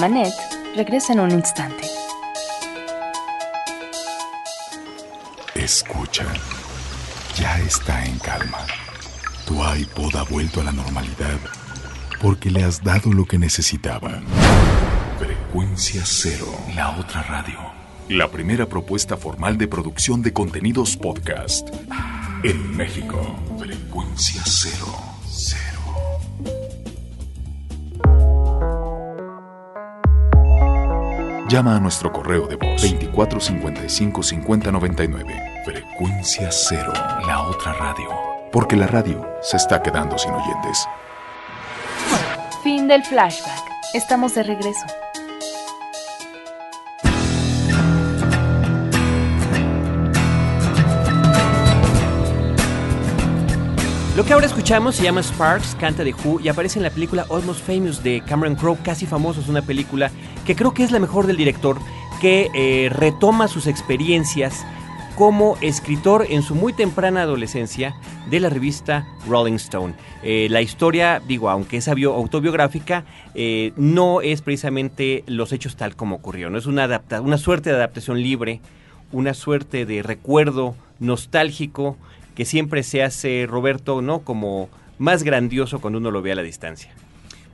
Cinemanet 0.02 0.34
regresa 0.74 1.12
en 1.12 1.20
un 1.20 1.30
instante. 1.30 1.84
Escucha, 5.54 6.26
ya 7.36 7.60
está 7.60 8.04
en 8.04 8.18
calma. 8.18 8.58
Tu 9.46 9.54
iPod 9.54 10.16
ha 10.16 10.24
vuelto 10.24 10.60
a 10.60 10.64
la 10.64 10.72
normalidad 10.72 11.38
porque 12.20 12.50
le 12.50 12.64
has 12.64 12.82
dado 12.82 13.12
lo 13.12 13.26
que 13.26 13.38
necesitaba. 13.38 14.20
Frecuencia 15.20 16.02
Cero, 16.04 16.52
la 16.74 16.98
otra 16.98 17.22
radio. 17.22 17.60
La 18.08 18.28
primera 18.28 18.66
propuesta 18.66 19.16
formal 19.16 19.56
de 19.56 19.68
producción 19.68 20.20
de 20.20 20.32
contenidos 20.32 20.96
podcast 20.96 21.68
en 22.42 22.76
México. 22.76 23.36
Frecuencia. 23.56 24.42
Cero. 24.44 25.01
Llama 31.52 31.76
a 31.76 31.80
nuestro 31.80 32.10
correo 32.10 32.46
de 32.46 32.56
voz 32.56 32.80
2455 32.80 34.22
5099. 34.22 35.62
Frecuencia 35.66 36.48
cero, 36.50 36.94
la 37.26 37.42
otra 37.42 37.74
radio. 37.74 38.08
Porque 38.50 38.74
la 38.74 38.86
radio 38.86 39.22
se 39.42 39.58
está 39.58 39.82
quedando 39.82 40.16
sin 40.16 40.30
oyentes. 40.30 40.88
Fin 42.62 42.88
del 42.88 43.04
flashback. 43.04 43.60
Estamos 43.92 44.34
de 44.34 44.44
regreso. 44.44 44.86
Lo 54.14 54.26
que 54.26 54.34
ahora 54.34 54.44
escuchamos 54.44 54.96
se 54.96 55.04
llama 55.04 55.22
Sparks, 55.22 55.74
canta 55.74 56.04
de 56.04 56.12
Who 56.12 56.38
y 56.40 56.48
aparece 56.48 56.78
en 56.78 56.82
la 56.82 56.90
película 56.90 57.24
Almost 57.30 57.66
Famous 57.66 58.02
de 58.02 58.22
Cameron 58.26 58.56
Crowe, 58.56 58.76
casi 58.84 59.06
famoso, 59.06 59.40
es 59.40 59.48
una 59.48 59.62
película 59.62 60.10
que 60.44 60.54
creo 60.54 60.74
que 60.74 60.82
es 60.82 60.90
la 60.90 60.98
mejor 60.98 61.26
del 61.26 61.38
director, 61.38 61.78
que 62.20 62.50
eh, 62.54 62.90
retoma 62.90 63.48
sus 63.48 63.66
experiencias 63.66 64.66
como 65.16 65.56
escritor 65.62 66.26
en 66.28 66.42
su 66.42 66.54
muy 66.54 66.74
temprana 66.74 67.22
adolescencia 67.22 67.94
de 68.28 68.40
la 68.40 68.50
revista 68.50 69.06
Rolling 69.26 69.54
Stone. 69.54 69.94
Eh, 70.22 70.48
la 70.50 70.60
historia, 70.60 71.22
digo, 71.26 71.48
aunque 71.48 71.78
es 71.78 71.88
autobiográfica, 71.88 73.06
eh, 73.34 73.72
no 73.76 74.20
es 74.20 74.42
precisamente 74.42 75.24
los 75.26 75.52
hechos 75.52 75.76
tal 75.76 75.96
como 75.96 76.16
ocurrió, 76.16 76.54
es 76.58 76.66
una, 76.66 77.02
una 77.22 77.38
suerte 77.38 77.70
de 77.70 77.76
adaptación 77.76 78.22
libre, 78.22 78.60
una 79.10 79.32
suerte 79.32 79.86
de 79.86 80.02
recuerdo 80.02 80.74
nostálgico 81.00 81.96
que 82.34 82.44
siempre 82.44 82.82
se 82.82 83.02
hace, 83.02 83.46
Roberto, 83.48 84.02
¿no? 84.02 84.20
Como 84.20 84.68
más 84.98 85.22
grandioso 85.22 85.80
cuando 85.80 85.98
uno 85.98 86.10
lo 86.10 86.22
ve 86.22 86.32
a 86.32 86.36
la 86.36 86.42
distancia. 86.42 86.92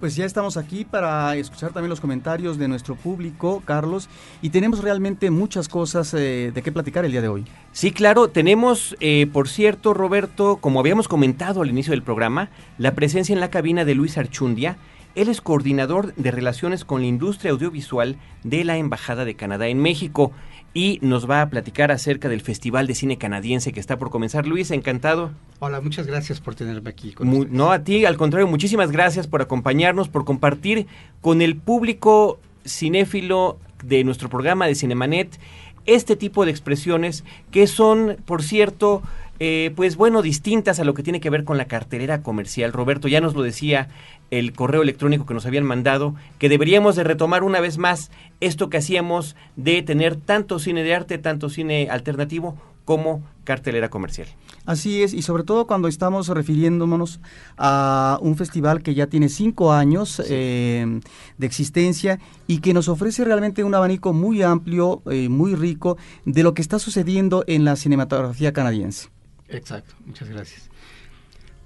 Pues 0.00 0.14
ya 0.14 0.24
estamos 0.24 0.56
aquí 0.56 0.84
para 0.84 1.34
escuchar 1.34 1.72
también 1.72 1.90
los 1.90 2.00
comentarios 2.00 2.56
de 2.56 2.68
nuestro 2.68 2.94
público, 2.94 3.64
Carlos, 3.64 4.08
y 4.40 4.50
tenemos 4.50 4.80
realmente 4.80 5.28
muchas 5.30 5.68
cosas 5.68 6.14
eh, 6.14 6.52
de 6.54 6.62
qué 6.62 6.70
platicar 6.70 7.04
el 7.04 7.10
día 7.10 7.20
de 7.20 7.26
hoy. 7.26 7.44
Sí, 7.72 7.90
claro, 7.90 8.28
tenemos, 8.28 8.96
eh, 9.00 9.26
por 9.32 9.48
cierto, 9.48 9.94
Roberto, 9.94 10.58
como 10.58 10.78
habíamos 10.78 11.08
comentado 11.08 11.62
al 11.62 11.70
inicio 11.70 11.90
del 11.90 12.04
programa, 12.04 12.48
la 12.78 12.94
presencia 12.94 13.32
en 13.32 13.40
la 13.40 13.50
cabina 13.50 13.84
de 13.84 13.96
Luis 13.96 14.18
Archundia. 14.18 14.76
Él 15.16 15.28
es 15.28 15.40
coordinador 15.40 16.14
de 16.14 16.30
relaciones 16.30 16.84
con 16.84 17.00
la 17.00 17.08
industria 17.08 17.50
audiovisual 17.50 18.18
de 18.44 18.62
la 18.62 18.76
Embajada 18.76 19.24
de 19.24 19.34
Canadá 19.34 19.66
en 19.66 19.82
México 19.82 20.30
y 20.78 21.00
nos 21.02 21.28
va 21.28 21.42
a 21.42 21.50
platicar 21.50 21.90
acerca 21.90 22.28
del 22.28 22.40
Festival 22.40 22.86
de 22.86 22.94
Cine 22.94 23.18
Canadiense 23.18 23.72
que 23.72 23.80
está 23.80 23.98
por 23.98 24.10
comenzar. 24.10 24.46
Luis, 24.46 24.70
encantado. 24.70 25.32
Hola, 25.58 25.80
muchas 25.80 26.06
gracias 26.06 26.40
por 26.40 26.54
tenerme 26.54 26.88
aquí. 26.88 27.10
Con 27.14 27.48
no, 27.50 27.72
a 27.72 27.80
ti, 27.80 28.04
al 28.04 28.16
contrario, 28.16 28.46
muchísimas 28.46 28.92
gracias 28.92 29.26
por 29.26 29.42
acompañarnos, 29.42 30.08
por 30.08 30.24
compartir 30.24 30.86
con 31.20 31.42
el 31.42 31.56
público 31.56 32.38
cinéfilo 32.64 33.58
de 33.82 34.04
nuestro 34.04 34.28
programa 34.28 34.68
de 34.68 34.76
Cinemanet 34.76 35.40
este 35.84 36.14
tipo 36.14 36.44
de 36.44 36.52
expresiones 36.52 37.24
que 37.50 37.66
son, 37.66 38.18
por 38.24 38.44
cierto, 38.44 39.02
eh, 39.40 39.72
pues 39.74 39.96
bueno, 39.96 40.22
distintas 40.22 40.78
a 40.78 40.84
lo 40.84 40.94
que 40.94 41.02
tiene 41.02 41.18
que 41.18 41.30
ver 41.30 41.42
con 41.42 41.56
la 41.58 41.64
cartelera 41.64 42.22
comercial. 42.22 42.72
Roberto 42.72 43.08
ya 43.08 43.20
nos 43.20 43.34
lo 43.34 43.42
decía 43.42 43.88
el 44.30 44.52
correo 44.52 44.82
electrónico 44.82 45.26
que 45.26 45.34
nos 45.34 45.46
habían 45.46 45.64
mandado, 45.64 46.14
que 46.38 46.48
deberíamos 46.48 46.96
de 46.96 47.04
retomar 47.04 47.42
una 47.42 47.60
vez 47.60 47.78
más 47.78 48.10
esto 48.40 48.68
que 48.68 48.76
hacíamos 48.76 49.36
de 49.56 49.82
tener 49.82 50.16
tanto 50.16 50.58
cine 50.58 50.82
de 50.82 50.94
arte, 50.94 51.18
tanto 51.18 51.48
cine 51.48 51.88
alternativo 51.90 52.56
como 52.84 53.22
cartelera 53.44 53.90
comercial. 53.90 54.28
Así 54.64 55.02
es, 55.02 55.12
y 55.12 55.22
sobre 55.22 55.42
todo 55.42 55.66
cuando 55.66 55.88
estamos 55.88 56.28
refiriéndonos 56.28 57.20
a 57.56 58.18
un 58.22 58.36
festival 58.36 58.82
que 58.82 58.94
ya 58.94 59.06
tiene 59.06 59.28
cinco 59.28 59.72
años 59.72 60.22
eh, 60.26 61.00
de 61.36 61.46
existencia 61.46 62.18
y 62.46 62.60
que 62.60 62.74
nos 62.74 62.88
ofrece 62.88 63.24
realmente 63.24 63.64
un 63.64 63.74
abanico 63.74 64.12
muy 64.12 64.42
amplio, 64.42 65.02
eh, 65.10 65.28
muy 65.28 65.54
rico 65.54 65.98
de 66.24 66.42
lo 66.42 66.54
que 66.54 66.62
está 66.62 66.78
sucediendo 66.78 67.44
en 67.46 67.64
la 67.64 67.76
cinematografía 67.76 68.52
canadiense. 68.52 69.08
Exacto, 69.48 69.94
muchas 70.06 70.28
gracias. 70.28 70.68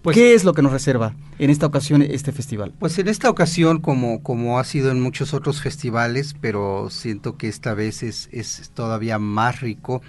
Pues, 0.02 0.16
¿Qué 0.16 0.34
es 0.34 0.42
lo 0.44 0.52
que 0.52 0.62
nos 0.62 0.72
reserva 0.72 1.14
en 1.38 1.50
esta 1.50 1.66
ocasión 1.66 2.02
este 2.02 2.32
festival? 2.32 2.72
Pues 2.78 2.98
en 2.98 3.06
esta 3.06 3.30
ocasión, 3.30 3.80
como, 3.80 4.22
como 4.22 4.58
ha 4.58 4.64
sido 4.64 4.90
en 4.90 5.00
muchos 5.00 5.32
otros 5.32 5.62
festivales, 5.62 6.34
pero 6.40 6.88
siento 6.90 7.36
que 7.36 7.46
esta 7.46 7.72
vez 7.74 8.02
es, 8.02 8.28
es 8.32 8.70
todavía 8.74 9.20
más 9.20 9.60
rico, 9.60 10.02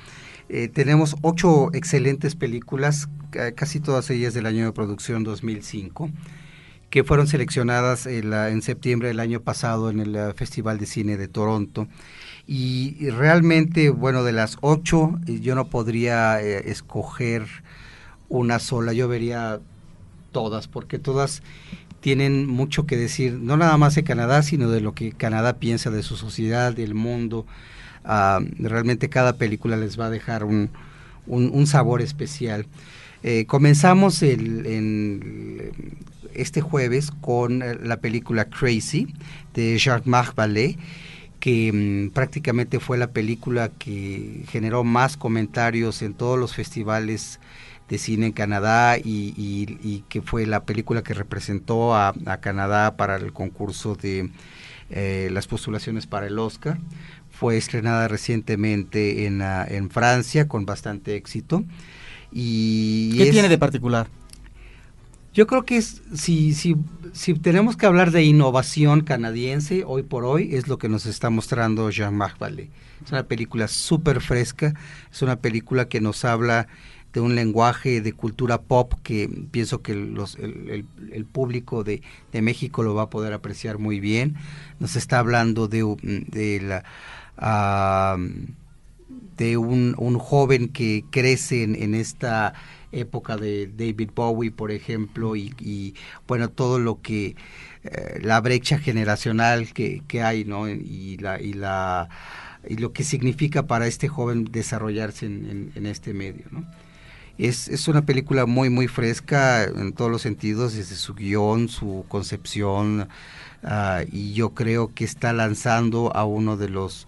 eh, 0.50 0.68
tenemos 0.68 1.16
ocho 1.22 1.74
excelentes 1.74 2.36
películas, 2.36 3.10
casi 3.56 3.80
todas 3.80 4.10
ellas 4.10 4.34
del 4.34 4.46
año 4.46 4.66
de 4.66 4.72
producción 4.72 5.24
2005, 5.24 6.12
que 6.90 7.04
fueron 7.04 7.26
seleccionadas 7.28 8.06
en, 8.06 8.62
septiembre 8.62 9.08
del 9.08 9.20
año 9.20 9.42
pasado 9.42 9.90
en 9.90 10.00
el 10.00 10.16
eh, 10.16 10.34
Festival 10.36 10.78
de 10.78 10.86
Cine 10.86 11.18
de 11.18 11.28
Toronto. 11.28 11.88
Y, 12.46 13.10
realmente, 13.10 13.90
bueno, 13.90 14.24
de 14.24 14.34
las 14.34 14.58
ocho, 14.62 15.20
eh, 15.28 15.40
yo 15.40 15.56
no 15.56 15.70
podría 15.70 16.40
escoger 16.42 17.48
una 18.30 18.60
sola, 18.60 18.94
yo 18.94 19.08
vería 19.08 19.60
todas, 20.34 20.68
porque 20.68 21.00
todas 21.00 21.42
tienen 22.02 22.46
mucho 22.48 22.86
que 22.86 22.98
decir, 22.98 23.34
no 23.34 23.56
nada 23.56 23.78
más 23.78 23.96
de 23.96 24.04
Canadá, 24.04 24.44
sino 24.44 24.70
de 24.70 24.82
lo 24.82 24.94
que 24.94 25.14
Canadá 25.14 25.54
piensa 25.54 25.90
de 25.90 26.04
su 26.04 26.18
sociedad, 26.18 26.74
del 26.74 26.96
mundo. 26.96 27.46
Ah, 28.04 28.42
realmente 28.60 29.08
cada 29.08 29.38
película 29.38 29.78
les 29.78 29.98
va 29.98 30.08
a 30.08 30.10
dejar 30.10 30.44
un, 30.44 30.70
un, 31.26 31.68
sabor 31.68 32.02
especial. 32.02 32.66
Eh, 33.24 33.46
comenzamos 33.46 34.22
el, 34.22 35.72
este 36.34 36.60
jueves 36.60 37.12
con 37.22 37.64
la 37.88 37.98
película 37.98 38.50
Crazy 38.50 39.08
de 39.54 39.78
Jean-Marc 39.78 40.36
Vallée 40.36 40.78
que 41.44 41.72
mm, 41.74 42.14
prácticamente 42.14 42.80
fue 42.80 42.98
la 42.98 43.12
película 43.12 43.68
que 43.70 44.46
generó 44.50 44.86
más 44.86 45.18
comentarios 45.18 46.02
en 46.02 46.14
todos 46.14 46.40
los 46.40 46.56
festivales 46.56 47.42
de 47.90 47.98
cine 47.98 48.28
en 48.28 48.32
Canadá 48.32 48.98
y, 48.98 50.04
que 50.10 50.22
fue 50.22 50.46
la 50.46 50.64
película 50.64 51.04
que 51.04 51.14
representó 51.14 51.96
a, 51.96 52.14
Canadá 52.42 52.96
para 52.96 53.18
el 53.18 53.34
concurso 53.34 53.96
de 53.96 54.30
eh, 54.90 55.30
las 55.32 55.48
postulaciones 55.48 56.08
para 56.08 56.28
el 56.28 56.40
Oscar. 56.40 56.80
Fue 57.30 57.58
estrenada 57.58 58.08
recientemente 58.08 59.26
en, 59.26 59.42
ah, 59.42 59.66
en 59.68 59.90
Francia 59.90 60.48
con 60.48 60.66
bastante 60.66 61.16
éxito. 61.16 61.64
Y 62.32 63.18
¿Qué 63.18 63.32
tiene 63.32 63.50
de 63.50 63.58
particular? 63.58 64.08
Yo 65.34 65.48
creo 65.48 65.64
que 65.64 65.78
es, 65.78 66.04
si, 66.14 66.54
si, 66.54 66.76
si 67.12 67.34
tenemos 67.34 67.76
que 67.76 67.88
hablar 67.88 68.12
de 68.12 68.24
innovación 68.24 69.02
canadiense 69.02 69.84
hoy 69.84 70.04
por 70.04 70.26
hoy, 70.26 70.56
es 70.56 70.68
lo 70.68 70.78
que 70.78 70.90
nos 70.90 71.08
está 71.08 71.32
mostrando 71.32 71.90
Jean-Marc 71.90 72.38
Vallée. 72.38 72.70
Es 73.04 73.12
una 73.12 73.24
película 73.24 73.68
súper 73.68 74.22
fresca, 74.22 74.76
es 75.12 75.22
una 75.24 75.38
película 75.38 75.88
que 75.88 76.02
nos 76.02 76.24
habla 76.24 76.68
de 77.14 77.22
un 77.22 77.36
lenguaje 77.36 78.02
de 78.02 78.14
cultura 78.14 78.62
pop 78.62 78.94
que 79.04 79.30
pienso 79.52 79.82
que 79.82 79.94
los, 79.94 80.36
el, 80.36 80.86
el, 81.12 81.26
público 81.26 81.84
de, 81.84 82.02
de, 82.32 82.42
México 82.42 82.82
lo 82.82 82.96
va 82.96 83.04
a 83.04 83.10
poder 83.10 83.34
apreciar 83.34 83.78
muy 83.78 84.00
bien. 84.00 84.36
Nos 84.80 84.96
está 84.96 85.20
hablando 85.20 85.68
de, 85.68 85.84
de 86.02 86.60
la... 86.62 88.18
de 89.38 89.58
un, 89.58 89.96
un, 89.98 90.18
joven 90.18 90.70
que 90.70 91.06
crece 91.12 91.64
en, 91.64 91.76
en, 91.76 91.94
esta 91.94 92.54
época 92.92 93.38
de 93.38 93.68
David 93.68 94.10
Bowie, 94.16 94.52
por 94.52 94.72
ejemplo, 94.72 95.36
y, 95.36 95.96
bueno, 96.28 96.50
todo 96.50 96.80
lo 96.80 97.02
que, 97.02 97.36
eh, 97.84 98.20
la 98.22 98.42
brecha 98.42 98.80
generacional 98.80 99.72
que, 99.74 100.02
que 100.08 100.24
hay, 100.24 100.46
¿no? 100.46 100.68
Y 100.68 101.18
la, 101.18 101.40
y 101.40 101.54
la, 101.54 102.10
y 102.68 102.78
lo 102.78 102.92
que 102.94 103.04
significa 103.04 103.68
para 103.68 103.88
este 103.88 104.08
joven 104.08 104.46
desarrollarse 104.46 105.26
en, 105.28 105.50
en, 105.50 105.72
en 105.76 105.86
este 105.86 106.14
medio, 106.14 106.46
¿no? 106.52 106.66
Es, 107.38 107.68
es 107.68 107.88
una 107.88 108.06
película 108.06 108.46
muy, 108.46 108.70
muy 108.70 108.88
fresca 108.88 109.64
en 109.64 109.94
todos 109.94 110.12
los 110.12 110.22
sentidos, 110.22 110.74
desde 110.76 110.96
su 110.96 111.16
guion, 111.16 111.68
su 111.68 112.06
concepción, 112.08 113.08
uh, 113.64 114.06
y 114.12 114.34
yo 114.34 114.52
creo 114.52 114.94
que 114.94 115.04
está 115.04 115.34
lanzando 115.34 116.16
a 116.16 116.26
uno 116.26 116.58
de 116.58 116.70
los 116.70 117.08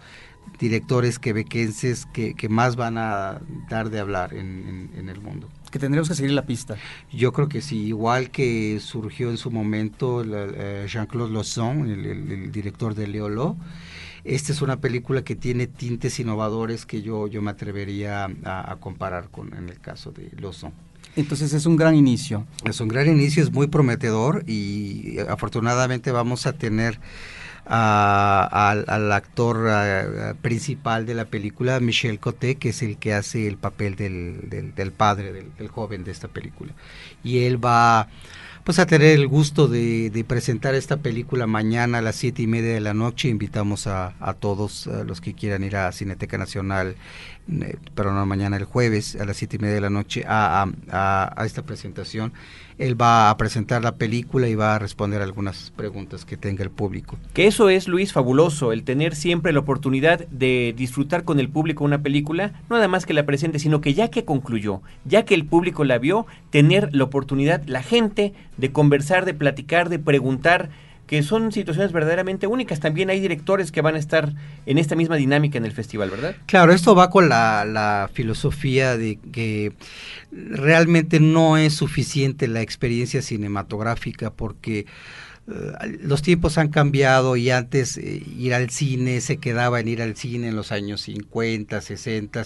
directores 0.59 1.19
quebequenses 1.19 2.05
que, 2.07 2.33
que 2.33 2.49
más 2.49 2.75
van 2.75 2.97
a 2.97 3.41
dar 3.69 3.89
de 3.89 3.99
hablar 3.99 4.33
en, 4.33 4.89
en, 4.93 4.99
en, 4.99 5.09
el 5.09 5.21
mundo. 5.21 5.49
Que 5.71 5.79
tendremos 5.79 6.07
que 6.07 6.15
seguir 6.15 6.31
la 6.31 6.45
pista. 6.45 6.75
Yo 7.11 7.33
creo 7.33 7.49
que 7.49 7.61
sí, 7.61 7.87
igual 7.87 8.31
que 8.31 8.79
surgió 8.79 9.29
en 9.29 9.37
su 9.37 9.51
momento 9.51 10.17
uh, 10.17 10.87
Jean-Claude 10.87 11.31
Lozon, 11.31 11.89
el, 11.89 12.05
el, 12.05 12.31
el, 12.31 12.51
director 12.51 12.95
de 12.95 13.07
Leolo, 13.07 13.57
esta 14.25 14.51
es 14.51 14.61
una 14.61 14.81
película 14.81 15.23
que 15.23 15.35
tiene 15.35 15.67
tintes 15.67 16.19
innovadores 16.19 16.85
que 16.85 17.01
yo, 17.01 17.27
yo 17.27 17.41
me 17.41 17.51
atrevería 17.51 18.25
a, 18.43 18.71
a 18.71 18.75
comparar 18.77 19.29
con 19.29 19.53
en 19.53 19.69
el 19.69 19.79
caso 19.79 20.11
de 20.11 20.29
Lawson. 20.39 20.73
Entonces 21.15 21.53
es 21.53 21.65
un 21.65 21.77
gran 21.77 21.95
inicio. 21.95 22.45
Es 22.65 22.81
un 22.81 22.89
gran 22.89 23.07
inicio, 23.07 23.41
es 23.41 23.51
muy 23.51 23.67
prometedor 23.67 24.43
y 24.47 25.19
afortunadamente 25.29 26.11
vamos 26.11 26.45
a 26.45 26.53
tener 26.53 26.99
a, 27.65 28.69
al, 28.69 28.85
al, 28.87 29.11
actor 29.11 29.69
a, 29.69 30.35
principal 30.41 31.05
de 31.05 31.15
la 31.15 31.25
película, 31.25 31.79
Michel 31.79 32.19
Coté, 32.19 32.55
que 32.55 32.69
es 32.69 32.83
el 32.83 32.97
que 32.97 33.13
hace 33.13 33.47
el 33.47 33.57
papel 33.57 33.95
del, 33.95 34.49
del, 34.49 34.75
del 34.75 34.91
padre, 34.91 35.31
del, 35.33 35.55
del, 35.55 35.67
joven 35.69 36.03
de 36.03 36.11
esta 36.11 36.27
película. 36.27 36.73
Y 37.23 37.45
él 37.45 37.63
va 37.63 38.09
pues 38.65 38.79
a 38.79 38.87
tener 38.87 39.09
el 39.09 39.27
gusto 39.27 39.67
de, 39.67 40.25
presentar 40.27 40.73
esta 40.73 40.97
película 40.97 41.45
mañana 41.45 41.99
a 41.99 42.01
las 42.01 42.15
siete 42.15 42.41
y 42.41 42.47
media 42.47 42.73
de 42.73 42.79
la 42.79 42.95
noche. 42.95 43.29
Invitamos 43.29 43.85
a, 43.85 44.15
a 44.19 44.33
todos 44.33 44.87
los 44.87 45.21
que 45.21 45.35
quieran 45.35 45.63
ir 45.63 45.75
a 45.75 45.91
Cineteca 45.91 46.39
Nacional, 46.39 46.95
eh, 47.47 47.77
pero 47.93 48.11
no 48.11 48.25
mañana, 48.25 48.57
el 48.57 48.65
jueves 48.65 49.15
a 49.17 49.25
las 49.25 49.37
siete 49.37 49.57
y 49.57 49.59
media 49.59 49.75
de 49.75 49.81
la 49.81 49.91
noche 49.91 50.25
a 50.27 50.65
esta 51.45 51.61
presentación 51.61 52.33
él 52.77 52.99
va 52.99 53.29
a 53.29 53.37
presentar 53.37 53.83
la 53.83 53.95
película 53.95 54.47
y 54.47 54.55
va 54.55 54.75
a 54.75 54.79
responder 54.79 55.21
algunas 55.21 55.71
preguntas 55.75 56.25
que 56.25 56.37
tenga 56.37 56.63
el 56.63 56.69
público. 56.69 57.17
Que 57.33 57.47
eso 57.47 57.69
es, 57.69 57.87
Luis, 57.87 58.13
fabuloso, 58.13 58.71
el 58.71 58.83
tener 58.83 59.15
siempre 59.15 59.53
la 59.53 59.59
oportunidad 59.59 60.27
de 60.27 60.73
disfrutar 60.75 61.23
con 61.23 61.39
el 61.39 61.49
público 61.49 61.83
una 61.83 62.01
película, 62.01 62.53
no 62.69 62.75
nada 62.75 62.87
más 62.87 63.05
que 63.05 63.13
la 63.13 63.25
presente, 63.25 63.59
sino 63.59 63.81
que 63.81 63.93
ya 63.93 64.09
que 64.09 64.25
concluyó, 64.25 64.81
ya 65.05 65.23
que 65.23 65.35
el 65.35 65.45
público 65.45 65.83
la 65.83 65.97
vio, 65.97 66.25
tener 66.49 66.93
la 66.93 67.05
oportunidad, 67.05 67.63
la 67.65 67.83
gente, 67.83 68.33
de 68.57 68.71
conversar, 68.71 69.25
de 69.25 69.33
platicar, 69.33 69.89
de 69.89 69.99
preguntar 69.99 70.69
que 71.07 71.21
son 71.23 71.51
situaciones 71.51 71.91
verdaderamente 71.91 72.47
únicas. 72.47 72.79
También 72.79 73.09
hay 73.09 73.19
directores 73.19 73.71
que 73.71 73.81
van 73.81 73.95
a 73.95 73.99
estar 73.99 74.33
en 74.65 74.77
esta 74.77 74.95
misma 74.95 75.15
dinámica 75.15 75.57
en 75.57 75.65
el 75.65 75.71
festival, 75.71 76.09
¿verdad? 76.09 76.35
Claro, 76.45 76.73
esto 76.73 76.95
va 76.95 77.09
con 77.09 77.29
la, 77.29 78.09
filosofía 78.13 78.97
de 78.97 79.19
que 79.31 79.73
realmente 80.31 81.19
no 81.19 81.57
es 81.57 81.73
suficiente 81.73 82.47
la 82.47 82.61
experiencia 82.61 83.21
cinematográfica 83.21 84.31
porque 84.31 84.85
eh, 85.47 85.97
los 86.01 86.21
tiempos 86.21 86.57
han 86.57 86.69
cambiado 86.69 87.35
y 87.35 87.49
antes 87.49 87.97
eh, 87.97 88.23
ir 88.37 88.53
al 88.53 88.69
cine 88.69 89.21
se 89.21 89.37
quedaba 89.37 89.79
en 89.79 89.87
ir 89.87 90.01
al 90.01 90.15
cine 90.15 90.49
en 90.49 90.55
los 90.55 90.71
años 90.71 91.01
50, 91.01 91.81
60 91.81 92.45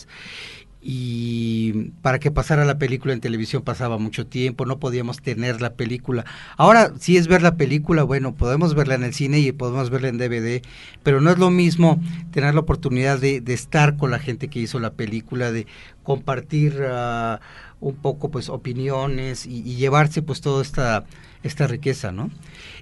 y 0.82 1.92
para 2.02 2.20
que 2.20 2.32
pasara 2.32 2.64
la 2.64 2.78
película 2.78 3.14
en 3.14 3.20
televisión 3.20 3.64
pasaba 3.64 3.98
mucho 3.98 4.26
tiempo, 4.28 4.66
no 4.66 4.80
podíamos 4.80 5.22
tener 5.22 5.60
la 5.62 5.74
película. 5.74 6.26
Ahora, 6.56 6.94
si 7.00 7.18
es 7.18 7.28
ver 7.28 7.42
la 7.42 7.56
película, 7.56 8.04
bueno, 8.04 8.34
podemos 8.34 8.76
verla 8.76 8.96
en 8.96 9.04
el 9.04 9.14
cine 9.14 9.40
y 9.40 9.52
podemos 9.52 9.90
verla 9.90 10.08
en 10.08 10.18
DVD, 10.18 10.62
pero 11.04 11.20
no 11.20 11.32
es 11.32 11.38
lo 11.38 11.50
mismo 11.50 12.02
tener 12.32 12.54
la 12.54 12.62
oportunidad 12.62 13.20
de, 13.20 13.44
estar 13.50 13.98
con 13.98 14.12
la 14.12 14.20
gente 14.20 14.48
que 14.48 14.60
hizo 14.60 14.80
la 14.80 14.94
película, 14.94 15.52
de 15.52 15.68
compartir 16.04 16.82
ah, 16.88 17.42
un 17.82 17.96
poco 17.96 18.30
pues 18.30 18.50
opiniones 18.50 19.46
y, 19.46 19.64
llevarse 19.76 20.22
pues 20.22 20.42
toda 20.42 20.62
esta, 20.62 21.06
esta 21.44 21.68
riqueza, 21.68 22.12
¿no? 22.12 22.30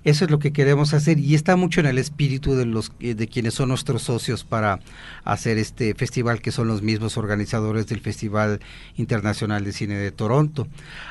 Eso 0.04 0.26
es 0.26 0.32
lo 0.32 0.40
que 0.40 0.52
queremos 0.52 0.94
hacer 0.94 1.20
y 1.20 1.36
está 1.36 1.56
mucho 1.56 1.80
en 1.80 1.86
el 1.86 1.98
espíritu 1.98 2.56
de 2.56 2.66
los 2.66 2.92
eh, 3.00 3.14
de 3.14 3.28
quienes 3.28 3.54
son 3.54 3.70
nuestros 3.70 4.04
socios 4.04 4.44
para 4.44 4.80
hacer 5.24 5.58
este 5.58 5.94
festival, 5.94 6.42
que 6.42 6.52
son 6.52 6.68
los 6.68 6.82
mismos 6.82 7.18
organizadores 7.18 7.88
del 7.88 8.00
Festival 8.00 8.60
Internacional 8.96 9.64
de 9.64 9.74
Cine 9.74 9.96
de 9.96 10.12
Toronto. 10.12 10.68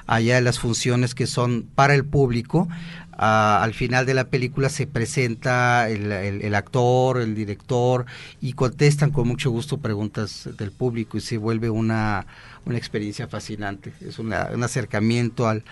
Allá 0.06 0.40
las 0.40 0.58
funciones 0.58 1.14
que 1.14 1.26
son 1.26 1.68
para 1.74 1.94
el 1.94 2.04
público, 2.04 2.68
al 3.16 3.72
final 3.72 4.04
de 4.04 4.14
la 4.14 4.28
película 4.28 4.68
se 4.68 4.86
presenta 4.86 5.88
el, 5.88 6.54
actor, 6.54 7.20
el 7.20 7.34
director 7.34 8.04
y 8.40 8.52
contestan 8.52 9.10
con 9.10 9.26
mucho 9.28 9.50
gusto 9.50 9.78
preguntas 9.78 10.48
del 10.58 10.70
público 10.70 11.16
y 11.16 11.20
se 11.20 11.38
vuelve 11.38 11.70
una, 11.70 12.26
una 12.66 12.76
experiencia 12.76 13.28
fascinante. 13.28 13.92
Es 14.00 14.18
un 14.18 14.32
acercamiento 14.32 15.48
al, 15.48 15.64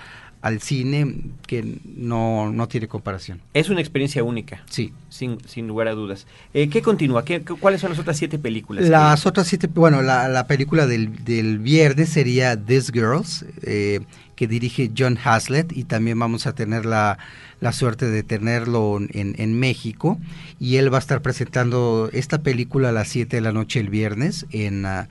al 0.44 0.60
cine 0.60 1.22
que 1.46 1.78
no, 1.96 2.52
no 2.52 2.68
tiene 2.68 2.86
comparación. 2.86 3.40
Es 3.54 3.70
una 3.70 3.80
experiencia 3.80 4.22
única. 4.22 4.62
Sí. 4.68 4.92
Sin, 5.08 5.38
sin 5.48 5.66
lugar 5.66 5.88
a 5.88 5.92
dudas. 5.92 6.26
Eh, 6.52 6.68
¿Qué 6.68 6.82
continúa? 6.82 7.24
¿Qué, 7.24 7.40
¿Cuáles 7.40 7.80
son 7.80 7.88
las 7.88 7.98
otras 7.98 8.18
siete 8.18 8.38
películas? 8.38 8.86
Las 8.86 9.24
otras 9.24 9.46
siete, 9.46 9.68
bueno, 9.68 10.02
la, 10.02 10.28
la 10.28 10.46
película 10.46 10.86
del, 10.86 11.24
del, 11.24 11.60
viernes 11.60 12.10
sería 12.10 12.62
This 12.62 12.92
Girls, 12.92 13.46
eh, 13.62 14.00
que 14.36 14.46
dirige 14.46 14.90
John 14.94 15.18
Haslett, 15.24 15.72
y 15.74 15.84
también 15.84 16.18
vamos 16.18 16.46
a 16.46 16.54
tener 16.54 16.84
la, 16.84 17.16
la 17.60 17.72
suerte 17.72 18.10
de 18.10 18.22
tenerlo 18.22 18.98
en, 18.98 19.34
en, 19.38 19.58
México, 19.58 20.18
y 20.60 20.76
él 20.76 20.92
va 20.92 20.98
a 20.98 21.00
estar 21.00 21.22
presentando 21.22 22.10
esta 22.12 22.42
película 22.42 22.90
a 22.90 22.92
las 22.92 23.08
siete 23.08 23.38
de 23.38 23.40
la 23.40 23.52
noche 23.52 23.80
el 23.80 23.88
viernes 23.88 24.44
en... 24.50 24.84
Uh, 24.84 25.06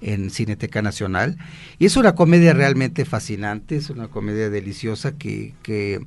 en 0.00 0.30
Cineteca 0.30 0.82
Nacional. 0.82 1.36
Y 1.78 1.86
es 1.86 1.96
una 1.96 2.14
comedia 2.14 2.52
realmente 2.52 3.04
fascinante, 3.04 3.76
es 3.76 3.90
una 3.90 4.08
comedia 4.08 4.50
deliciosa 4.50 5.12
que, 5.12 5.54
que 5.62 6.00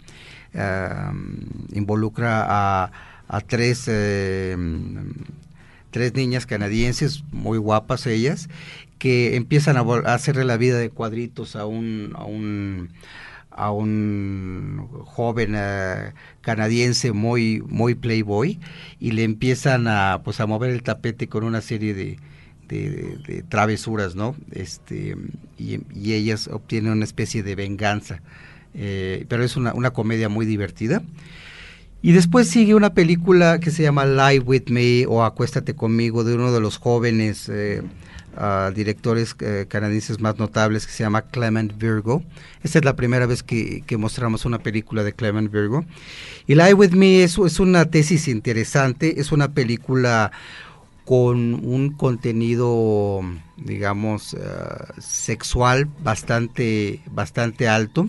involucra 1.73 2.45
a, 2.47 2.91
a 3.27 3.41
tres, 3.41 3.85
eh, 3.87 4.57
tres 5.89 6.13
niñas 6.13 6.45
canadienses, 6.45 7.23
muy 7.31 7.57
guapas 7.57 8.05
ellas, 8.07 8.49
que 8.99 9.35
empiezan 9.35 9.77
a, 9.77 9.81
hacerle 10.13 10.45
la 10.45 10.57
vida 10.57 10.77
de 10.77 10.89
cuadritos 10.89 11.55
a 11.55 11.65
un... 11.65 12.13
A 12.15 12.25
un 12.25 12.89
a 13.53 13.69
un 13.69 14.87
joven 15.03 15.55
eh, 15.57 16.13
canadiense 16.39 17.11
muy 17.11 17.61
muy 17.67 17.95
playboy 17.95 18.61
y 18.97 19.11
le 19.11 19.25
empiezan 19.25 19.89
a 19.89 20.21
pues 20.23 20.39
a 20.39 20.45
mover 20.45 20.71
el 20.71 20.83
tapete 20.83 21.27
con 21.27 21.43
una 21.43 21.59
serie 21.59 21.93
de, 21.93 22.17
de, 22.71 23.43
travesuras, 23.49 24.15
¿no? 24.15 24.35
Este, 24.51 25.15
y, 25.57 26.13
ellas 26.13 26.47
obtienen 26.47 26.93
una 26.93 27.05
especie 27.05 27.43
de 27.43 27.55
venganza. 27.55 28.21
Eh, 28.73 29.25
pero 29.27 29.43
es 29.43 29.57
una, 29.57 29.73
una, 29.73 29.91
comedia 29.91 30.29
muy 30.29 30.45
divertida. 30.45 31.01
Y 32.03 32.13
después 32.13 32.47
sigue 32.47 32.73
una 32.73 32.95
película 32.95 33.59
que 33.59 33.69
se 33.69 33.83
llama 33.83 34.05
Lie 34.05 34.39
With 34.39 34.69
Me 34.69 35.05
o 35.05 35.23
Acuéstate 35.23 35.75
conmigo 35.75 36.23
de 36.23 36.33
uno 36.33 36.51
de 36.51 36.59
los 36.59 36.77
jóvenes 36.77 37.47
eh, 37.47 37.83
ah, 38.35 38.71
directores 38.73 39.35
eh, 39.39 39.67
canadienses 39.69 40.19
más 40.19 40.39
notables 40.39 40.87
que 40.87 40.93
se 40.93 41.03
llama 41.03 41.21
Clement 41.21 41.77
Virgo. 41.77 42.23
Esta 42.63 42.79
es 42.79 42.85
la 42.85 42.95
primera 42.95 43.27
vez 43.27 43.43
que, 43.43 43.83
mostramos 43.99 44.45
una 44.45 44.57
película 44.57 45.03
de 45.03 45.13
Clement 45.13 45.51
Virgo. 45.51 45.85
Y 46.47 46.55
Lie 46.55 46.73
With 46.73 46.93
Me 46.93 47.23
es, 47.23 47.37
es 47.37 47.59
una 47.59 47.85
tesis 47.85 48.27
interesante, 48.27 49.19
es 49.19 49.31
una 49.31 49.53
película 49.53 50.31
con 51.11 51.55
un 51.65 51.91
contenido, 51.91 53.19
digamos, 53.57 54.33
eh, 54.33 54.37
sexual 54.97 55.89
bastante, 56.01 57.01
bastante 57.11 57.67
alto, 57.67 58.07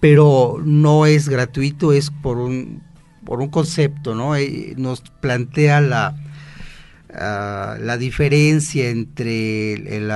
pero 0.00 0.60
no 0.64 1.06
es 1.06 1.28
gratuito, 1.28 1.92
es 1.92 2.10
por 2.10 2.38
un, 2.38 2.82
por 3.24 3.40
un 3.40 3.48
concepto, 3.48 4.16
¿no? 4.16 4.34
Eh, 4.34 4.74
nos 4.76 5.02
plantea 5.20 5.80
la, 5.80 6.16
ah, 7.14 7.76
la 7.78 7.96
diferencia 7.96 8.90
entre 8.90 9.74
el, 9.74 10.10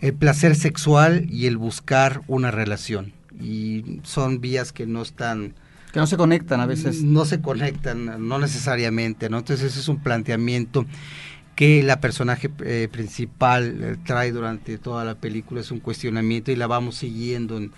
el 0.00 0.12
placer 0.12 0.56
sexual 0.56 1.26
y 1.30 1.46
el 1.46 1.56
buscar 1.56 2.20
una 2.26 2.50
relación. 2.50 3.14
Y 3.40 4.00
son 4.02 4.42
vías 4.42 4.74
que 4.74 4.86
no 4.86 5.00
están 5.00 5.54
no 5.98 6.06
se 6.06 6.16
conectan 6.16 6.60
a 6.60 6.66
veces. 6.66 7.02
No 7.02 7.24
se 7.24 7.40
conectan, 7.40 8.28
no 8.28 8.38
necesariamente, 8.38 9.28
¿no? 9.28 9.38
Entonces 9.38 9.72
ese 9.72 9.80
es 9.80 9.88
un 9.88 9.98
planteamiento 9.98 10.86
que 11.56 11.82
la 11.82 12.00
personaje 12.00 12.50
eh, 12.60 12.88
principal 12.90 13.82
eh, 13.82 13.96
trae 14.04 14.30
durante 14.30 14.78
toda 14.78 15.04
la 15.04 15.16
película, 15.16 15.60
es 15.60 15.72
un 15.72 15.80
cuestionamiento 15.80 16.52
y 16.52 16.56
la 16.56 16.68
vamos 16.68 16.94
siguiendo 16.94 17.56
en, 17.56 17.72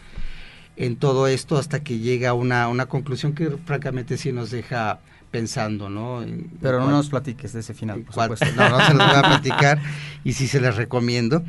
en 0.77 0.97
todo 0.97 1.29
esto 1.29 1.57
hasta 1.57 1.83
que 1.83 1.99
llega 1.99 2.31
a 2.31 2.35
una, 2.35 2.69
una 2.69 2.87
conclusión 2.87 3.33
que 3.33 3.49
francamente 3.65 4.19
sí 4.19 4.33
nos 4.33 4.51
deja 4.51 5.01
pensando, 5.31 5.89
¿no? 5.89 6.25
Pero 6.61 6.81
no 6.81 6.91
nos 6.91 7.09
platiques 7.09 7.53
de 7.53 7.61
ese 7.61 7.75
final, 7.75 8.03
por 8.03 8.15
supuesto. 8.15 8.47
No, 8.57 8.69
no 8.69 8.87
se 8.87 8.95
los 8.95 9.07
voy 9.07 9.17
a 9.17 9.23
platicar 9.23 9.81
y 10.25 10.33
sí 10.33 10.47
se 10.49 10.61
les 10.61 10.77
recomiendo. 10.77 11.43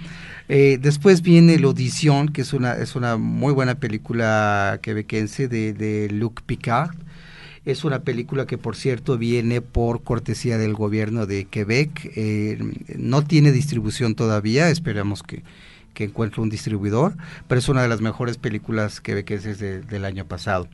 Eh, 0.50 0.78
después 0.82 1.22
viene 1.22 1.58
La 1.60 1.68
Audición, 1.68 2.30
que 2.30 2.42
es 2.42 2.54
una, 2.54 2.74
es 2.74 2.96
una 2.96 3.18
muy 3.18 3.54
buena 3.54 3.76
película 3.76 4.80
quebequense 4.82 5.48
de, 5.48 5.74
de 5.74 6.10
Luc 6.10 6.42
Picard. 6.42 6.96
Es 7.64 7.84
una 7.84 8.00
película 8.00 8.48
que, 8.48 8.58
por 8.58 8.76
cierto, 8.76 9.18
viene 9.18 9.62
por 9.62 10.04
cortesía 10.04 10.58
del 10.58 10.74
gobierno 10.74 11.26
de 11.26 11.46
Quebec. 11.46 12.12
Eh, 12.16 12.58
no 12.98 13.24
tiene 13.24 13.52
distribución 13.52 14.16
todavía, 14.16 14.70
esperamos 14.70 15.22
que, 15.22 15.44
que 15.94 16.06
encuentre 16.06 16.42
un 16.42 16.50
distribuidor, 16.50 17.16
pero 17.48 17.60
es 17.60 17.70
una 17.70 17.84
de 17.84 17.88
las 17.88 18.02
mejores 18.02 18.38
películas 18.38 19.00
quebequenses 19.00 19.60
del 19.60 20.06
año 20.06 20.26
pasado. 20.26 20.68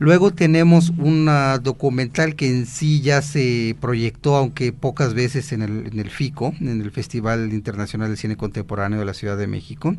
Luego 0.00 0.30
tenemos 0.30 0.94
una 0.96 1.58
documental 1.58 2.34
que 2.34 2.48
en 2.48 2.64
sí 2.64 3.02
ya 3.02 3.20
se 3.20 3.76
proyectó, 3.82 4.34
aunque 4.34 4.72
pocas 4.72 5.12
veces 5.12 5.52
en 5.52 5.60
el, 5.60 5.88
en 5.88 5.98
el 5.98 6.08
FICO, 6.08 6.54
en 6.58 6.80
el 6.80 6.90
Festival 6.90 7.52
Internacional 7.52 8.08
de 8.08 8.16
Cine 8.16 8.34
Contemporáneo 8.38 8.98
de 8.98 9.04
la 9.04 9.12
Ciudad 9.12 9.36
de 9.36 9.46
México, 9.46 9.94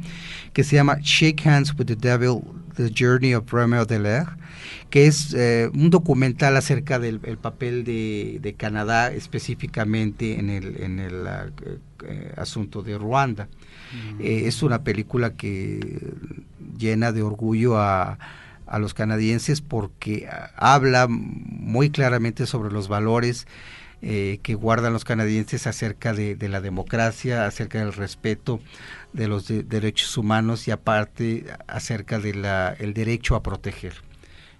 que 0.53 0.63
se 0.63 0.75
llama 0.75 0.97
Shake 1.03 1.45
Hands 1.45 1.75
with 1.77 1.85
the 1.85 1.95
Devil, 1.95 2.39
The 2.77 2.91
Journey 2.97 3.35
of 3.35 3.51
Romeo 3.51 3.85
Dallaire, 3.85 4.31
que 4.89 5.05
es 5.05 5.35
eh, 5.35 5.69
un 5.71 5.91
documental 5.91 6.57
acerca 6.57 6.97
del 6.97 7.19
papel 7.19 7.83
de, 7.83 8.55
Canadá 8.57 9.11
específicamente 9.11 10.39
en 10.39 10.49
el, 10.49 10.81
en 10.81 10.99
el 10.99 11.27
ah, 11.27 11.45
eh, 12.07 12.33
asunto 12.37 12.81
de 12.81 12.97
Ruanda. 12.97 13.49
Mm. 13.93 14.21
Eh, 14.21 14.47
es 14.47 14.63
una 14.63 14.83
película 14.83 15.33
que 15.35 16.15
llena 16.75 17.11
de 17.11 17.21
orgullo 17.21 17.77
a 17.77 18.17
a 18.71 18.79
los 18.79 18.93
canadienses 18.93 19.61
porque 19.61 20.27
ah, 20.31 20.51
habla 20.55 21.07
muy 21.09 21.89
claramente 21.89 22.45
sobre 22.45 22.71
los 22.71 22.87
valores 22.87 23.45
eh, 24.01 24.39
que 24.41 24.55
guardan 24.55 24.93
los 24.93 25.03
canadienses 25.03 25.67
acerca 25.67 26.13
de, 26.13 26.37
la 26.49 26.61
democracia, 26.61 27.45
acerca 27.45 27.79
del 27.79 27.93
respeto 27.93 28.61
de 29.13 29.27
los 29.27 29.47
derechos 29.47 30.17
humanos 30.17 30.67
y 30.67 30.71
aparte 30.71 31.45
acerca 31.67 32.17
del 32.17 32.45
el 32.79 32.93
derecho 32.93 33.35
a 33.35 33.43
proteger. 33.43 33.93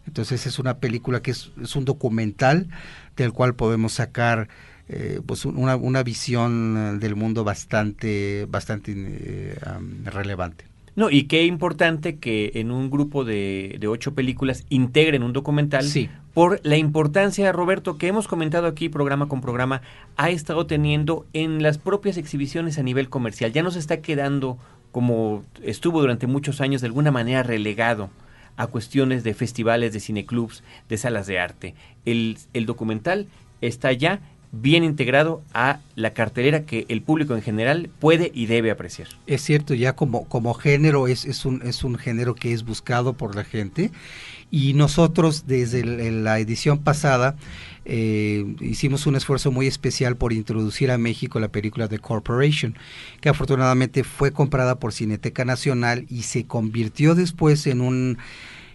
Entonces 0.05 0.45
es 0.45 0.59
una 0.59 0.77
película 0.77 1.21
que 1.21 1.31
es, 1.31 1.51
es 1.61 1.75
un 1.75 1.85
documental 1.85 2.67
del 3.15 3.31
cual 3.31 3.55
podemos 3.55 3.93
sacar 3.93 4.49
eh, 4.89 5.21
pues 5.25 5.45
una, 5.45 5.77
una, 5.77 6.03
visión 6.03 6.99
del 6.99 7.15
mundo 7.15 7.45
bastante, 7.45 8.45
bastante 8.49 8.93
eh, 8.95 9.55
relevante. 10.03 10.70
No, 10.95 11.09
y 11.09 11.23
qué 11.23 11.45
importante 11.45 12.17
que 12.17 12.51
en 12.55 12.69
un 12.71 12.89
grupo 12.89 13.23
de, 13.23 13.77
de, 13.79 13.87
ocho 13.87 14.13
películas 14.13 14.65
integren 14.69 15.23
un 15.23 15.31
documental 15.31 15.83
sí. 15.83 16.09
por 16.33 16.59
la 16.63 16.75
importancia, 16.75 17.51
Roberto, 17.53 17.97
que 17.97 18.07
hemos 18.07 18.27
comentado 18.27 18.67
aquí 18.67 18.89
programa 18.89 19.29
con 19.29 19.39
programa, 19.39 19.81
ha 20.17 20.29
estado 20.29 20.65
teniendo 20.65 21.25
en 21.31 21.63
las 21.63 21.77
propias 21.77 22.17
exhibiciones 22.17 22.77
a 22.77 22.83
nivel 22.83 23.07
comercial. 23.07 23.53
Ya 23.53 23.63
no 23.63 23.71
se 23.71 23.79
está 23.79 24.01
quedando 24.01 24.57
como 24.91 25.45
estuvo 25.63 26.01
durante 26.01 26.27
muchos 26.27 26.59
años 26.61 26.81
de 26.81 26.87
alguna 26.87 27.11
manera 27.11 27.43
relegado 27.43 28.09
a 28.57 28.67
cuestiones 28.67 29.23
de 29.23 29.33
festivales, 29.33 29.93
de 29.93 30.01
cineclubs, 30.01 30.63
de 30.89 30.97
salas 30.97 31.25
de 31.25 31.39
arte. 31.39 31.75
El, 32.05 32.37
el 32.53 32.65
documental 32.65 33.27
está 33.61 33.93
ya 33.93 34.21
bien 34.51 34.83
integrado 34.83 35.41
a 35.53 35.79
la 35.95 36.13
cartelera 36.13 36.65
que 36.65 36.85
el 36.89 37.01
público 37.01 37.35
en 37.35 37.41
general 37.41 37.89
puede 37.99 38.31
y 38.33 38.47
debe 38.47 38.71
apreciar. 38.71 39.07
Es 39.27 39.41
cierto, 39.41 39.73
ya 39.73 39.95
como, 39.95 40.25
como 40.27 40.53
género 40.53 41.07
es, 41.07 41.25
es, 41.25 41.45
un, 41.45 41.61
es 41.63 41.83
un 41.83 41.97
género 41.97 42.35
que 42.35 42.53
es 42.53 42.63
buscado 42.63 43.13
por 43.13 43.35
la 43.35 43.43
gente 43.43 43.91
y 44.49 44.73
nosotros 44.73 45.47
desde 45.47 45.83
la 46.11 46.39
edición 46.39 46.79
pasada 46.79 47.37
eh, 47.85 48.55
hicimos 48.59 49.07
un 49.07 49.15
esfuerzo 49.15 49.51
muy 49.51 49.65
especial 49.65 50.15
por 50.15 50.33
introducir 50.33 50.91
a 50.91 50.97
México 50.97 51.39
la 51.39 51.47
película 51.47 51.87
The 51.87 51.99
Corporation, 51.99 52.75
que 53.21 53.29
afortunadamente 53.29 54.03
fue 54.03 54.31
comprada 54.31 54.75
por 54.75 54.93
Cineteca 54.93 55.45
Nacional 55.45 56.05
y 56.09 56.23
se 56.23 56.45
convirtió 56.45 57.15
después 57.15 57.65
en 57.65 57.81
un 57.81 58.17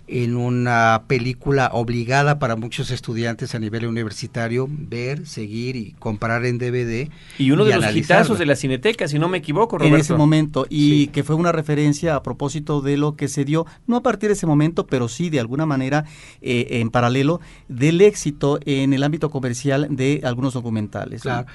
en 0.08 0.36
una 0.36 1.02
película 1.06 1.70
obligada 1.72 2.38
para 2.38 2.56
muchos 2.56 2.90
estudiantes 2.90 3.54
a 3.54 3.58
nivel 3.58 3.86
universitario 3.86 4.68
ver, 4.70 5.26
seguir 5.26 5.76
y 5.76 5.92
comprar 5.98 6.44
en 6.44 6.58
DVD. 6.58 7.10
Y 7.38 7.50
uno 7.50 7.66
y 7.66 7.70
de 7.70 7.76
los 7.76 7.94
hitazos 7.94 8.38
de 8.38 8.46
la 8.46 8.56
Cineteca, 8.56 9.08
si 9.08 9.18
no 9.18 9.28
me 9.28 9.38
equivoco, 9.38 9.78
Roberto. 9.78 9.94
En 9.94 10.00
ese 10.00 10.14
momento, 10.14 10.66
y 10.70 10.90
sí. 10.90 11.06
que 11.08 11.24
fue 11.24 11.34
una 11.34 11.52
referencia 11.52 12.14
a 12.14 12.22
propósito 12.22 12.80
de 12.80 12.96
lo 12.96 13.16
que 13.16 13.28
se 13.28 13.44
dio, 13.44 13.66
no 13.86 13.96
a 13.96 14.02
partir 14.02 14.28
de 14.28 14.34
ese 14.34 14.46
momento, 14.46 14.86
pero 14.86 15.08
sí 15.08 15.30
de 15.30 15.40
alguna 15.40 15.66
manera 15.66 16.04
eh, 16.40 16.66
en 16.80 16.90
paralelo 16.90 17.40
del 17.68 18.00
éxito 18.00 18.60
en 18.64 18.92
el 18.92 19.02
ámbito 19.02 19.30
comercial 19.30 19.88
de 19.90 20.20
algunos 20.24 20.54
documentales. 20.54 21.22
Claro. 21.22 21.46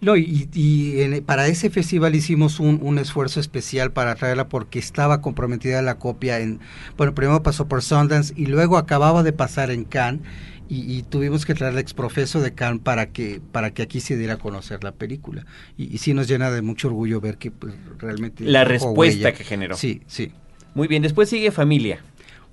No, 0.00 0.16
y, 0.16 0.48
y 0.54 1.02
en, 1.02 1.22
para 1.24 1.46
ese 1.46 1.68
festival 1.68 2.14
hicimos 2.14 2.58
un, 2.58 2.78
un, 2.82 2.98
esfuerzo 2.98 3.38
especial 3.38 3.92
para 3.92 4.14
traerla 4.14 4.48
porque 4.48 4.78
estaba 4.78 5.20
comprometida 5.20 5.82
la 5.82 5.98
copia 5.98 6.40
en, 6.40 6.58
bueno, 6.96 7.14
primero 7.14 7.42
pasó 7.42 7.68
por 7.68 7.82
Sundance 7.82 8.32
y 8.34 8.46
luego 8.46 8.78
acababa 8.78 9.22
de 9.22 9.32
pasar 9.34 9.70
en 9.70 9.84
Cannes 9.84 10.22
y, 10.70 10.90
y, 10.90 11.02
tuvimos 11.02 11.44
que 11.44 11.54
traer 11.54 11.74
al 11.74 11.80
exprofeso 11.80 12.40
de 12.40 12.54
Cannes 12.54 12.80
para 12.82 13.06
que, 13.06 13.42
para 13.52 13.72
que 13.72 13.82
aquí 13.82 14.00
se 14.00 14.16
diera 14.16 14.34
a 14.34 14.38
conocer 14.38 14.84
la 14.84 14.92
película. 14.92 15.44
Y, 15.76 15.94
y 15.94 15.98
sí 15.98 16.14
nos 16.14 16.28
llena 16.28 16.50
de 16.50 16.62
mucho 16.62 16.88
orgullo 16.88 17.20
ver 17.20 17.36
que 17.38 17.50
pues, 17.50 17.74
realmente... 17.98 18.44
La 18.44 18.64
respuesta 18.64 19.26
huella. 19.26 19.32
que 19.34 19.44
generó. 19.44 19.76
Sí, 19.76 20.00
sí. 20.06 20.32
Muy 20.74 20.86
bien, 20.86 21.02
después 21.02 21.28
sigue 21.28 21.50
Familia. 21.50 22.00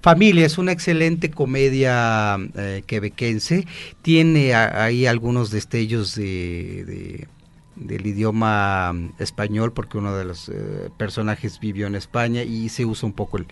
Familia 0.02 0.46
es 0.46 0.58
una 0.58 0.72
excelente 0.72 1.30
comedia 1.30 2.38
eh, 2.56 2.84
quebequense, 2.86 3.68
tiene 4.02 4.54
a, 4.54 4.84
ahí 4.84 5.06
algunos 5.06 5.52
destellos 5.52 6.16
de, 6.16 6.86
de 6.86 7.28
del 7.80 8.06
idioma 8.06 8.94
español 9.20 9.74
porque 9.74 9.98
uno 9.98 10.16
de 10.16 10.26
los 10.26 10.50
eh, 10.50 10.90
personajes 10.98 11.60
vivió 11.60 11.88
en 11.88 11.96
España 11.96 12.44
y 12.44 12.70
se 12.70 12.86
usa 12.86 13.08
un 13.08 13.14
poco 13.14 13.38
el, 13.38 13.48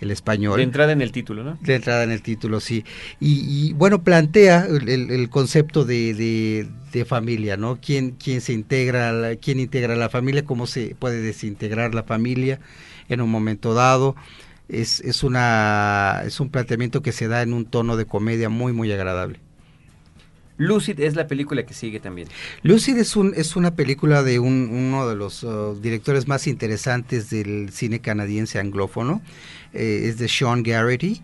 el, 0.00 0.10
español. 0.10 0.56
De 0.56 0.62
entrada 0.62 0.92
en 0.92 1.02
el 1.02 1.12
título, 1.12 1.44
¿no? 1.44 1.58
De 1.60 1.74
entrada 1.74 2.04
en 2.04 2.10
el 2.10 2.22
título, 2.22 2.60
sí. 2.60 2.84
Y, 3.20 3.68
y 3.68 3.72
bueno, 3.74 4.02
plantea 4.02 4.66
el, 4.66 4.88
el 4.88 5.30
concepto 5.30 5.84
de, 5.84 6.14
de, 6.14 6.68
de, 6.92 7.04
familia, 7.04 7.56
¿no? 7.56 7.78
¿Quién, 7.80 8.12
quién 8.12 8.40
se 8.40 8.52
integra, 8.52 9.36
quién 9.36 9.60
integra 9.60 9.96
la 9.96 10.08
familia, 10.08 10.44
cómo 10.44 10.66
se 10.66 10.94
puede 10.98 11.20
desintegrar 11.20 11.94
la 11.94 12.02
familia 12.02 12.60
en 13.08 13.20
un 13.20 13.30
momento 13.30 13.74
dado. 13.74 14.16
Es, 14.68 15.00
es, 15.00 15.22
una, 15.22 16.22
es 16.24 16.40
un 16.40 16.50
planteamiento 16.50 17.02
que 17.02 17.12
se 17.12 17.28
da 17.28 17.42
en 17.42 17.52
un 17.52 17.66
tono 17.66 17.96
de 17.96 18.06
comedia 18.06 18.48
muy, 18.48 18.72
muy 18.72 18.90
agradable. 18.92 19.40
Lucid 20.58 21.00
es 21.00 21.14
la 21.14 21.26
película 21.26 21.64
que 21.66 21.74
sigue 21.74 22.00
también. 22.00 22.28
Lucid 22.62 22.96
es, 22.96 23.16
un, 23.16 23.34
es 23.36 23.56
una 23.56 23.74
película 23.74 24.22
de 24.22 24.38
un, 24.38 24.68
uno 24.70 25.08
de 25.08 25.14
los 25.14 25.42
uh, 25.42 25.78
directores 25.80 26.26
más 26.26 26.46
interesantes 26.46 27.30
del 27.30 27.70
cine 27.72 28.00
canadiense 28.00 28.58
anglófono, 28.58 29.20
eh, 29.72 30.02
es 30.04 30.18
de 30.18 30.28
Sean 30.28 30.62
Garrity, 30.62 31.22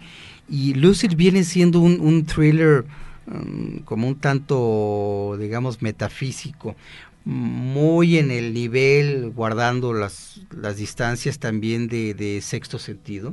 y 0.49 0.74
Lucid 0.74 1.14
viene 1.16 1.45
siendo 1.45 1.80
un, 1.80 2.26
thriller 2.26 2.85
um, 3.26 3.78
como 3.85 4.09
un 4.09 4.16
tanto, 4.16 5.37
digamos, 5.39 5.80
metafísico, 5.80 6.76
muy 7.24 8.18
en 8.18 8.30
el 8.30 8.53
nivel, 8.53 9.30
guardando 9.30 9.95
las, 9.95 10.43
las 10.51 10.76
distancias 10.76 11.39
también 11.39 11.89
de 11.89 12.41
sexto 12.43 12.78
sentido. 12.78 13.33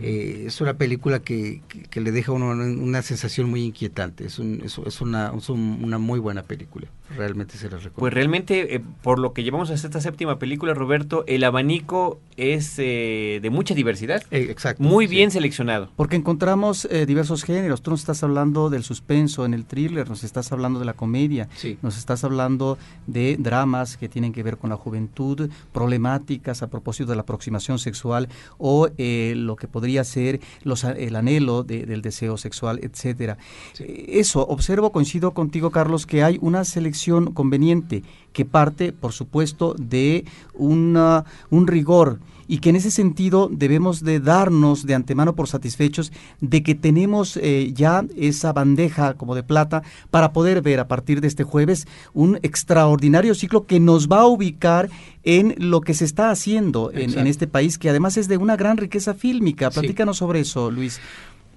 Eh, 0.00 0.44
es 0.46 0.60
una 0.60 0.74
película 0.74 1.20
que, 1.20 1.62
que, 1.68 1.82
que, 1.82 2.00
le 2.00 2.12
deja 2.12 2.32
uno 2.32 2.50
una 2.50 3.02
sensación 3.02 3.50
muy 3.50 3.64
inquietante. 3.64 4.26
Es, 4.26 4.38
un, 4.38 4.60
es, 4.64 4.78
es, 4.78 5.00
una, 5.00 5.32
es 5.36 5.48
un, 5.48 5.80
una, 5.82 5.98
muy 5.98 6.20
buena 6.20 6.42
película. 6.42 6.86
Realmente 7.16 7.56
se 7.56 7.64
las 7.64 7.84
recomiendo. 7.84 8.00
Pues 8.00 8.14
realmente, 8.14 8.76
eh, 8.76 8.80
por 9.02 9.18
lo 9.18 9.32
que 9.32 9.42
llevamos 9.42 9.70
hasta 9.70 9.88
esta 9.88 10.00
séptima 10.00 10.38
película, 10.38 10.74
Roberto, 10.74 11.24
el 11.26 11.44
abanico 11.44 12.20
es 12.36 12.74
eh, 12.78 13.40
de 13.42 13.50
mucha 13.50 13.74
diversidad. 13.74 14.22
Eh, 14.30 14.46
exacto. 14.50 14.82
Muy 14.82 15.06
sí. 15.06 15.14
bien 15.14 15.30
seleccionado. 15.30 15.90
Porque 15.96 16.16
encontramos 16.16 16.86
eh, 16.90 17.06
diversos 17.06 17.44
géneros. 17.44 17.82
Tú 17.82 17.90
nos 17.90 18.00
estás 18.00 18.22
hablando 18.22 18.70
del 18.70 18.82
suspenso 18.82 19.44
en 19.44 19.54
el 19.54 19.64
thriller, 19.64 20.08
nos 20.08 20.24
estás 20.24 20.52
hablando 20.52 20.78
de 20.78 20.84
la 20.84 20.94
comedia, 20.94 21.48
sí. 21.56 21.78
nos 21.82 21.98
estás 21.98 22.24
hablando 22.24 22.78
de 23.06 23.36
dramas 23.38 23.96
que 23.96 24.08
tienen 24.08 24.32
que 24.32 24.42
ver 24.42 24.56
con 24.56 24.70
la 24.70 24.76
juventud, 24.76 25.50
problemáticas 25.72 26.62
a 26.62 26.68
propósito 26.68 27.10
de 27.10 27.16
la 27.16 27.22
aproximación 27.22 27.78
sexual 27.78 28.28
o 28.58 28.88
eh, 28.98 29.34
lo 29.36 29.56
que 29.56 29.68
podría 29.68 30.04
ser 30.04 30.40
los, 30.62 30.84
el 30.84 31.16
anhelo 31.16 31.62
de, 31.62 31.86
del 31.86 32.02
deseo 32.02 32.36
sexual, 32.36 32.80
etcétera. 32.82 33.38
Sí. 33.72 33.84
Eso, 34.08 34.46
observo, 34.46 34.92
coincido 34.92 35.32
contigo, 35.32 35.70
Carlos, 35.70 36.06
que 36.06 36.22
hay 36.22 36.38
una 36.40 36.64
selección 36.64 37.01
conveniente 37.34 38.02
que 38.32 38.44
parte, 38.44 38.92
por 38.92 39.12
supuesto, 39.12 39.74
de 39.78 40.24
una, 40.54 41.24
un 41.50 41.66
rigor 41.66 42.18
y 42.48 42.58
que 42.58 42.70
en 42.70 42.76
ese 42.76 42.90
sentido 42.90 43.48
debemos 43.50 44.02
de 44.04 44.20
darnos 44.20 44.84
de 44.84 44.94
antemano 44.94 45.34
por 45.34 45.48
satisfechos 45.48 46.12
de 46.40 46.62
que 46.62 46.74
tenemos 46.74 47.38
eh, 47.38 47.72
ya 47.74 48.04
esa 48.16 48.52
bandeja 48.52 49.14
como 49.14 49.34
de 49.34 49.42
plata 49.42 49.82
para 50.10 50.32
poder 50.32 50.60
ver 50.60 50.80
a 50.80 50.88
partir 50.88 51.20
de 51.20 51.28
este 51.28 51.44
jueves 51.44 51.86
un 52.12 52.38
extraordinario 52.42 53.34
ciclo 53.34 53.66
que 53.66 53.80
nos 53.80 54.08
va 54.08 54.20
a 54.20 54.26
ubicar 54.26 54.90
en 55.24 55.54
lo 55.58 55.80
que 55.80 55.94
se 55.94 56.04
está 56.04 56.30
haciendo 56.30 56.90
en, 56.92 57.16
en, 57.16 57.26
este 57.26 57.46
país, 57.46 57.78
que 57.78 57.88
además 57.88 58.16
es 58.16 58.26
de 58.26 58.36
una 58.36 58.56
gran 58.56 58.76
riqueza 58.76 59.14
fílmica. 59.14 59.70
Platícanos 59.70 60.16
sí. 60.16 60.18
sobre 60.18 60.40
eso, 60.40 60.70
Luis. 60.70 61.00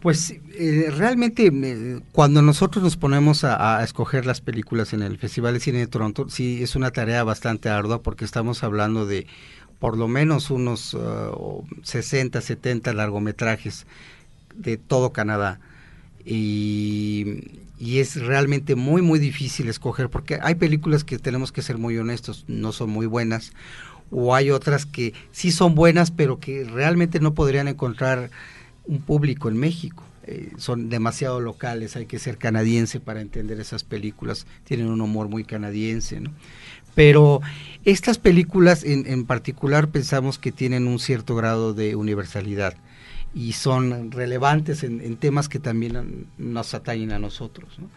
Pues 0.05 0.35
eh, 0.53 0.93
realmente 0.95 1.47
eh, 1.47 1.99
cuando 2.11 2.43
nosotros 2.43 2.83
nos 2.83 2.95
ponemos 2.95 3.43
a, 3.43 3.83
escoger 3.83 4.27
las 4.27 4.39
películas 4.39 4.93
en 4.93 5.01
el 5.01 5.17
Festival 5.17 5.55
de 5.55 5.59
Cine 5.59 5.79
de 5.79 5.87
Toronto, 5.87 6.29
sí 6.29 6.61
es 6.61 6.75
una 6.75 6.91
tarea 6.91 7.23
bastante 7.23 7.69
ardua 7.69 8.03
porque 8.03 8.23
estamos 8.23 8.63
hablando 8.63 9.07
de 9.07 9.25
por 9.79 9.97
lo 9.97 10.07
menos 10.07 10.51
unos 10.51 10.93
uh, 10.93 11.63
60, 11.81 12.39
70 12.39 12.93
largometrajes 12.93 13.87
de 14.53 14.77
todo 14.77 15.11
Canadá. 15.11 15.59
Y, 16.23 17.41
es 17.79 18.21
realmente 18.21 18.75
muy, 18.75 19.01
muy 19.01 19.17
difícil 19.17 19.69
escoger 19.69 20.11
porque 20.11 20.37
hay 20.39 20.53
películas 20.53 21.03
que 21.03 21.17
tenemos 21.17 21.51
que 21.51 21.63
ser 21.63 21.79
muy 21.79 21.97
honestos, 21.97 22.45
no 22.47 22.73
son 22.73 22.91
muy 22.91 23.07
buenas, 23.07 23.53
o 24.11 24.35
hay 24.35 24.51
otras 24.51 24.85
que 24.85 25.15
sí 25.31 25.51
son 25.51 25.73
buenas, 25.73 26.11
pero 26.11 26.39
que 26.39 26.63
realmente 26.63 27.19
no 27.19 27.33
podrían 27.33 27.67
encontrar 27.67 28.29
un 28.87 29.01
público 29.01 29.49
en 29.49 29.57
México. 29.57 30.03
Eh, 30.27 30.51
son 30.57 30.89
demasiado 30.89 31.39
locales, 31.39 31.95
hay 31.95 32.07
que 32.07 32.17
ser 32.17 32.37
canadiense 32.37 32.99
para 32.99 33.21
entender 33.21 33.59
esas 33.59 33.83
películas, 33.83 34.47
tienen 34.63 34.87
un 34.87 35.01
humor 35.01 35.27
muy 35.29 35.43
canadiense, 35.43 36.19
¿no? 36.19 36.31
Pero 36.95 37.41
estas 37.83 38.17
películas 38.17 38.83
en, 38.83 39.05
en, 39.05 39.25
particular 39.25 39.89
pensamos 39.89 40.39
que 40.39 40.53
tienen 40.53 40.87
un 40.87 40.97
cierto 40.97 41.35
grado 41.35 41.73
de 41.73 41.95
universalidad 41.95 42.75
y 43.35 43.51
son 43.51 44.11
relevantes 44.11 44.83
en, 44.83 45.17
temas 45.17 45.49
que 45.49 45.59
también 45.59 46.27
nos 46.37 46.73
atañen 46.73 47.11
a 47.11 47.19
nosotros. 47.19 47.77
¿no? 47.77 47.89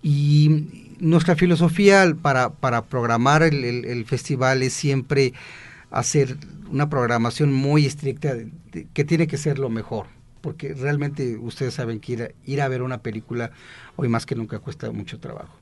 Y 0.00 0.94
nuestra 1.00 1.34
filosofía 1.34 2.16
para, 2.22 2.50
para 2.50 2.84
programar 2.84 3.42
el, 3.42 4.04
festival 4.06 4.62
es 4.62 4.72
siempre 4.72 5.32
hacer 5.90 6.36
una 6.70 6.88
programación 6.88 7.52
muy 7.52 7.84
estricta 7.84 8.34
que 8.94 9.04
tiene 9.04 9.26
que 9.26 9.38
ser 9.38 9.58
lo 9.58 9.70
mejor 9.70 10.06
porque 10.40 10.74
realmente 10.74 11.36
ustedes 11.36 11.74
saben 11.74 12.00
que 12.00 12.12
ir 12.12 12.22
a, 12.22 12.28
ir 12.44 12.60
a 12.62 12.68
ver 12.68 12.82
una 12.82 12.98
película 12.98 13.50
hoy 13.96 14.08
más 14.08 14.26
que 14.26 14.34
nunca 14.34 14.58
cuesta 14.58 14.90
mucho 14.90 15.18
trabajo 15.18 15.56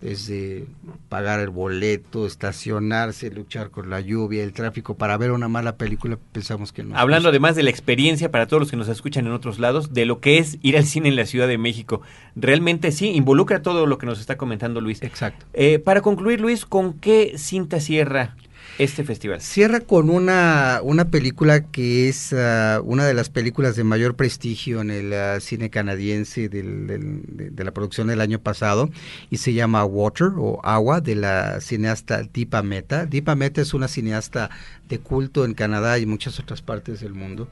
desde 0.00 0.66
pagar 1.08 1.40
el 1.40 1.50
boleto, 1.50 2.26
estacionarse, 2.26 3.30
luchar 3.30 3.70
con 3.70 3.90
la 3.90 4.00
lluvia, 4.00 4.44
el 4.44 4.52
tráfico, 4.52 4.94
para 4.94 5.16
ver 5.16 5.32
una 5.32 5.48
mala 5.48 5.76
película, 5.76 6.18
pensamos 6.32 6.72
que 6.72 6.84
no. 6.84 6.96
Hablando 6.96 7.30
además 7.30 7.56
de 7.56 7.64
la 7.64 7.70
experiencia 7.70 8.30
para 8.30 8.46
todos 8.46 8.60
los 8.60 8.70
que 8.70 8.76
nos 8.76 8.88
escuchan 8.88 9.26
en 9.26 9.32
otros 9.32 9.58
lados, 9.58 9.92
de 9.92 10.06
lo 10.06 10.20
que 10.20 10.38
es 10.38 10.58
ir 10.62 10.76
al 10.76 10.84
cine 10.84 11.08
en 11.08 11.16
la 11.16 11.26
Ciudad 11.26 11.48
de 11.48 11.58
México. 11.58 12.00
Realmente 12.36 12.92
sí, 12.92 13.10
involucra 13.10 13.62
todo 13.62 13.86
lo 13.86 13.98
que 13.98 14.06
nos 14.06 14.20
está 14.20 14.36
comentando 14.36 14.80
Luis. 14.80 15.02
Exacto. 15.02 15.46
Eh, 15.52 15.80
para 15.80 16.00
concluir, 16.00 16.40
Luis, 16.40 16.64
¿con 16.64 16.92
qué 16.94 17.34
cinta 17.36 17.80
cierra 17.80 18.36
este 18.78 19.04
festival? 19.04 19.40
Cierra 19.40 19.80
con 19.80 20.08
una, 20.08 20.80
una 20.82 21.10
película 21.10 21.64
que 21.64 22.08
es 22.08 22.32
uh, 22.32 22.80
una 22.84 23.06
de 23.06 23.14
las 23.14 23.28
películas 23.28 23.76
de 23.76 23.84
mayor 23.84 24.14
prestigio 24.14 24.80
en 24.80 24.90
el 24.90 25.12
uh, 25.12 25.40
cine 25.40 25.68
canadiense 25.68 26.48
del, 26.48 26.86
de, 26.86 27.64
la 27.64 27.72
producción 27.72 28.06
del 28.06 28.20
año 28.20 28.38
pasado 28.38 28.88
y 29.30 29.38
se 29.38 29.52
llama 29.52 29.84
Water 29.84 30.28
o 30.36 30.60
Agua 30.64 31.00
de 31.00 31.16
la 31.16 31.60
cineasta 31.60 32.22
Deepa 32.22 32.62
Mehta. 32.62 33.04
Deepa 33.04 33.34
Mehta 33.34 33.60
es 33.60 33.74
una 33.74 33.88
cineasta 33.88 34.50
de 34.88 34.98
culto 35.00 35.44
en 35.44 35.54
Canadá 35.54 35.98
y 35.98 36.06
muchas 36.06 36.38
otras 36.38 36.62
partes 36.62 37.00
del 37.00 37.14
mundo. 37.14 37.48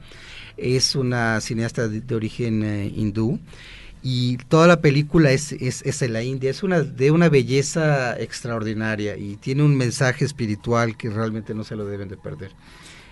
Es 0.55 0.95
una 0.95 1.41
cineasta 1.41 1.87
de, 1.87 2.01
de 2.01 2.15
origen 2.15 2.63
uh, 2.63 2.99
hindú 2.99 3.39
y 4.03 4.37
toda 4.37 4.67
la 4.67 4.79
película 4.81 5.31
es, 5.31 5.51
es, 5.51 5.81
es, 5.81 6.01
en 6.01 6.13
la 6.13 6.23
India, 6.23 6.49
es 6.49 6.63
una 6.63 6.81
de 6.81 7.11
una 7.11 7.29
belleza 7.29 8.17
extraordinaria 8.19 9.17
y 9.17 9.35
tiene 9.37 9.63
un 9.63 9.75
mensaje 9.75 10.23
espiritual 10.25 10.95
que 10.95 11.09
realmente 11.09 11.53
no 11.53 11.63
se 11.63 11.75
lo 11.75 11.85
deben 11.85 12.07
de 12.07 12.17
perder. 12.17 12.51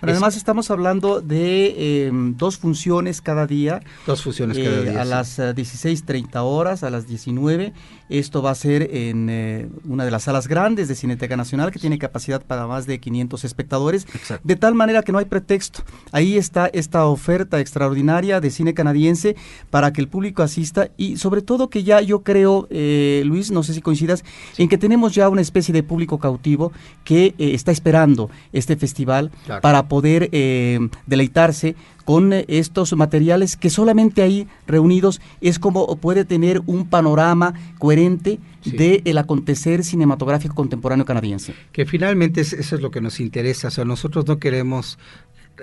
Pero 0.01 0.11
además 0.11 0.35
estamos 0.35 0.69
hablando 0.69 1.21
de 1.21 1.73
eh, 1.77 2.11
dos 2.13 2.57
funciones 2.57 3.21
cada 3.21 3.47
día. 3.47 3.81
Dos 4.05 4.21
funciones 4.21 4.57
cada 4.57 4.77
eh, 4.77 4.91
día. 4.91 5.01
A 5.01 5.03
sí. 5.03 5.09
las 5.09 5.39
16.30 5.39 6.29
horas, 6.43 6.83
a 6.83 6.89
las 6.89 7.07
19. 7.07 7.73
Esto 8.09 8.41
va 8.41 8.51
a 8.51 8.55
ser 8.55 8.89
en 8.95 9.29
eh, 9.29 9.67
una 9.87 10.05
de 10.05 10.11
las 10.11 10.23
salas 10.23 10.47
grandes 10.47 10.87
de 10.87 10.95
Cineteca 10.95 11.35
Nacional 11.35 11.71
que 11.71 11.79
tiene 11.79 11.97
capacidad 11.97 12.41
para 12.41 12.67
más 12.67 12.85
de 12.85 12.99
500 12.99 13.43
espectadores. 13.43 14.05
Exacto. 14.13 14.47
De 14.47 14.55
tal 14.55 14.75
manera 14.75 15.01
que 15.03 15.11
no 15.11 15.17
hay 15.17 15.25
pretexto. 15.25 15.83
Ahí 16.11 16.37
está 16.37 16.67
esta 16.67 17.05
oferta 17.05 17.59
extraordinaria 17.59 18.39
de 18.41 18.51
cine 18.51 18.73
canadiense 18.73 19.35
para 19.69 19.91
que 19.93 20.01
el 20.01 20.07
público 20.07 20.43
asista 20.43 20.89
y 20.97 21.17
sobre 21.17 21.41
todo 21.41 21.69
que 21.69 21.83
ya 21.83 22.01
yo 22.01 22.21
creo, 22.21 22.67
eh, 22.69 23.23
Luis, 23.25 23.51
no 23.51 23.63
sé 23.63 23.73
si 23.73 23.81
coincidas, 23.81 24.23
sí. 24.53 24.63
en 24.63 24.69
que 24.69 24.77
tenemos 24.77 25.13
ya 25.13 25.29
una 25.29 25.41
especie 25.41 25.73
de 25.73 25.83
público 25.83 26.19
cautivo 26.19 26.71
que 27.03 27.33
eh, 27.37 27.53
está 27.53 27.71
esperando 27.71 28.29
este 28.53 28.75
festival 28.75 29.31
claro. 29.45 29.61
para 29.61 29.87
poder 29.87 30.29
eh, 30.31 30.79
deleitarse 31.07 31.75
con 32.05 32.31
estos 32.33 32.93
materiales 32.95 33.57
que 33.57 33.69
solamente 33.69 34.21
ahí 34.21 34.47
reunidos 34.67 35.19
es 35.41 35.59
como 35.59 35.95
puede 35.97 36.23
tener 36.23 36.61
un 36.67 36.87
panorama 36.87 37.53
coherente 37.79 38.39
sí. 38.61 38.71
del 38.71 39.17
acontecer 39.17 39.83
cinematográfico 39.83 40.55
contemporáneo 40.55 41.05
canadiense. 41.05 41.53
Que 41.71 41.85
finalmente 41.85 42.41
es, 42.41 42.53
eso 42.53 42.75
es 42.75 42.81
lo 42.81 42.91
que 42.91 43.01
nos 43.01 43.19
interesa, 43.19 43.67
o 43.67 43.71
sea, 43.71 43.85
nosotros 43.85 44.27
no 44.27 44.39
queremos 44.39 44.97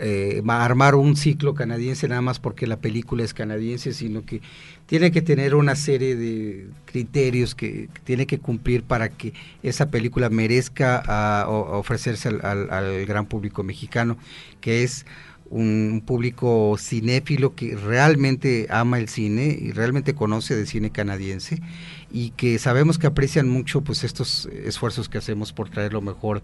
eh, 0.01 0.43
armar 0.49 0.95
un 0.95 1.17
ciclo 1.17 1.55
canadiense 1.55 2.09
nada 2.09 2.23
más 2.23 2.39
porque 2.39 2.67
la 2.67 2.79
película 2.79 3.25
es 3.25 3.35
canadiense, 3.35 3.93
sino 3.93 4.25
que 4.25 4.41
tiene 4.87 5.13
que 5.13 5.23
tener 5.23 5.55
una 5.55 5.77
serie 5.77 6.17
de 6.17 6.67
criterios 6.87 7.55
que, 7.55 7.89
que 7.93 8.01
tiene 8.03 8.27
que 8.27 8.39
cumplir 8.39 8.83
para 8.83 9.11
que 9.11 9.35
esa 9.63 9.91
película 9.91 10.31
merezca 10.31 11.03
a, 11.07 11.43
a 11.43 11.49
ofrecerse 11.49 12.29
al, 12.29 12.41
al, 12.45 12.71
al 12.71 13.07
gran 13.07 13.27
público 13.27 13.63
mexicano, 13.63 14.17
que 14.61 14.83
es 14.83 15.05
un 15.53 16.03
público 16.05 16.77
cinéfilo 16.79 17.55
que 17.55 17.77
realmente 17.77 18.67
ama 18.71 18.99
el 18.99 19.09
cine 19.09 19.57
y 19.61 19.73
realmente 19.73 20.15
conoce 20.15 20.57
de 20.57 20.67
cine 20.67 20.91
canadiense 20.91 21.61
y 22.11 22.31
que 22.31 22.59
sabemos 22.59 22.99
que 22.99 23.07
aprecian 23.07 23.51
mucho 23.51 23.83
pues 23.83 24.03
estos 24.03 24.47
esfuerzos 24.65 25.11
que 25.11 25.19
hacemos 25.19 25.53
por 25.53 25.69
traer 25.69 25.93
lo 25.93 26.01
mejor 26.01 26.43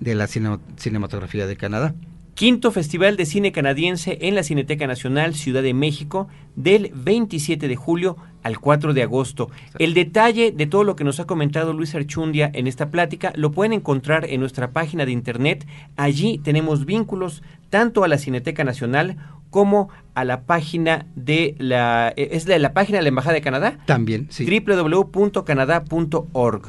de 0.00 0.14
la 0.14 0.26
cine, 0.26 0.58
cinematografía 0.76 1.46
de 1.46 1.56
Canadá. 1.56 1.94
Quinto 2.34 2.72
Festival 2.72 3.16
de 3.16 3.26
Cine 3.26 3.52
Canadiense 3.52 4.18
en 4.22 4.34
la 4.34 4.42
Cineteca 4.42 4.86
Nacional 4.86 5.34
Ciudad 5.34 5.62
de 5.62 5.74
México 5.74 6.28
del 6.56 6.90
27 6.94 7.68
de 7.68 7.76
julio 7.76 8.16
al 8.42 8.58
4 8.58 8.94
de 8.94 9.02
agosto. 9.02 9.50
El 9.78 9.92
detalle 9.94 10.50
de 10.50 10.66
todo 10.66 10.82
lo 10.82 10.96
que 10.96 11.04
nos 11.04 11.20
ha 11.20 11.26
comentado 11.26 11.72
Luis 11.72 11.94
Archundia 11.94 12.50
en 12.54 12.66
esta 12.66 12.90
plática 12.90 13.32
lo 13.36 13.52
pueden 13.52 13.72
encontrar 13.74 14.24
en 14.28 14.40
nuestra 14.40 14.72
página 14.72 15.04
de 15.04 15.12
internet. 15.12 15.66
Allí 15.96 16.38
tenemos 16.38 16.86
vínculos 16.86 17.42
tanto 17.70 18.02
a 18.02 18.08
la 18.08 18.18
Cineteca 18.18 18.64
Nacional 18.64 19.18
como 19.50 19.90
a 20.14 20.24
la 20.24 20.42
página 20.44 21.06
de 21.14 21.54
la 21.58 22.12
es 22.16 22.48
la, 22.48 22.58
la 22.58 22.72
página 22.72 22.98
de 22.98 23.02
la 23.02 23.08
Embajada 23.10 23.34
de 23.34 23.42
Canadá. 23.42 23.78
También, 23.84 24.26
sí. 24.30 24.46
www.canadá.org. 24.46 26.62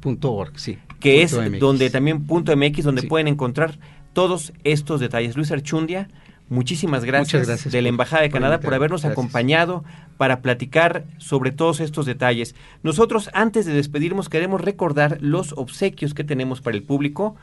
Punto 0.00 0.32
org, 0.32 0.58
sí. 0.58 0.78
Que 1.00 1.20
punto 1.20 1.42
es 1.42 1.50
MX. 1.50 1.60
donde 1.60 1.90
también 1.90 2.26
punto 2.26 2.56
MX 2.56 2.84
donde 2.84 3.02
sí. 3.02 3.06
pueden 3.06 3.28
encontrar 3.28 3.78
todos 4.18 4.52
estos 4.64 4.98
detalles. 4.98 5.36
Luis 5.36 5.52
Archundia, 5.52 6.08
muchísimas 6.48 7.04
gracias, 7.04 7.46
gracias 7.46 7.72
de 7.72 7.82
la 7.82 7.88
Embajada 7.88 8.22
de 8.22 8.30
Canadá 8.30 8.56
por, 8.56 8.64
por 8.64 8.74
habernos 8.74 9.02
gracias. 9.02 9.12
acompañado 9.12 9.84
para 10.16 10.40
platicar 10.40 11.04
sobre 11.18 11.52
todos 11.52 11.78
estos 11.78 12.04
detalles. 12.04 12.56
Nosotros, 12.82 13.30
antes 13.32 13.64
de 13.64 13.74
despedirnos, 13.74 14.28
queremos 14.28 14.60
recordar 14.60 15.18
los 15.20 15.52
obsequios 15.52 16.14
que 16.14 16.24
tenemos 16.24 16.60
para 16.60 16.76
el 16.76 16.82
público. 16.82 17.36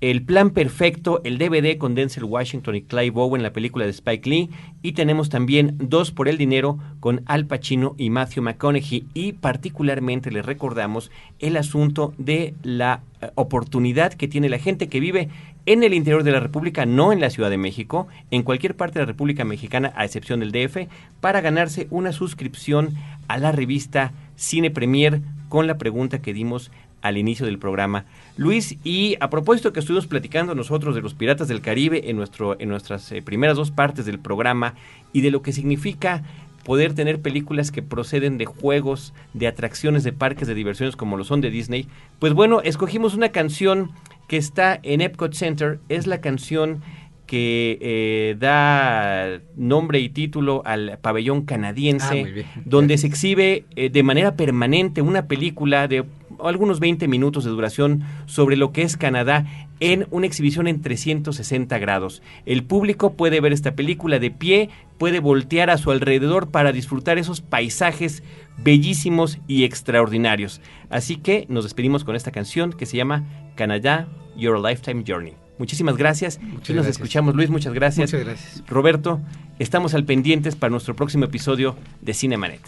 El 0.00 0.22
Plan 0.22 0.50
Perfecto, 0.50 1.22
el 1.24 1.38
DVD 1.38 1.76
con 1.76 1.96
Denzel 1.96 2.22
Washington 2.22 2.76
y 2.76 2.82
Clive 2.82 3.12
Owen, 3.16 3.42
la 3.42 3.52
película 3.52 3.84
de 3.84 3.90
Spike 3.90 4.30
Lee. 4.30 4.50
Y 4.80 4.92
tenemos 4.92 5.28
también 5.28 5.76
Dos 5.80 6.12
por 6.12 6.28
el 6.28 6.38
Dinero 6.38 6.78
con 7.00 7.22
Al 7.26 7.46
Pacino 7.46 7.96
y 7.98 8.10
Matthew 8.10 8.44
McConaughey. 8.44 9.06
Y 9.12 9.32
particularmente 9.32 10.30
les 10.30 10.46
recordamos 10.46 11.10
el 11.40 11.56
asunto 11.56 12.14
de 12.16 12.54
la 12.62 13.00
uh, 13.20 13.26
oportunidad 13.34 14.12
que 14.12 14.28
tiene 14.28 14.48
la 14.48 14.60
gente 14.60 14.88
que 14.88 15.00
vive 15.00 15.30
en 15.68 15.82
el 15.82 15.92
interior 15.92 16.22
de 16.22 16.32
la 16.32 16.40
República, 16.40 16.86
no 16.86 17.12
en 17.12 17.20
la 17.20 17.28
Ciudad 17.28 17.50
de 17.50 17.58
México, 17.58 18.08
en 18.30 18.42
cualquier 18.42 18.74
parte 18.74 18.98
de 18.98 19.02
la 19.04 19.12
República 19.12 19.44
Mexicana, 19.44 19.92
a 19.96 20.06
excepción 20.06 20.40
del 20.40 20.50
DF, 20.50 20.88
para 21.20 21.42
ganarse 21.42 21.88
una 21.90 22.14
suscripción 22.14 22.94
a 23.28 23.36
la 23.36 23.52
revista 23.52 24.14
Cine 24.34 24.70
Premier 24.70 25.20
con 25.50 25.66
la 25.66 25.76
pregunta 25.76 26.22
que 26.22 26.32
dimos 26.32 26.70
al 27.02 27.18
inicio 27.18 27.44
del 27.44 27.58
programa. 27.58 28.06
Luis, 28.38 28.78
y 28.82 29.18
a 29.20 29.28
propósito 29.28 29.74
que 29.74 29.80
estuvimos 29.80 30.06
platicando 30.06 30.54
nosotros 30.54 30.94
de 30.94 31.02
los 31.02 31.12
Piratas 31.12 31.48
del 31.48 31.60
Caribe 31.60 32.08
en, 32.08 32.16
nuestro, 32.16 32.58
en 32.58 32.70
nuestras 32.70 33.12
eh, 33.12 33.20
primeras 33.20 33.58
dos 33.58 33.70
partes 33.70 34.06
del 34.06 34.18
programa 34.18 34.72
y 35.12 35.20
de 35.20 35.30
lo 35.30 35.42
que 35.42 35.52
significa 35.52 36.22
poder 36.64 36.94
tener 36.94 37.20
películas 37.20 37.70
que 37.70 37.82
proceden 37.82 38.38
de 38.38 38.46
juegos, 38.46 39.12
de 39.34 39.46
atracciones 39.46 40.02
de 40.02 40.14
parques 40.14 40.48
de 40.48 40.54
diversiones 40.54 40.96
como 40.96 41.18
lo 41.18 41.24
son 41.24 41.42
de 41.42 41.50
Disney, 41.50 41.86
pues 42.20 42.32
bueno, 42.32 42.62
escogimos 42.62 43.12
una 43.12 43.28
canción 43.28 43.90
que 44.28 44.36
está 44.36 44.78
en 44.82 45.00
Epcot 45.00 45.34
Center, 45.34 45.80
es 45.88 46.06
la 46.06 46.20
canción 46.20 46.82
que 47.26 47.78
eh, 47.82 48.36
da 48.38 49.40
nombre 49.54 50.00
y 50.00 50.08
título 50.08 50.62
al 50.64 50.98
pabellón 51.02 51.42
canadiense, 51.42 52.44
ah, 52.46 52.60
donde 52.64 52.96
se 52.96 53.06
exhibe 53.06 53.64
eh, 53.76 53.90
de 53.90 54.02
manera 54.02 54.34
permanente 54.34 55.02
una 55.02 55.26
película 55.26 55.88
de 55.88 56.06
algunos 56.42 56.80
20 56.80 57.06
minutos 57.06 57.44
de 57.44 57.50
duración 57.50 58.02
sobre 58.26 58.56
lo 58.56 58.72
que 58.72 58.82
es 58.82 58.96
Canadá 58.96 59.44
en 59.80 60.06
una 60.10 60.26
exhibición 60.26 60.68
en 60.68 60.80
360 60.80 61.78
grados. 61.78 62.22
El 62.46 62.64
público 62.64 63.12
puede 63.12 63.40
ver 63.40 63.52
esta 63.52 63.74
película 63.74 64.18
de 64.18 64.30
pie, 64.30 64.70
puede 64.98 65.20
voltear 65.20 65.70
a 65.70 65.78
su 65.78 65.90
alrededor 65.90 66.50
para 66.50 66.72
disfrutar 66.72 67.18
esos 67.18 67.40
paisajes 67.40 68.22
bellísimos 68.58 69.38
y 69.46 69.64
extraordinarios. 69.64 70.60
Así 70.90 71.16
que 71.16 71.46
nos 71.48 71.64
despedimos 71.64 72.04
con 72.04 72.16
esta 72.16 72.32
canción 72.32 72.72
que 72.72 72.86
se 72.86 72.96
llama 72.96 73.24
Canadá, 73.54 74.08
Your 74.36 74.60
Lifetime 74.60 75.04
Journey. 75.06 75.34
Muchísimas 75.58 75.96
gracias. 75.96 76.38
Muchas 76.40 76.70
y 76.70 76.72
nos 76.72 76.84
gracias. 76.84 76.96
escuchamos, 76.96 77.34
Luis. 77.34 77.50
Muchas 77.50 77.72
gracias. 77.72 78.12
Muchas 78.12 78.26
gracias. 78.26 78.62
Roberto, 78.68 79.20
estamos 79.58 79.94
al 79.94 80.04
pendientes 80.04 80.56
para 80.56 80.70
nuestro 80.70 80.94
próximo 80.94 81.24
episodio 81.24 81.76
de 82.00 82.14
Cinemanet. 82.14 82.60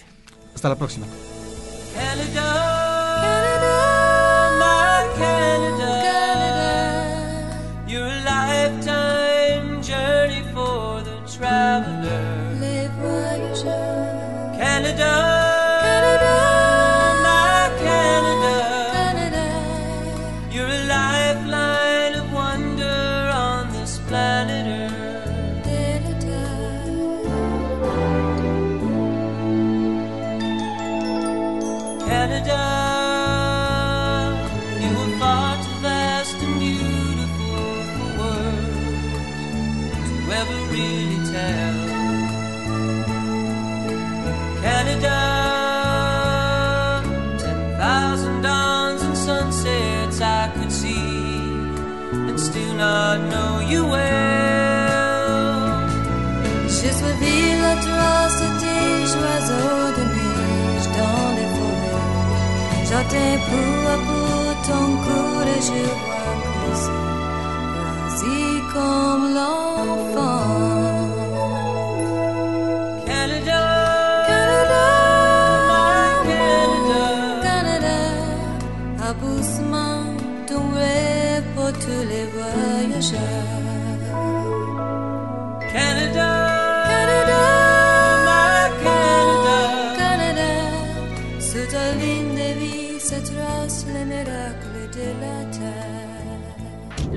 Hasta 0.55 0.69
la 0.69 0.77
próxima. 0.77 1.07